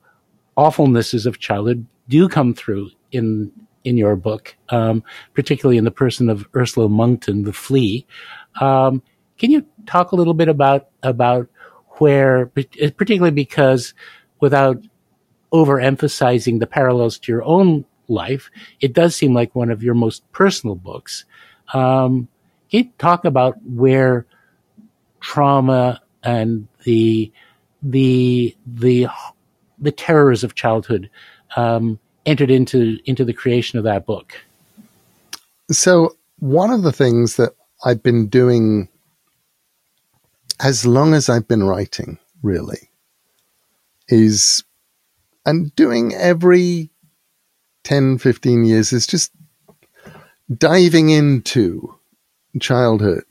awfulnesses 0.56 1.26
of 1.26 1.38
childhood 1.38 1.86
do 2.08 2.28
come 2.28 2.54
through 2.54 2.90
in 3.12 3.52
in 3.84 3.96
your 3.96 4.14
book, 4.14 4.54
um, 4.68 5.02
particularly 5.32 5.78
in 5.78 5.84
the 5.84 5.90
person 5.90 6.28
of 6.28 6.46
Ursula 6.54 6.86
Monkton, 6.88 7.44
the 7.44 7.52
flea. 7.52 8.06
Um, 8.60 9.02
can 9.38 9.50
you 9.50 9.64
talk 9.86 10.12
a 10.12 10.16
little 10.16 10.34
bit 10.34 10.48
about 10.48 10.88
about 11.02 11.48
where, 12.00 12.46
particularly 12.46 13.30
because 13.30 13.94
without 14.40 14.82
overemphasizing 15.52 16.58
the 16.58 16.66
parallels 16.66 17.18
to 17.18 17.32
your 17.32 17.44
own 17.44 17.84
life, 18.08 18.50
it 18.80 18.92
does 18.92 19.14
seem 19.14 19.34
like 19.34 19.54
one 19.54 19.70
of 19.70 19.82
your 19.82 19.94
most 19.94 20.30
personal 20.32 20.74
books. 20.74 21.24
Um, 21.74 22.28
can 22.70 22.84
you 22.84 22.90
talk 22.98 23.24
about 23.24 23.62
where 23.64 24.26
trauma 25.20 26.00
and 26.22 26.66
the 26.84 27.30
the 27.82 28.56
the 28.66 29.08
the 29.78 29.92
terrors 29.92 30.44
of 30.44 30.54
childhood 30.54 31.10
um, 31.56 31.98
entered 32.26 32.50
into 32.50 32.98
into 33.04 33.24
the 33.24 33.32
creation 33.32 33.78
of 33.78 33.84
that 33.84 34.06
book? 34.06 34.34
So 35.70 36.16
one 36.38 36.70
of 36.70 36.82
the 36.82 36.92
things 36.92 37.36
that 37.36 37.54
I've 37.84 38.02
been 38.02 38.28
doing 38.28 38.88
as 40.62 40.86
long 40.86 41.14
as 41.14 41.28
I've 41.28 41.48
been 41.48 41.64
writing, 41.64 42.18
really, 42.42 42.90
is 44.08 44.62
and 45.46 45.74
doing 45.74 46.14
every 46.14 46.90
10, 47.84 48.18
15 48.18 48.64
years 48.64 48.92
is 48.92 49.06
just 49.06 49.32
diving 50.54 51.08
into 51.08 51.96
childhood 52.60 53.24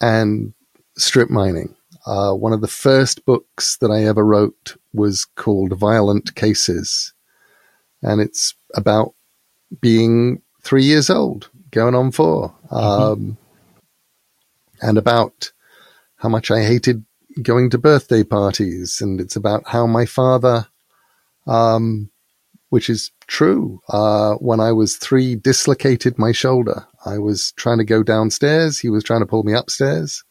and 0.00 0.52
strip 0.96 1.30
mining. 1.30 1.74
Uh, 2.06 2.32
one 2.32 2.52
of 2.52 2.60
the 2.60 2.68
first 2.68 3.24
books 3.24 3.76
that 3.78 3.90
I 3.90 4.04
ever 4.04 4.24
wrote 4.24 4.76
was 4.92 5.24
called 5.24 5.72
Violent 5.72 6.34
Cases. 6.34 7.12
And 8.02 8.20
it's 8.20 8.54
about 8.74 9.14
being 9.80 10.42
three 10.62 10.84
years 10.84 11.10
old, 11.10 11.50
going 11.70 11.94
on 11.94 12.12
4 12.12 12.48
mm-hmm. 12.48 12.76
um, 12.76 13.38
and 14.80 14.98
about 14.98 15.52
how 16.18 16.28
much 16.28 16.50
I 16.50 16.62
hated 16.62 17.04
going 17.42 17.70
to 17.70 17.78
birthday 17.78 18.24
parties. 18.24 19.00
And 19.00 19.20
it's 19.20 19.36
about 19.36 19.62
how 19.66 19.86
my 19.86 20.04
father, 20.04 20.66
um, 21.46 22.10
which 22.68 22.90
is 22.90 23.10
true, 23.26 23.80
uh, 23.88 24.34
when 24.34 24.60
I 24.60 24.72
was 24.72 24.96
three, 24.96 25.36
dislocated 25.36 26.18
my 26.18 26.32
shoulder. 26.32 26.86
I 27.04 27.18
was 27.18 27.52
trying 27.52 27.78
to 27.78 27.84
go 27.84 28.02
downstairs. 28.02 28.78
He 28.78 28.90
was 28.90 29.04
trying 29.04 29.20
to 29.20 29.26
pull 29.26 29.44
me 29.44 29.54
upstairs 29.54 30.24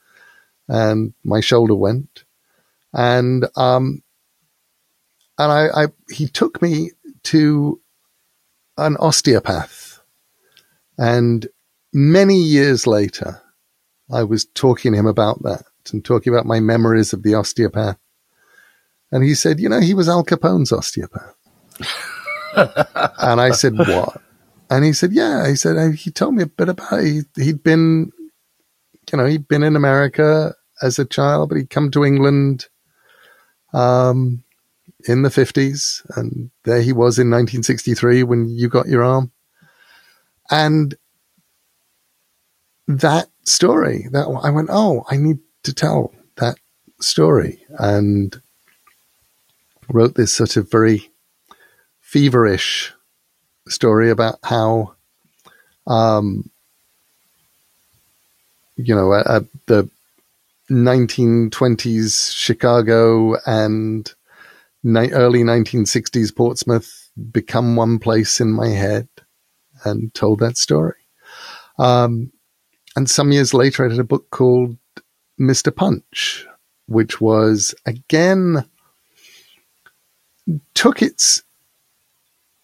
and 0.68 1.14
my 1.24 1.40
shoulder 1.40 1.76
went. 1.76 2.26
And, 2.94 3.48
um, 3.56 4.04
and 5.38 5.52
I, 5.52 5.84
I, 5.84 5.88
he 6.10 6.28
took 6.28 6.62
me 6.62 6.92
to 7.24 7.80
an 8.78 8.98
osteopath. 8.98 10.00
And 10.98 11.48
many 11.94 12.42
years 12.42 12.86
later, 12.88 13.42
I 14.12 14.24
was 14.24 14.46
talking 14.46 14.94
to 14.94 14.98
him 14.98 15.06
about 15.06 15.44
that 15.44 15.64
and 15.94 16.04
talking 16.04 16.34
about 16.34 16.46
my 16.46 16.60
memories 16.60 17.14
of 17.14 17.24
the 17.24 17.34
osteopath. 17.34 17.98
And 19.12 19.24
he 19.24 19.36
said, 19.36 19.60
you 19.60 19.70
know, 19.70 19.80
he 19.80 19.94
was 19.94 20.10
Al 20.10 20.24
Capone's 20.24 20.72
osteopath. 20.72 21.36
and 22.56 23.42
I 23.42 23.52
said, 23.52 23.78
what? 23.78 24.22
And 24.70 24.84
he 24.84 24.94
said, 24.94 25.14
yeah. 25.14 25.48
He 25.48 25.56
said, 25.56 25.96
he 25.96 26.12
told 26.12 26.36
me 26.36 26.44
a 26.44 26.48
bit 26.48 26.70
about 26.70 27.00
it. 27.00 27.26
He, 27.36 27.44
he'd 27.44 27.64
been, 27.64 28.12
you 29.12 29.18
know, 29.18 29.26
he'd 29.26 29.48
been 29.48 29.64
in 29.64 29.76
America 29.76 30.54
as 30.82 31.00
a 31.00 31.06
child, 31.06 31.50
but 31.50 31.58
he'd 31.58 31.70
come 31.70 31.90
to 31.92 32.04
England, 32.04 32.68
um, 33.74 34.44
in 35.08 35.22
the 35.22 35.30
50s. 35.30 36.02
And 36.18 36.52
there 36.64 36.82
he 36.82 36.92
was 36.92 37.18
in 37.18 37.30
1963 37.30 38.24
when 38.24 38.50
you 38.50 38.68
got 38.68 38.88
your 38.88 39.04
arm. 39.04 39.32
And 40.50 40.96
that 42.88 43.30
story, 43.44 44.08
that 44.12 44.28
I 44.44 44.50
went, 44.50 44.70
oh, 44.72 45.06
I 45.10 45.18
need 45.18 45.40
to 45.68 45.74
tell 45.74 46.14
that 46.38 46.58
story 47.02 47.62
and 47.78 48.42
wrote 49.90 50.16
this 50.16 50.32
sort 50.32 50.56
of 50.56 50.72
very 50.72 51.12
feverish 52.00 52.94
story 53.68 54.10
about 54.10 54.40
how, 54.44 54.94
um, 55.86 56.50
you 58.78 58.96
know, 58.96 59.12
the 59.66 59.90
1920s 60.72 62.34
Chicago 62.34 63.36
and 63.46 64.14
ni- 64.84 65.12
early 65.12 65.44
1960s 65.44 66.34
Portsmouth 66.34 67.10
become 67.30 67.76
one 67.76 68.00
place 68.00 68.40
in 68.40 68.54
my 68.54 68.70
head 68.70 69.10
and 69.84 70.14
told 70.14 70.40
that 70.40 70.56
story. 70.56 70.96
Um, 71.78 72.32
and 72.96 73.10
some 73.10 73.34
years 73.34 73.54
later, 73.54 73.84
I 73.84 73.90
did 73.90 74.00
a 74.00 74.06
book 74.06 74.30
called 74.30 74.78
Mr. 75.40 75.76
Punch, 75.76 76.46
which 76.88 77.22
was 77.22 77.76
again 77.86 78.66
took 80.74 81.02
its 81.02 81.44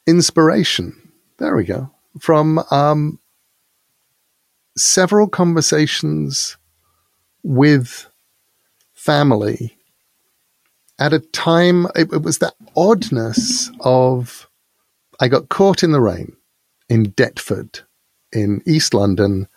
inspiration. 0.08 1.12
There 1.38 1.56
we 1.56 1.64
go. 1.66 1.92
From 2.20 2.64
um, 2.72 3.20
several 4.78 5.28
conversations 5.28 6.58
with 7.44 8.08
family 8.94 9.78
at 11.00 11.14
a 11.14 11.20
time, 11.20 11.86
it, 11.96 12.14
it 12.14 12.22
was 12.22 12.38
that 12.38 12.54
oddness 12.76 13.72
of 13.82 14.50
I 15.20 15.28
got 15.28 15.50
caught 15.50 15.84
in 15.84 15.92
the 15.92 16.02
rain 16.02 16.38
in 16.90 17.12
Deptford 17.12 17.82
in 18.32 18.62
East 18.66 18.94
London 18.94 19.48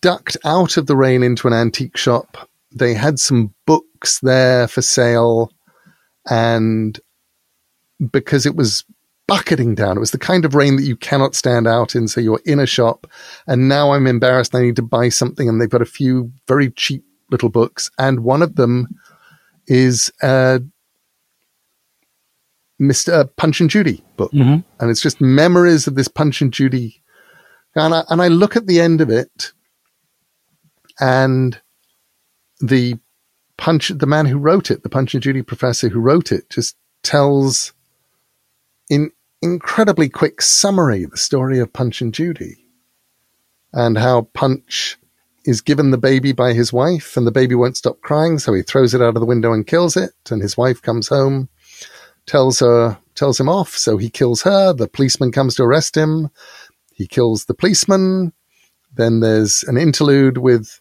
ducked 0.00 0.36
out 0.44 0.76
of 0.76 0.86
the 0.86 0.96
rain 0.96 1.22
into 1.22 1.46
an 1.46 1.54
antique 1.54 1.96
shop. 1.96 2.48
They 2.72 2.94
had 2.94 3.18
some 3.18 3.54
books 3.66 4.20
there 4.20 4.66
for 4.68 4.82
sale. 4.82 5.52
And 6.28 6.98
because 8.10 8.46
it 8.46 8.56
was 8.56 8.84
bucketing 9.26 9.74
down, 9.74 9.96
it 9.96 10.00
was 10.00 10.10
the 10.10 10.18
kind 10.18 10.44
of 10.44 10.54
rain 10.54 10.76
that 10.76 10.84
you 10.84 10.96
cannot 10.96 11.34
stand 11.34 11.66
out 11.66 11.94
in. 11.94 12.08
So 12.08 12.20
you're 12.20 12.40
in 12.44 12.58
a 12.58 12.66
shop 12.66 13.06
and 13.46 13.68
now 13.68 13.92
I'm 13.92 14.06
embarrassed. 14.06 14.54
I 14.54 14.62
need 14.62 14.76
to 14.76 14.82
buy 14.82 15.08
something. 15.08 15.48
And 15.48 15.60
they've 15.60 15.70
got 15.70 15.82
a 15.82 15.86
few 15.86 16.32
very 16.48 16.70
cheap 16.70 17.04
little 17.30 17.48
books. 17.48 17.90
And 17.98 18.20
one 18.20 18.42
of 18.42 18.56
them 18.56 18.88
is, 19.66 20.12
uh, 20.22 20.58
Mr. 22.80 23.12
Uh, 23.12 23.24
Punch 23.36 23.60
and 23.60 23.70
Judy 23.70 24.02
book. 24.16 24.32
Mm-hmm. 24.32 24.60
And 24.80 24.90
it's 24.90 25.00
just 25.00 25.20
memories 25.20 25.86
of 25.86 25.94
this 25.94 26.08
Punch 26.08 26.40
and 26.42 26.52
Judy. 26.52 27.02
And 27.76 27.94
I, 27.94 28.04
and 28.08 28.20
I 28.20 28.28
look 28.28 28.56
at 28.56 28.66
the 28.66 28.80
end 28.80 29.00
of 29.00 29.10
it 29.10 29.52
and 31.00 31.60
the 32.60 32.98
punch, 33.56 33.88
the 33.88 34.06
man 34.06 34.26
who 34.26 34.38
wrote 34.38 34.70
it, 34.70 34.82
the 34.82 34.88
Punch 34.88 35.14
and 35.14 35.22
Judy 35.22 35.42
professor 35.42 35.88
who 35.88 36.00
wrote 36.00 36.32
it, 36.32 36.50
just 36.50 36.76
tells 37.02 37.72
in 38.88 39.10
incredibly 39.42 40.08
quick 40.08 40.40
summary 40.40 41.04
the 41.04 41.16
story 41.16 41.58
of 41.58 41.72
Punch 41.72 42.00
and 42.00 42.14
Judy 42.14 42.66
and 43.72 43.98
how 43.98 44.22
Punch 44.32 44.98
is 45.44 45.60
given 45.60 45.90
the 45.90 45.98
baby 45.98 46.32
by 46.32 46.54
his 46.54 46.72
wife 46.72 47.16
and 47.16 47.26
the 47.26 47.32
baby 47.32 47.54
won't 47.54 47.76
stop 47.76 48.00
crying. 48.00 48.38
So 48.38 48.54
he 48.54 48.62
throws 48.62 48.94
it 48.94 49.02
out 49.02 49.14
of 49.14 49.20
the 49.20 49.26
window 49.26 49.52
and 49.52 49.66
kills 49.66 49.96
it. 49.96 50.12
And 50.30 50.40
his 50.40 50.56
wife 50.56 50.80
comes 50.80 51.08
home, 51.08 51.48
tells 52.26 52.60
her, 52.60 52.98
tells 53.14 53.38
him 53.38 53.48
off. 53.48 53.70
So 53.76 53.98
he 53.98 54.08
kills 54.08 54.42
her. 54.42 54.72
The 54.72 54.88
policeman 54.88 55.32
comes 55.32 55.56
to 55.56 55.64
arrest 55.64 55.96
him. 55.96 56.30
He 56.94 57.06
kills 57.06 57.44
the 57.44 57.54
policeman. 57.54 58.32
Then 58.94 59.20
there's 59.20 59.64
an 59.64 59.76
interlude 59.76 60.38
with 60.38 60.80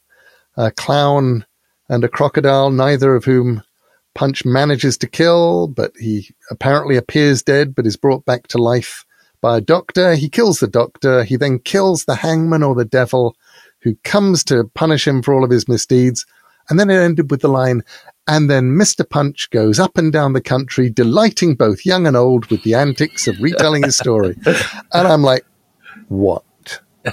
a 0.57 0.71
clown 0.71 1.45
and 1.89 2.03
a 2.03 2.09
crocodile, 2.09 2.71
neither 2.71 3.15
of 3.15 3.25
whom 3.25 3.63
Punch 4.15 4.45
manages 4.45 4.97
to 4.99 5.07
kill, 5.07 5.67
but 5.67 5.91
he 5.99 6.29
apparently 6.51 6.97
appears 6.97 7.41
dead, 7.41 7.73
but 7.73 7.87
is 7.87 7.97
brought 7.97 8.25
back 8.25 8.47
to 8.47 8.57
life 8.57 9.05
by 9.41 9.57
a 9.57 9.61
doctor. 9.61 10.13
He 10.15 10.29
kills 10.29 10.59
the 10.59 10.67
doctor. 10.67 11.23
He 11.23 11.35
then 11.35 11.59
kills 11.59 12.05
the 12.05 12.15
hangman 12.15 12.63
or 12.63 12.75
the 12.75 12.85
devil 12.85 13.35
who 13.81 13.95
comes 14.03 14.43
to 14.45 14.69
punish 14.75 15.07
him 15.07 15.21
for 15.21 15.33
all 15.33 15.43
of 15.43 15.49
his 15.49 15.67
misdeeds. 15.67 16.25
And 16.69 16.79
then 16.79 16.89
it 16.89 16.95
ended 16.95 17.29
with 17.29 17.41
the 17.41 17.49
line, 17.49 17.83
and 18.27 18.49
then 18.49 18.71
Mr. 18.71 19.07
Punch 19.07 19.49
goes 19.49 19.79
up 19.79 19.97
and 19.97 20.13
down 20.13 20.31
the 20.31 20.41
country, 20.41 20.89
delighting 20.89 21.55
both 21.55 21.85
young 21.85 22.07
and 22.07 22.15
old 22.15 22.45
with 22.45 22.63
the 22.63 22.75
antics 22.75 23.27
of 23.27 23.41
retelling 23.41 23.83
his 23.83 23.97
story. 23.97 24.37
And 24.93 25.07
I'm 25.07 25.23
like, 25.23 25.45
what? 26.07 26.43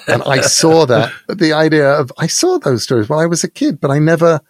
And 0.07 0.23
I 0.23 0.41
saw 0.41 0.87
that 0.87 1.13
the 1.29 1.53
idea 1.53 1.89
of 1.91 2.13
I 2.19 2.27
saw 2.27 2.59
those 2.59 2.83
stories 2.83 3.09
when 3.09 3.19
I 3.19 3.27
was 3.27 3.45
a 3.45 3.51
kid, 3.51 3.81
but 3.81 3.91
I 3.91 3.99
never 3.99 4.41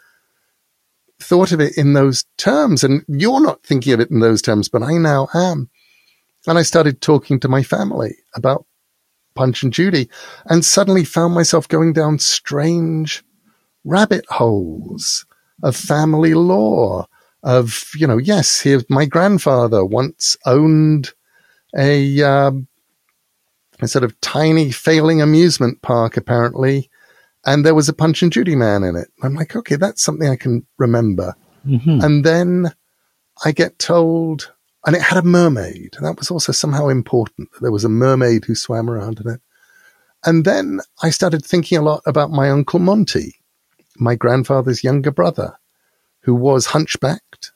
thought 1.21 1.53
of 1.53 1.61
it 1.61 1.77
in 1.77 1.93
those 1.93 2.25
terms. 2.37 2.83
And 2.83 3.05
you're 3.09 3.41
not 3.41 3.63
thinking 3.63 3.93
of 3.93 4.01
it 4.01 4.11
in 4.11 4.21
those 4.21 4.43
terms, 4.43 4.69
but 4.69 4.83
I 4.83 4.93
now 4.93 5.29
am. 5.35 5.71
And 6.47 6.59
I 6.59 6.63
started 6.63 7.01
talking 7.01 7.39
to 7.41 7.49
my 7.49 7.63
family 7.63 8.17
about 8.35 8.65
Punch 9.35 9.63
and 9.63 9.73
Judy 9.73 10.09
and 10.47 10.65
suddenly 10.65 11.05
found 11.05 11.35
myself 11.35 11.69
going 11.69 11.93
down 11.93 12.19
strange 12.19 13.23
rabbit 13.85 14.25
holes 14.29 15.27
of 15.63 15.77
family 15.77 16.35
lore 16.35 17.07
of, 17.43 17.85
you 17.95 18.07
know, 18.07 18.19
yes, 18.19 18.61
here, 18.61 18.83
my 18.89 19.07
grandfather 19.07 19.85
once 19.85 20.37
owned 20.47 21.13
a, 21.77 22.23
um, 22.23 22.67
a 23.83 23.89
sort 23.89 24.05
of 24.05 24.19
tiny 24.21 24.71
failing 24.71 25.21
amusement 25.23 25.83
park, 25.83 26.17
apparently. 26.17 26.91
and 27.47 27.65
there 27.65 27.75
was 27.75 27.89
a 27.89 27.95
Punch 27.95 28.23
and 28.23 28.31
Judy 28.31 28.55
man 28.55 28.83
in 28.85 28.97
it. 28.97 29.09
I'm 29.23 29.35
like, 29.35 29.57
okay, 29.57 29.77
that's 29.77 30.03
something 30.03 30.29
I 30.29 30.37
can 30.37 30.67
remember. 30.77 31.35
Mhm. 31.67 32.05
And 32.05 32.23
then 32.23 32.73
I 33.47 33.53
get 33.53 33.79
told, 33.79 34.53
and 34.85 34.95
it 34.95 35.01
had 35.01 35.17
a 35.17 35.23
mermaid. 35.27 35.95
And 35.97 36.05
that 36.05 36.19
was 36.19 36.31
also 36.31 36.53
somehow 36.53 36.89
important. 36.89 37.51
That 37.53 37.63
there 37.63 37.73
was 37.73 37.85
a 37.85 37.89
mermaid 37.89 38.45
who 38.45 38.55
swam 38.55 38.91
around 38.91 39.21
in 39.21 39.31
it. 39.33 39.41
And 40.27 40.45
then 40.45 40.81
I 41.03 41.09
started 41.09 41.43
thinking 41.43 41.79
a 41.79 41.83
lot 41.83 42.03
about 42.05 42.31
my 42.31 42.51
uncle 42.51 42.79
Monty, 42.79 43.37
my 43.97 44.17
grandfather's 44.17 44.85
younger 44.85 45.11
brother, 45.11 45.57
who 46.25 46.35
was 46.35 46.67
hunchbacked, 46.67 47.53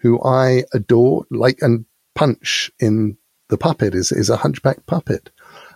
who 0.00 0.22
I 0.22 0.64
adored, 0.74 1.28
like, 1.30 1.58
and 1.62 1.86
Punch 2.14 2.70
in 2.78 3.16
the 3.48 3.56
puppet 3.56 3.94
is, 3.94 4.12
is 4.12 4.28
a 4.28 4.36
hunchback 4.36 4.84
puppet. 4.84 5.30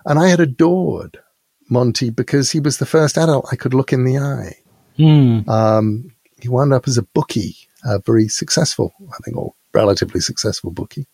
And 0.08 0.18
I 0.18 0.28
had 0.28 0.40
adored 0.40 1.20
Monty 1.68 2.08
because 2.08 2.50
he 2.50 2.60
was 2.60 2.78
the 2.78 2.86
first 2.86 3.18
adult 3.18 3.46
I 3.52 3.56
could 3.56 3.74
look 3.74 3.92
in 3.92 4.04
the 4.04 4.16
eye. 4.16 4.56
Hmm. 4.96 5.48
Um, 5.48 6.14
he 6.40 6.48
wound 6.48 6.72
up 6.72 6.88
as 6.88 6.96
a 6.96 7.02
bookie, 7.02 7.54
a 7.84 7.98
very 8.00 8.26
successful, 8.26 8.94
I 9.12 9.18
think, 9.22 9.36
or 9.36 9.52
relatively 9.74 10.22
successful 10.22 10.70
bookie. 10.70 11.06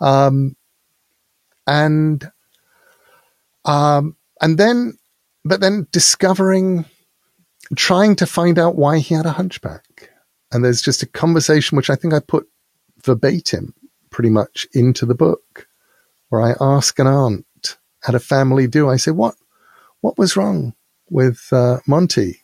Um, 0.00 0.54
and, 1.66 2.30
um, 3.64 4.16
and 4.42 4.58
then, 4.58 4.98
but 5.42 5.62
then 5.62 5.86
discovering, 5.90 6.84
trying 7.74 8.16
to 8.16 8.26
find 8.26 8.58
out 8.58 8.76
why 8.76 8.98
he 8.98 9.14
had 9.14 9.24
a 9.24 9.32
hunchback. 9.32 10.10
And 10.52 10.62
there's 10.62 10.82
just 10.82 11.02
a 11.02 11.06
conversation, 11.06 11.76
which 11.76 11.88
I 11.88 11.96
think 11.96 12.12
I 12.12 12.20
put 12.20 12.46
verbatim 13.02 13.72
pretty 14.10 14.30
much 14.30 14.66
into 14.74 15.06
the 15.06 15.14
book, 15.14 15.66
where 16.28 16.42
I 16.42 16.54
ask 16.60 16.98
an 16.98 17.06
aunt 17.06 17.45
at 18.06 18.14
a 18.14 18.20
family 18.20 18.66
do. 18.66 18.88
I 18.88 18.96
said, 18.96 19.16
what, 19.16 19.34
what 20.00 20.18
was 20.18 20.36
wrong 20.36 20.74
with 21.10 21.48
uh, 21.52 21.78
Monty? 21.86 22.40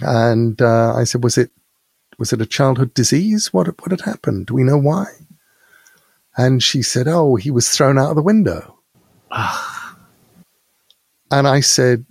And 0.00 0.60
uh, 0.60 0.94
I 0.94 1.04
said, 1.04 1.22
was 1.22 1.36
it 1.36 1.50
was 2.18 2.32
it 2.32 2.40
a 2.40 2.46
childhood 2.46 2.94
disease? 2.94 3.52
What 3.52 3.66
what 3.80 3.90
had 3.90 4.02
happened? 4.02 4.46
Do 4.46 4.54
we 4.54 4.62
know 4.62 4.78
why? 4.78 5.06
And 6.36 6.62
she 6.62 6.82
said, 6.82 7.08
oh, 7.08 7.36
he 7.36 7.50
was 7.50 7.68
thrown 7.68 7.98
out 7.98 8.10
of 8.10 8.16
the 8.16 8.22
window. 8.22 8.78
and 9.30 9.86
I 11.30 11.60
said, 11.60 12.06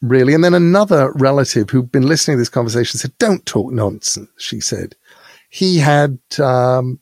really? 0.00 0.34
And 0.34 0.42
then 0.44 0.54
another 0.54 1.12
relative 1.12 1.70
who'd 1.70 1.92
been 1.92 2.06
listening 2.06 2.36
to 2.36 2.40
this 2.40 2.48
conversation 2.48 2.98
said, 2.98 3.16
don't 3.18 3.46
talk 3.46 3.72
nonsense. 3.72 4.28
She 4.36 4.60
said, 4.60 4.96
he 5.48 5.78
had, 5.78 6.18
um, 6.38 7.00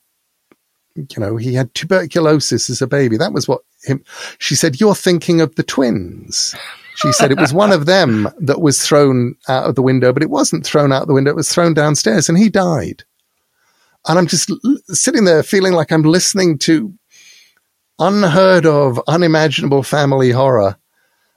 you 1.14 1.20
know, 1.20 1.36
he 1.36 1.54
had 1.54 1.74
tuberculosis 1.74 2.70
as 2.70 2.82
a 2.82 2.86
baby. 2.86 3.16
That 3.16 3.32
was 3.32 3.48
what 3.48 3.62
him. 3.84 4.02
She 4.38 4.54
said, 4.54 4.80
you're 4.80 4.94
thinking 4.94 5.40
of 5.40 5.54
the 5.54 5.62
twins. 5.62 6.54
She 6.96 7.12
said 7.12 7.30
it 7.30 7.40
was 7.40 7.54
one 7.54 7.72
of 7.72 7.86
them 7.86 8.28
that 8.40 8.60
was 8.60 8.84
thrown 8.86 9.34
out 9.48 9.64
of 9.64 9.74
the 9.74 9.82
window, 9.82 10.12
but 10.12 10.22
it 10.22 10.30
wasn't 10.30 10.66
thrown 10.66 10.92
out 10.92 11.06
the 11.06 11.14
window. 11.14 11.30
It 11.30 11.36
was 11.36 11.52
thrown 11.52 11.72
downstairs 11.72 12.28
and 12.28 12.36
he 12.36 12.50
died. 12.50 13.04
And 14.06 14.18
I'm 14.18 14.26
just 14.26 14.50
l- 14.50 14.58
sitting 14.88 15.24
there 15.24 15.42
feeling 15.42 15.72
like 15.72 15.92
I'm 15.92 16.02
listening 16.02 16.58
to 16.58 16.92
unheard 17.98 18.66
of, 18.66 19.00
unimaginable 19.06 19.82
family 19.82 20.30
horror 20.30 20.76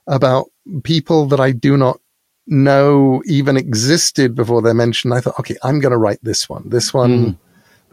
about 0.06 0.46
people 0.82 1.26
that 1.26 1.40
I 1.40 1.52
do 1.52 1.76
not 1.76 1.98
know 2.46 3.22
even 3.26 3.56
existed 3.56 4.34
before 4.34 4.60
they're 4.60 4.74
mentioned. 4.74 5.14
I 5.14 5.20
thought, 5.20 5.38
okay, 5.40 5.56
I'm 5.62 5.80
going 5.80 5.92
to 5.92 5.98
write 5.98 6.18
this 6.22 6.48
one. 6.48 6.68
This 6.68 6.92
one, 6.92 7.24
hmm. 7.24 7.30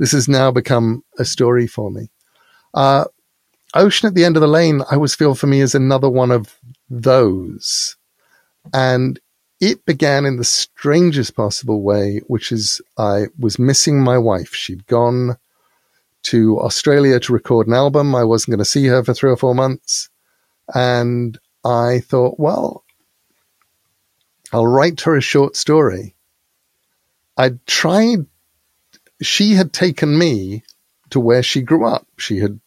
This 0.02 0.14
has 0.14 0.28
now 0.28 0.50
become 0.50 1.04
a 1.20 1.24
story 1.24 1.68
for 1.68 1.92
me. 1.92 2.10
Uh, 2.74 3.06
Ocean 3.76 4.08
at 4.08 4.16
the 4.16 4.26
End 4.26 4.36
of 4.36 4.42
the 4.42 4.48
Lane, 4.48 4.82
I 4.90 4.96
always 4.96 5.14
feel 5.14 5.36
for 5.36 5.46
me 5.46 5.62
is 5.62 5.76
another 5.76 6.10
one 6.10 6.32
of 6.32 6.58
those. 6.90 7.98
And 8.74 9.20
it 9.60 9.86
began 9.86 10.26
in 10.26 10.38
the 10.38 10.44
strangest 10.44 11.36
possible 11.36 11.84
way, 11.84 12.22
which 12.26 12.52
is 12.52 12.82
I 12.98 13.28
was 13.38 13.60
missing 13.60 14.02
my 14.02 14.18
wife. 14.18 14.56
She'd 14.56 14.88
gone 14.88 15.38
to 16.24 16.60
Australia 16.60 17.20
to 17.20 17.34
record 17.34 17.68
an 17.68 17.74
album. 17.76 18.16
I 18.16 18.24
wasn't 18.24 18.54
going 18.54 18.58
to 18.58 18.66
see 18.66 18.88
her 18.88 19.04
for 19.04 19.14
three 19.14 19.30
or 19.30 19.38
four 19.38 19.54
months. 19.54 20.10
And 20.74 21.38
I 21.64 22.00
thought, 22.00 22.40
well, 22.40 22.86
I'll 24.52 24.66
write 24.66 25.02
her 25.02 25.16
a 25.16 25.22
short 25.22 25.56
story. 25.56 26.16
I'd 27.38 27.64
tried, 27.68 28.26
she 29.22 29.54
had 29.54 29.74
taken 29.74 30.18
me 30.18 30.64
to 31.12 31.20
where 31.20 31.44
she 31.44 31.62
grew 31.62 31.86
up. 31.86 32.08
She 32.18 32.38
had 32.38 32.60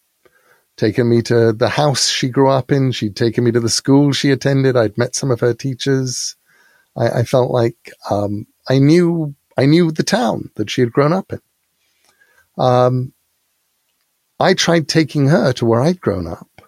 taken 0.77 1.09
me 1.09 1.21
to 1.23 1.53
the 1.53 1.69
house 1.69 2.09
she 2.09 2.29
grew 2.29 2.49
up 2.49 2.71
in. 2.71 2.91
She'd 2.91 3.15
taken 3.15 3.43
me 3.43 3.51
to 3.51 3.59
the 3.59 3.69
school 3.69 4.11
she 4.11 4.31
attended. 4.31 4.77
I'd 4.77 4.97
met 4.97 5.15
some 5.15 5.31
of 5.31 5.39
her 5.39 5.53
teachers. 5.53 6.35
I, 6.95 7.19
I 7.19 7.23
felt 7.23 7.51
like 7.51 7.91
um, 8.09 8.47
I 8.69 8.79
knew 8.79 9.35
I 9.57 9.65
knew 9.65 9.91
the 9.91 10.03
town 10.03 10.51
that 10.55 10.69
she 10.69 10.81
had 10.81 10.91
grown 10.91 11.13
up 11.13 11.31
in. 11.31 11.41
Um, 12.57 13.13
I 14.39 14.53
tried 14.53 14.87
taking 14.87 15.27
her 15.27 15.53
to 15.53 15.65
where 15.65 15.81
I'd 15.81 16.01
grown 16.01 16.27
up 16.27 16.61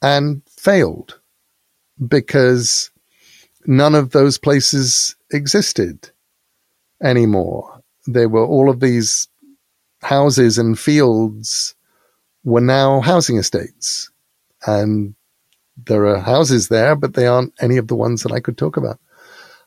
and 0.00 0.42
failed 0.48 1.20
because 2.06 2.90
none 3.66 3.94
of 3.94 4.10
those 4.10 4.38
places 4.38 5.16
existed 5.30 6.10
anymore. 7.02 7.81
There 8.06 8.28
were 8.28 8.44
all 8.44 8.68
of 8.68 8.80
these 8.80 9.28
houses 10.02 10.58
and 10.58 10.78
fields 10.78 11.74
were 12.44 12.60
now 12.60 13.00
housing 13.00 13.36
estates. 13.36 14.10
And 14.66 15.14
there 15.86 16.06
are 16.06 16.18
houses 16.18 16.68
there, 16.68 16.94
but 16.96 17.14
they 17.14 17.26
aren't 17.26 17.54
any 17.60 17.76
of 17.76 17.88
the 17.88 17.96
ones 17.96 18.22
that 18.22 18.32
I 18.32 18.40
could 18.40 18.58
talk 18.58 18.76
about. 18.76 18.98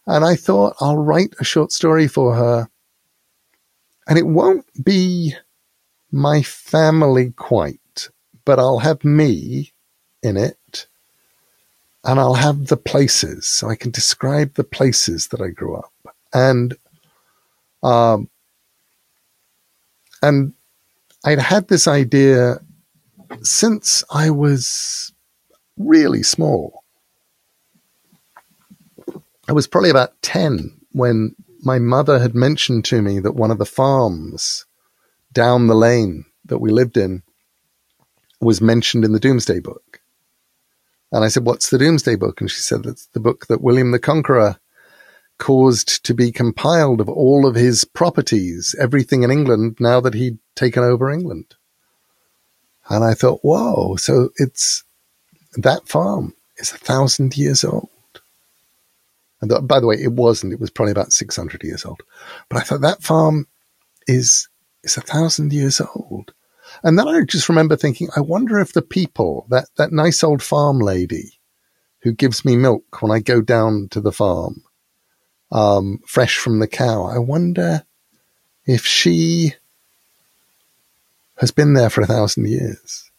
And 0.08 0.24
I 0.24 0.36
thought 0.36 0.76
I'll 0.80 0.98
write 0.98 1.34
a 1.40 1.44
short 1.44 1.72
story 1.72 2.08
for 2.08 2.36
her. 2.36 2.70
And 4.08 4.20
it 4.20 4.28
won't 4.28 4.66
be 4.84 5.36
my 6.12 6.42
family 6.44 7.32
quite, 7.32 8.10
but 8.46 8.60
I'll 8.60 8.80
have 8.80 9.04
me 9.04 9.74
in 10.22 10.38
it. 10.38 10.88
And 12.04 12.20
I'll 12.20 12.36
have 12.36 12.68
the 12.68 12.78
places 12.78 13.48
so 13.48 13.68
I 13.68 13.76
can 13.76 13.90
describe 13.90 14.54
the 14.54 14.64
places 14.64 15.30
that 15.30 15.42
I 15.42 15.48
grew 15.48 15.76
up. 15.76 15.92
And, 16.34 16.76
um, 17.84 18.30
and 20.22 20.54
I'd 21.24 21.40
had 21.40 21.68
this 21.68 21.88
idea 21.88 22.60
since 23.42 24.04
I 24.12 24.30
was 24.30 25.14
really 25.78 26.24
small. 26.24 26.84
I 29.48 29.54
was 29.54 29.68
probably 29.68 29.90
about 29.90 30.20
10 30.22 30.82
when 30.92 31.36
my 31.62 31.80
mother 31.80 32.20
had 32.20 32.36
mentioned 32.36 32.86
to 32.86 33.02
me 33.02 33.20
that 33.20 33.36
one 33.36 33.52
of 33.52 33.58
the 33.58 33.66
farms 33.66 34.66
down 35.32 35.68
the 35.68 35.76
lane 35.76 36.26
that 36.46 36.60
we 36.60 36.72
lived 36.72 36.98
in 36.98 37.24
was 38.40 38.62
mentioned 38.62 39.04
in 39.04 39.12
the 39.12 39.20
Domesday 39.20 39.60
Book. 39.60 40.02
And 41.12 41.24
I 41.24 41.28
said, 41.28 41.46
What's 41.46 41.70
the 41.70 41.78
Domesday 41.78 42.16
Book? 42.16 42.42
And 42.42 42.50
she 42.50 42.60
said, 42.60 42.84
That's 42.84 43.08
the 43.08 43.20
book 43.20 43.48
that 43.48 43.62
William 43.62 43.92
the 43.92 44.00
Conqueror 44.00 44.60
caused 45.38 46.06
to 46.06 46.14
be 46.14 46.32
compiled 46.32 47.02
of 47.02 47.10
all 47.10 47.46
of 47.46 47.56
his 47.56 47.84
properties, 47.84 48.76
everything 48.80 49.24
in 49.24 49.32
England 49.32 49.78
now 49.80 50.00
that 50.00 50.14
he'd 50.14 50.38
taken 50.56 50.84
over 50.84 51.12
England. 51.12 51.56
And 52.90 53.04
I 53.04 53.14
thought, 53.14 53.40
whoa, 53.42 53.96
so 53.96 54.30
it's 54.38 54.84
that 55.58 55.88
farm 55.88 56.36
is 56.58 56.72
a 56.72 56.78
thousand 56.78 57.38
years 57.38 57.64
old. 57.64 57.90
And 59.42 59.50
th- 59.50 59.68
by 59.68 59.80
the 59.80 59.88
way, 59.88 59.96
it 59.96 60.14
wasn't, 60.14 60.54
it 60.54 60.60
was 60.60 60.70
probably 60.70 60.92
about 60.92 61.12
600 61.12 61.64
years 61.64 61.86
old. 61.86 62.02
But 62.50 62.60
I 62.60 62.62
thought 62.62 62.82
that 62.82 63.04
farm 63.04 63.48
is, 64.08 64.48
is 64.84 64.98
a 64.98 65.02
thousand 65.02 65.52
years 65.52 65.82
old. 65.82 66.34
And 66.84 66.98
then 66.98 67.08
I 67.08 67.22
just 67.24 67.50
remember 67.50 67.76
thinking, 67.76 68.10
I 68.16 68.22
wonder 68.22 68.60
if 68.60 68.74
the 68.74 68.82
people, 68.82 69.46
that, 69.50 69.68
that 69.78 69.92
nice 69.92 70.24
old 70.24 70.42
farm 70.42 70.80
lady 70.80 71.40
who 72.02 72.12
gives 72.12 72.46
me 72.46 72.56
milk 72.56 73.02
when 73.02 73.12
I 73.12 73.20
go 73.20 73.42
down 73.42 73.88
to 73.92 74.02
the 74.02 74.12
farm, 74.12 74.64
um, 75.52 76.00
fresh 76.06 76.38
from 76.38 76.60
the 76.60 76.68
cow, 76.68 77.04
I 77.06 77.18
wonder 77.20 77.84
if 78.66 78.86
she 78.86 79.54
has 81.38 81.52
been 81.52 81.74
there 81.74 81.90
for 81.90 82.02
a 82.02 82.08
thousand 82.08 82.48
years. 82.48 83.12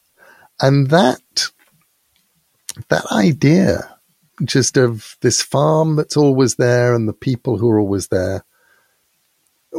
And 0.61 0.89
that, 0.91 1.49
that 2.89 3.05
idea 3.13 3.97
just 4.45 4.77
of 4.77 5.17
this 5.21 5.41
farm 5.43 5.97
that's 5.97 6.17
always 6.17 6.57
there 6.57 6.95
and 6.95 7.09
the 7.09 7.13
people 7.13 7.59
who 7.59 7.71
are 7.71 7.79
always 7.79 8.09
there 8.09 8.45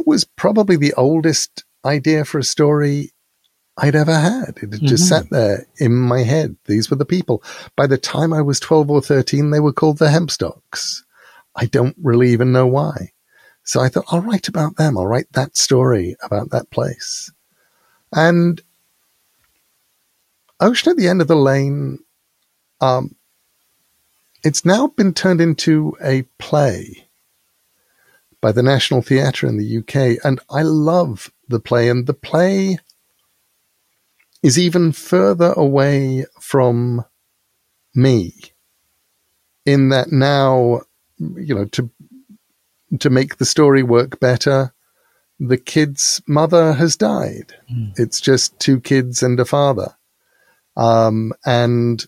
was 0.06 0.24
probably 0.24 0.76
the 0.76 0.94
oldest 0.94 1.64
idea 1.84 2.24
for 2.24 2.38
a 2.38 2.44
story 2.44 3.12
I'd 3.76 3.94
ever 3.94 4.14
had. 4.14 4.58
It 4.62 4.72
had 4.72 4.82
just 4.82 5.04
Mhm. 5.04 5.08
sat 5.08 5.30
there 5.30 5.66
in 5.78 5.94
my 5.94 6.22
head. 6.22 6.56
These 6.66 6.90
were 6.90 6.96
the 6.96 7.04
people. 7.04 7.42
By 7.76 7.86
the 7.86 7.98
time 7.98 8.32
I 8.32 8.42
was 8.42 8.58
12 8.58 8.90
or 8.90 9.00
13, 9.00 9.50
they 9.50 9.60
were 9.60 9.72
called 9.72 9.98
the 9.98 10.06
Hempstocks. 10.08 11.02
I 11.58 11.66
don't 11.66 11.96
really 12.00 12.30
even 12.30 12.52
know 12.52 12.66
why. 12.66 13.12
So 13.64 13.80
I 13.80 13.88
thought, 13.88 14.06
I'll 14.10 14.20
write 14.20 14.48
about 14.48 14.76
them. 14.76 14.96
I'll 14.96 15.06
write 15.06 15.32
that 15.32 15.56
story 15.56 16.16
about 16.22 16.50
that 16.50 16.70
place. 16.70 17.32
And 18.12 18.62
Ocean 20.60 20.92
at 20.92 20.96
the 20.96 21.08
End 21.08 21.20
of 21.20 21.26
the 21.26 21.36
Lane, 21.36 21.98
um, 22.80 23.16
it's 24.44 24.64
now 24.64 24.86
been 24.86 25.12
turned 25.12 25.40
into 25.40 25.96
a 26.00 26.22
play 26.38 27.08
by 28.40 28.52
the 28.52 28.62
National 28.62 29.02
Theatre 29.02 29.48
in 29.48 29.58
the 29.58 29.78
UK. 29.78 30.24
And 30.24 30.40
I 30.48 30.62
love 30.62 31.32
the 31.48 31.60
play. 31.60 31.88
And 31.88 32.06
the 32.06 32.14
play 32.14 32.78
is 34.44 34.58
even 34.58 34.92
further 34.92 35.52
away 35.56 36.24
from 36.38 37.04
me 37.94 38.32
in 39.68 39.90
that 39.90 40.10
now, 40.10 40.80
you 41.18 41.54
know, 41.54 41.64
to, 41.66 41.90
to 42.98 43.10
make 43.10 43.36
the 43.36 43.44
story 43.44 43.82
work 43.82 44.20
better, 44.20 44.72
the 45.40 45.56
kid's 45.56 46.20
mother 46.26 46.72
has 46.74 46.96
died. 46.96 47.54
Mm. 47.72 47.98
It's 47.98 48.20
just 48.20 48.58
two 48.58 48.80
kids 48.80 49.22
and 49.22 49.38
a 49.38 49.44
father. 49.44 49.94
Um, 50.76 51.32
and 51.44 52.04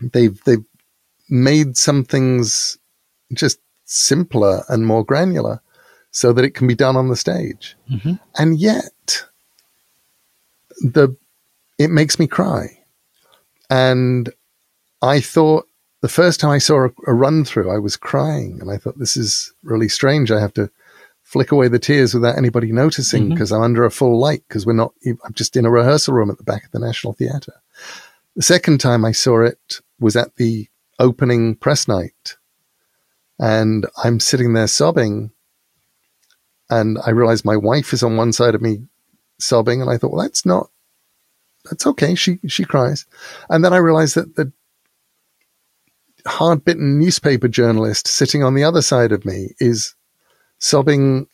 they've, 0.00 0.42
they've 0.44 0.64
made 1.28 1.76
some 1.76 2.04
things 2.04 2.78
just 3.32 3.58
simpler 3.84 4.64
and 4.68 4.86
more 4.86 5.04
granular 5.04 5.60
so 6.10 6.32
that 6.32 6.44
it 6.44 6.54
can 6.54 6.66
be 6.66 6.74
done 6.74 6.96
on 6.96 7.08
the 7.08 7.16
stage. 7.16 7.76
Mm-hmm. 7.90 8.14
And 8.36 8.58
yet 8.58 9.24
the, 10.80 11.16
it 11.78 11.90
makes 11.90 12.18
me 12.18 12.26
cry. 12.26 12.82
And 13.68 14.32
I 15.02 15.20
thought 15.20 15.68
the 16.06 16.12
first 16.12 16.38
time 16.38 16.52
I 16.52 16.58
saw 16.58 16.84
a, 16.84 16.90
a 17.08 17.14
run 17.14 17.44
through, 17.44 17.68
I 17.68 17.80
was 17.80 17.96
crying 17.96 18.60
and 18.60 18.70
I 18.70 18.76
thought, 18.76 18.96
this 18.96 19.16
is 19.16 19.52
really 19.64 19.88
strange. 19.88 20.30
I 20.30 20.38
have 20.38 20.54
to 20.54 20.70
flick 21.24 21.50
away 21.50 21.66
the 21.66 21.80
tears 21.80 22.14
without 22.14 22.38
anybody 22.38 22.70
noticing 22.70 23.28
because 23.28 23.50
mm-hmm. 23.50 23.56
I'm 23.56 23.64
under 23.64 23.84
a 23.84 23.90
full 23.90 24.16
light 24.16 24.44
because 24.46 24.64
we're 24.64 24.72
not, 24.72 24.94
I'm 25.04 25.32
just 25.32 25.56
in 25.56 25.66
a 25.66 25.70
rehearsal 25.70 26.14
room 26.14 26.30
at 26.30 26.38
the 26.38 26.44
back 26.44 26.64
of 26.64 26.70
the 26.70 26.78
National 26.78 27.12
Theatre. 27.12 27.54
The 28.36 28.42
second 28.42 28.78
time 28.78 29.04
I 29.04 29.10
saw 29.10 29.42
it 29.42 29.80
was 29.98 30.14
at 30.14 30.36
the 30.36 30.68
opening 31.00 31.56
press 31.56 31.88
night 31.88 32.36
and 33.40 33.84
I'm 34.04 34.20
sitting 34.20 34.52
there 34.52 34.68
sobbing 34.68 35.32
and 36.70 36.98
I 37.04 37.10
realized 37.10 37.44
my 37.44 37.56
wife 37.56 37.92
is 37.92 38.04
on 38.04 38.16
one 38.16 38.32
side 38.32 38.54
of 38.54 38.62
me 38.62 38.86
sobbing 39.40 39.82
and 39.82 39.90
I 39.90 39.98
thought, 39.98 40.12
well, 40.12 40.22
that's 40.22 40.46
not, 40.46 40.70
that's 41.64 41.84
okay. 41.84 42.14
She, 42.14 42.38
she 42.46 42.64
cries. 42.64 43.06
And 43.50 43.64
then 43.64 43.72
I 43.72 43.78
realized 43.78 44.14
that 44.14 44.36
the 44.36 44.52
hard 46.26 46.64
bitten 46.64 46.98
newspaper 46.98 47.48
journalist 47.48 48.06
sitting 48.08 48.42
on 48.42 48.54
the 48.54 48.64
other 48.64 48.82
side 48.82 49.12
of 49.12 49.24
me 49.24 49.54
is 49.58 49.94
sobbing. 50.58 51.26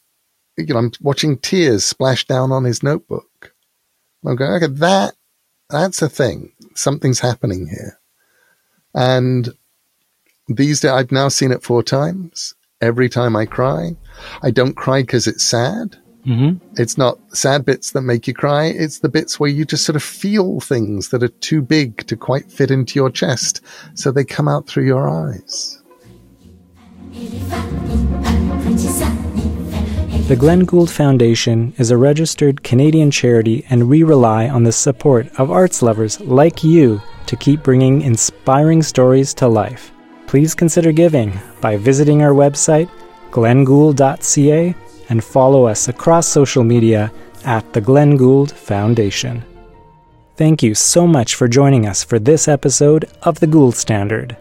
You 0.57 0.66
know, 0.66 0.78
I'm 0.78 0.93
watching 1.01 1.38
tears 1.38 1.84
splash 1.84 2.26
down 2.26 2.53
on 2.53 2.64
his 2.64 2.82
notebook. 2.82 3.55
I'm 4.24 4.36
going, 4.36 4.62
okay, 4.62 4.72
that, 4.74 5.14
that's 5.70 6.03
a 6.03 6.09
thing. 6.09 6.53
Something's 6.74 7.20
happening 7.20 7.66
here. 7.66 7.99
And 8.95 9.49
these 10.49 10.80
days, 10.80 10.90
I've 10.90 11.12
now 11.12 11.28
seen 11.28 11.53
it 11.53 11.62
four 11.62 11.82
times. 11.82 12.55
Every 12.80 13.09
time 13.09 13.36
I 13.36 13.47
cry, 13.47 13.97
I 14.43 14.51
don't 14.51 14.76
cry 14.76 15.03
because 15.03 15.26
it's 15.26 15.45
sad. 15.45 15.97
Mm-hmm. 16.27 16.81
It's 16.81 16.97
not 16.97 17.18
sad 17.35 17.64
bits 17.64 17.91
that 17.93 18.03
make 18.03 18.29
you 18.29 18.35
cry. 18.35 18.66
It's 18.66 19.01
the 19.01 19.09
bits 19.09 19.41
where 19.41 19.51
you 19.51 19.64
just 19.64 19.85
sort 19.85 19.97
of 19.97 20.03
feel 20.03 20.61
things 20.61 21.09
that 21.09 21.23
are 21.23 21.29
too 21.29 21.62
big 21.62 22.07
to 22.07 22.16
quite 22.16 22.51
fit 22.51 22.70
into 22.70 22.99
your 22.99 23.11
chest. 23.11 23.61
So 23.95 24.12
they 24.12 24.25
come 24.25 24.49
out 24.49 24.66
through 24.66 24.87
your 24.87 25.09
eyes. 25.09 25.83
The 30.29 30.37
Glenn 30.39 30.61
Gould 30.61 30.91
Foundation 30.91 31.75
is 31.77 31.91
a 31.91 31.97
registered 31.97 32.62
Canadian 32.62 33.11
charity, 33.11 33.66
and 33.68 33.89
we 33.89 34.05
rely 34.05 34.49
on 34.49 34.62
the 34.62 34.73
support 34.73 35.27
of 35.39 35.51
arts 35.51 35.83
lovers 35.83 36.20
like 36.20 36.62
you 36.62 37.03
to 37.27 37.37
keep 37.37 37.62
bringing 37.62 38.03
inspiring 38.03 38.83
stories 38.83 39.35
to 39.35 39.49
life. 39.49 39.93
Please 40.27 40.55
consider 40.55 40.93
giving 40.93 41.39
by 41.61 41.77
visiting 41.77 42.23
our 42.23 42.31
website, 42.31 42.89
glengould.ca, 43.31 44.75
and 45.13 45.23
follow 45.23 45.67
us 45.67 45.89
across 45.89 46.27
social 46.27 46.65
media 46.65 47.13
at 47.45 47.71
the 47.75 47.81
Glenn 47.83 48.17
Gould 48.17 48.51
Foundation. 48.51 49.45
Thank 50.37 50.63
you 50.63 50.75
so 50.75 51.07
much 51.07 51.35
for 51.35 51.49
joining 51.49 51.87
us 51.87 52.03
for 52.03 52.19
this 52.19 52.49
episode 52.49 53.05
of 53.21 53.39
The 53.39 53.47
Gould 53.47 53.77
Standard. 53.77 54.39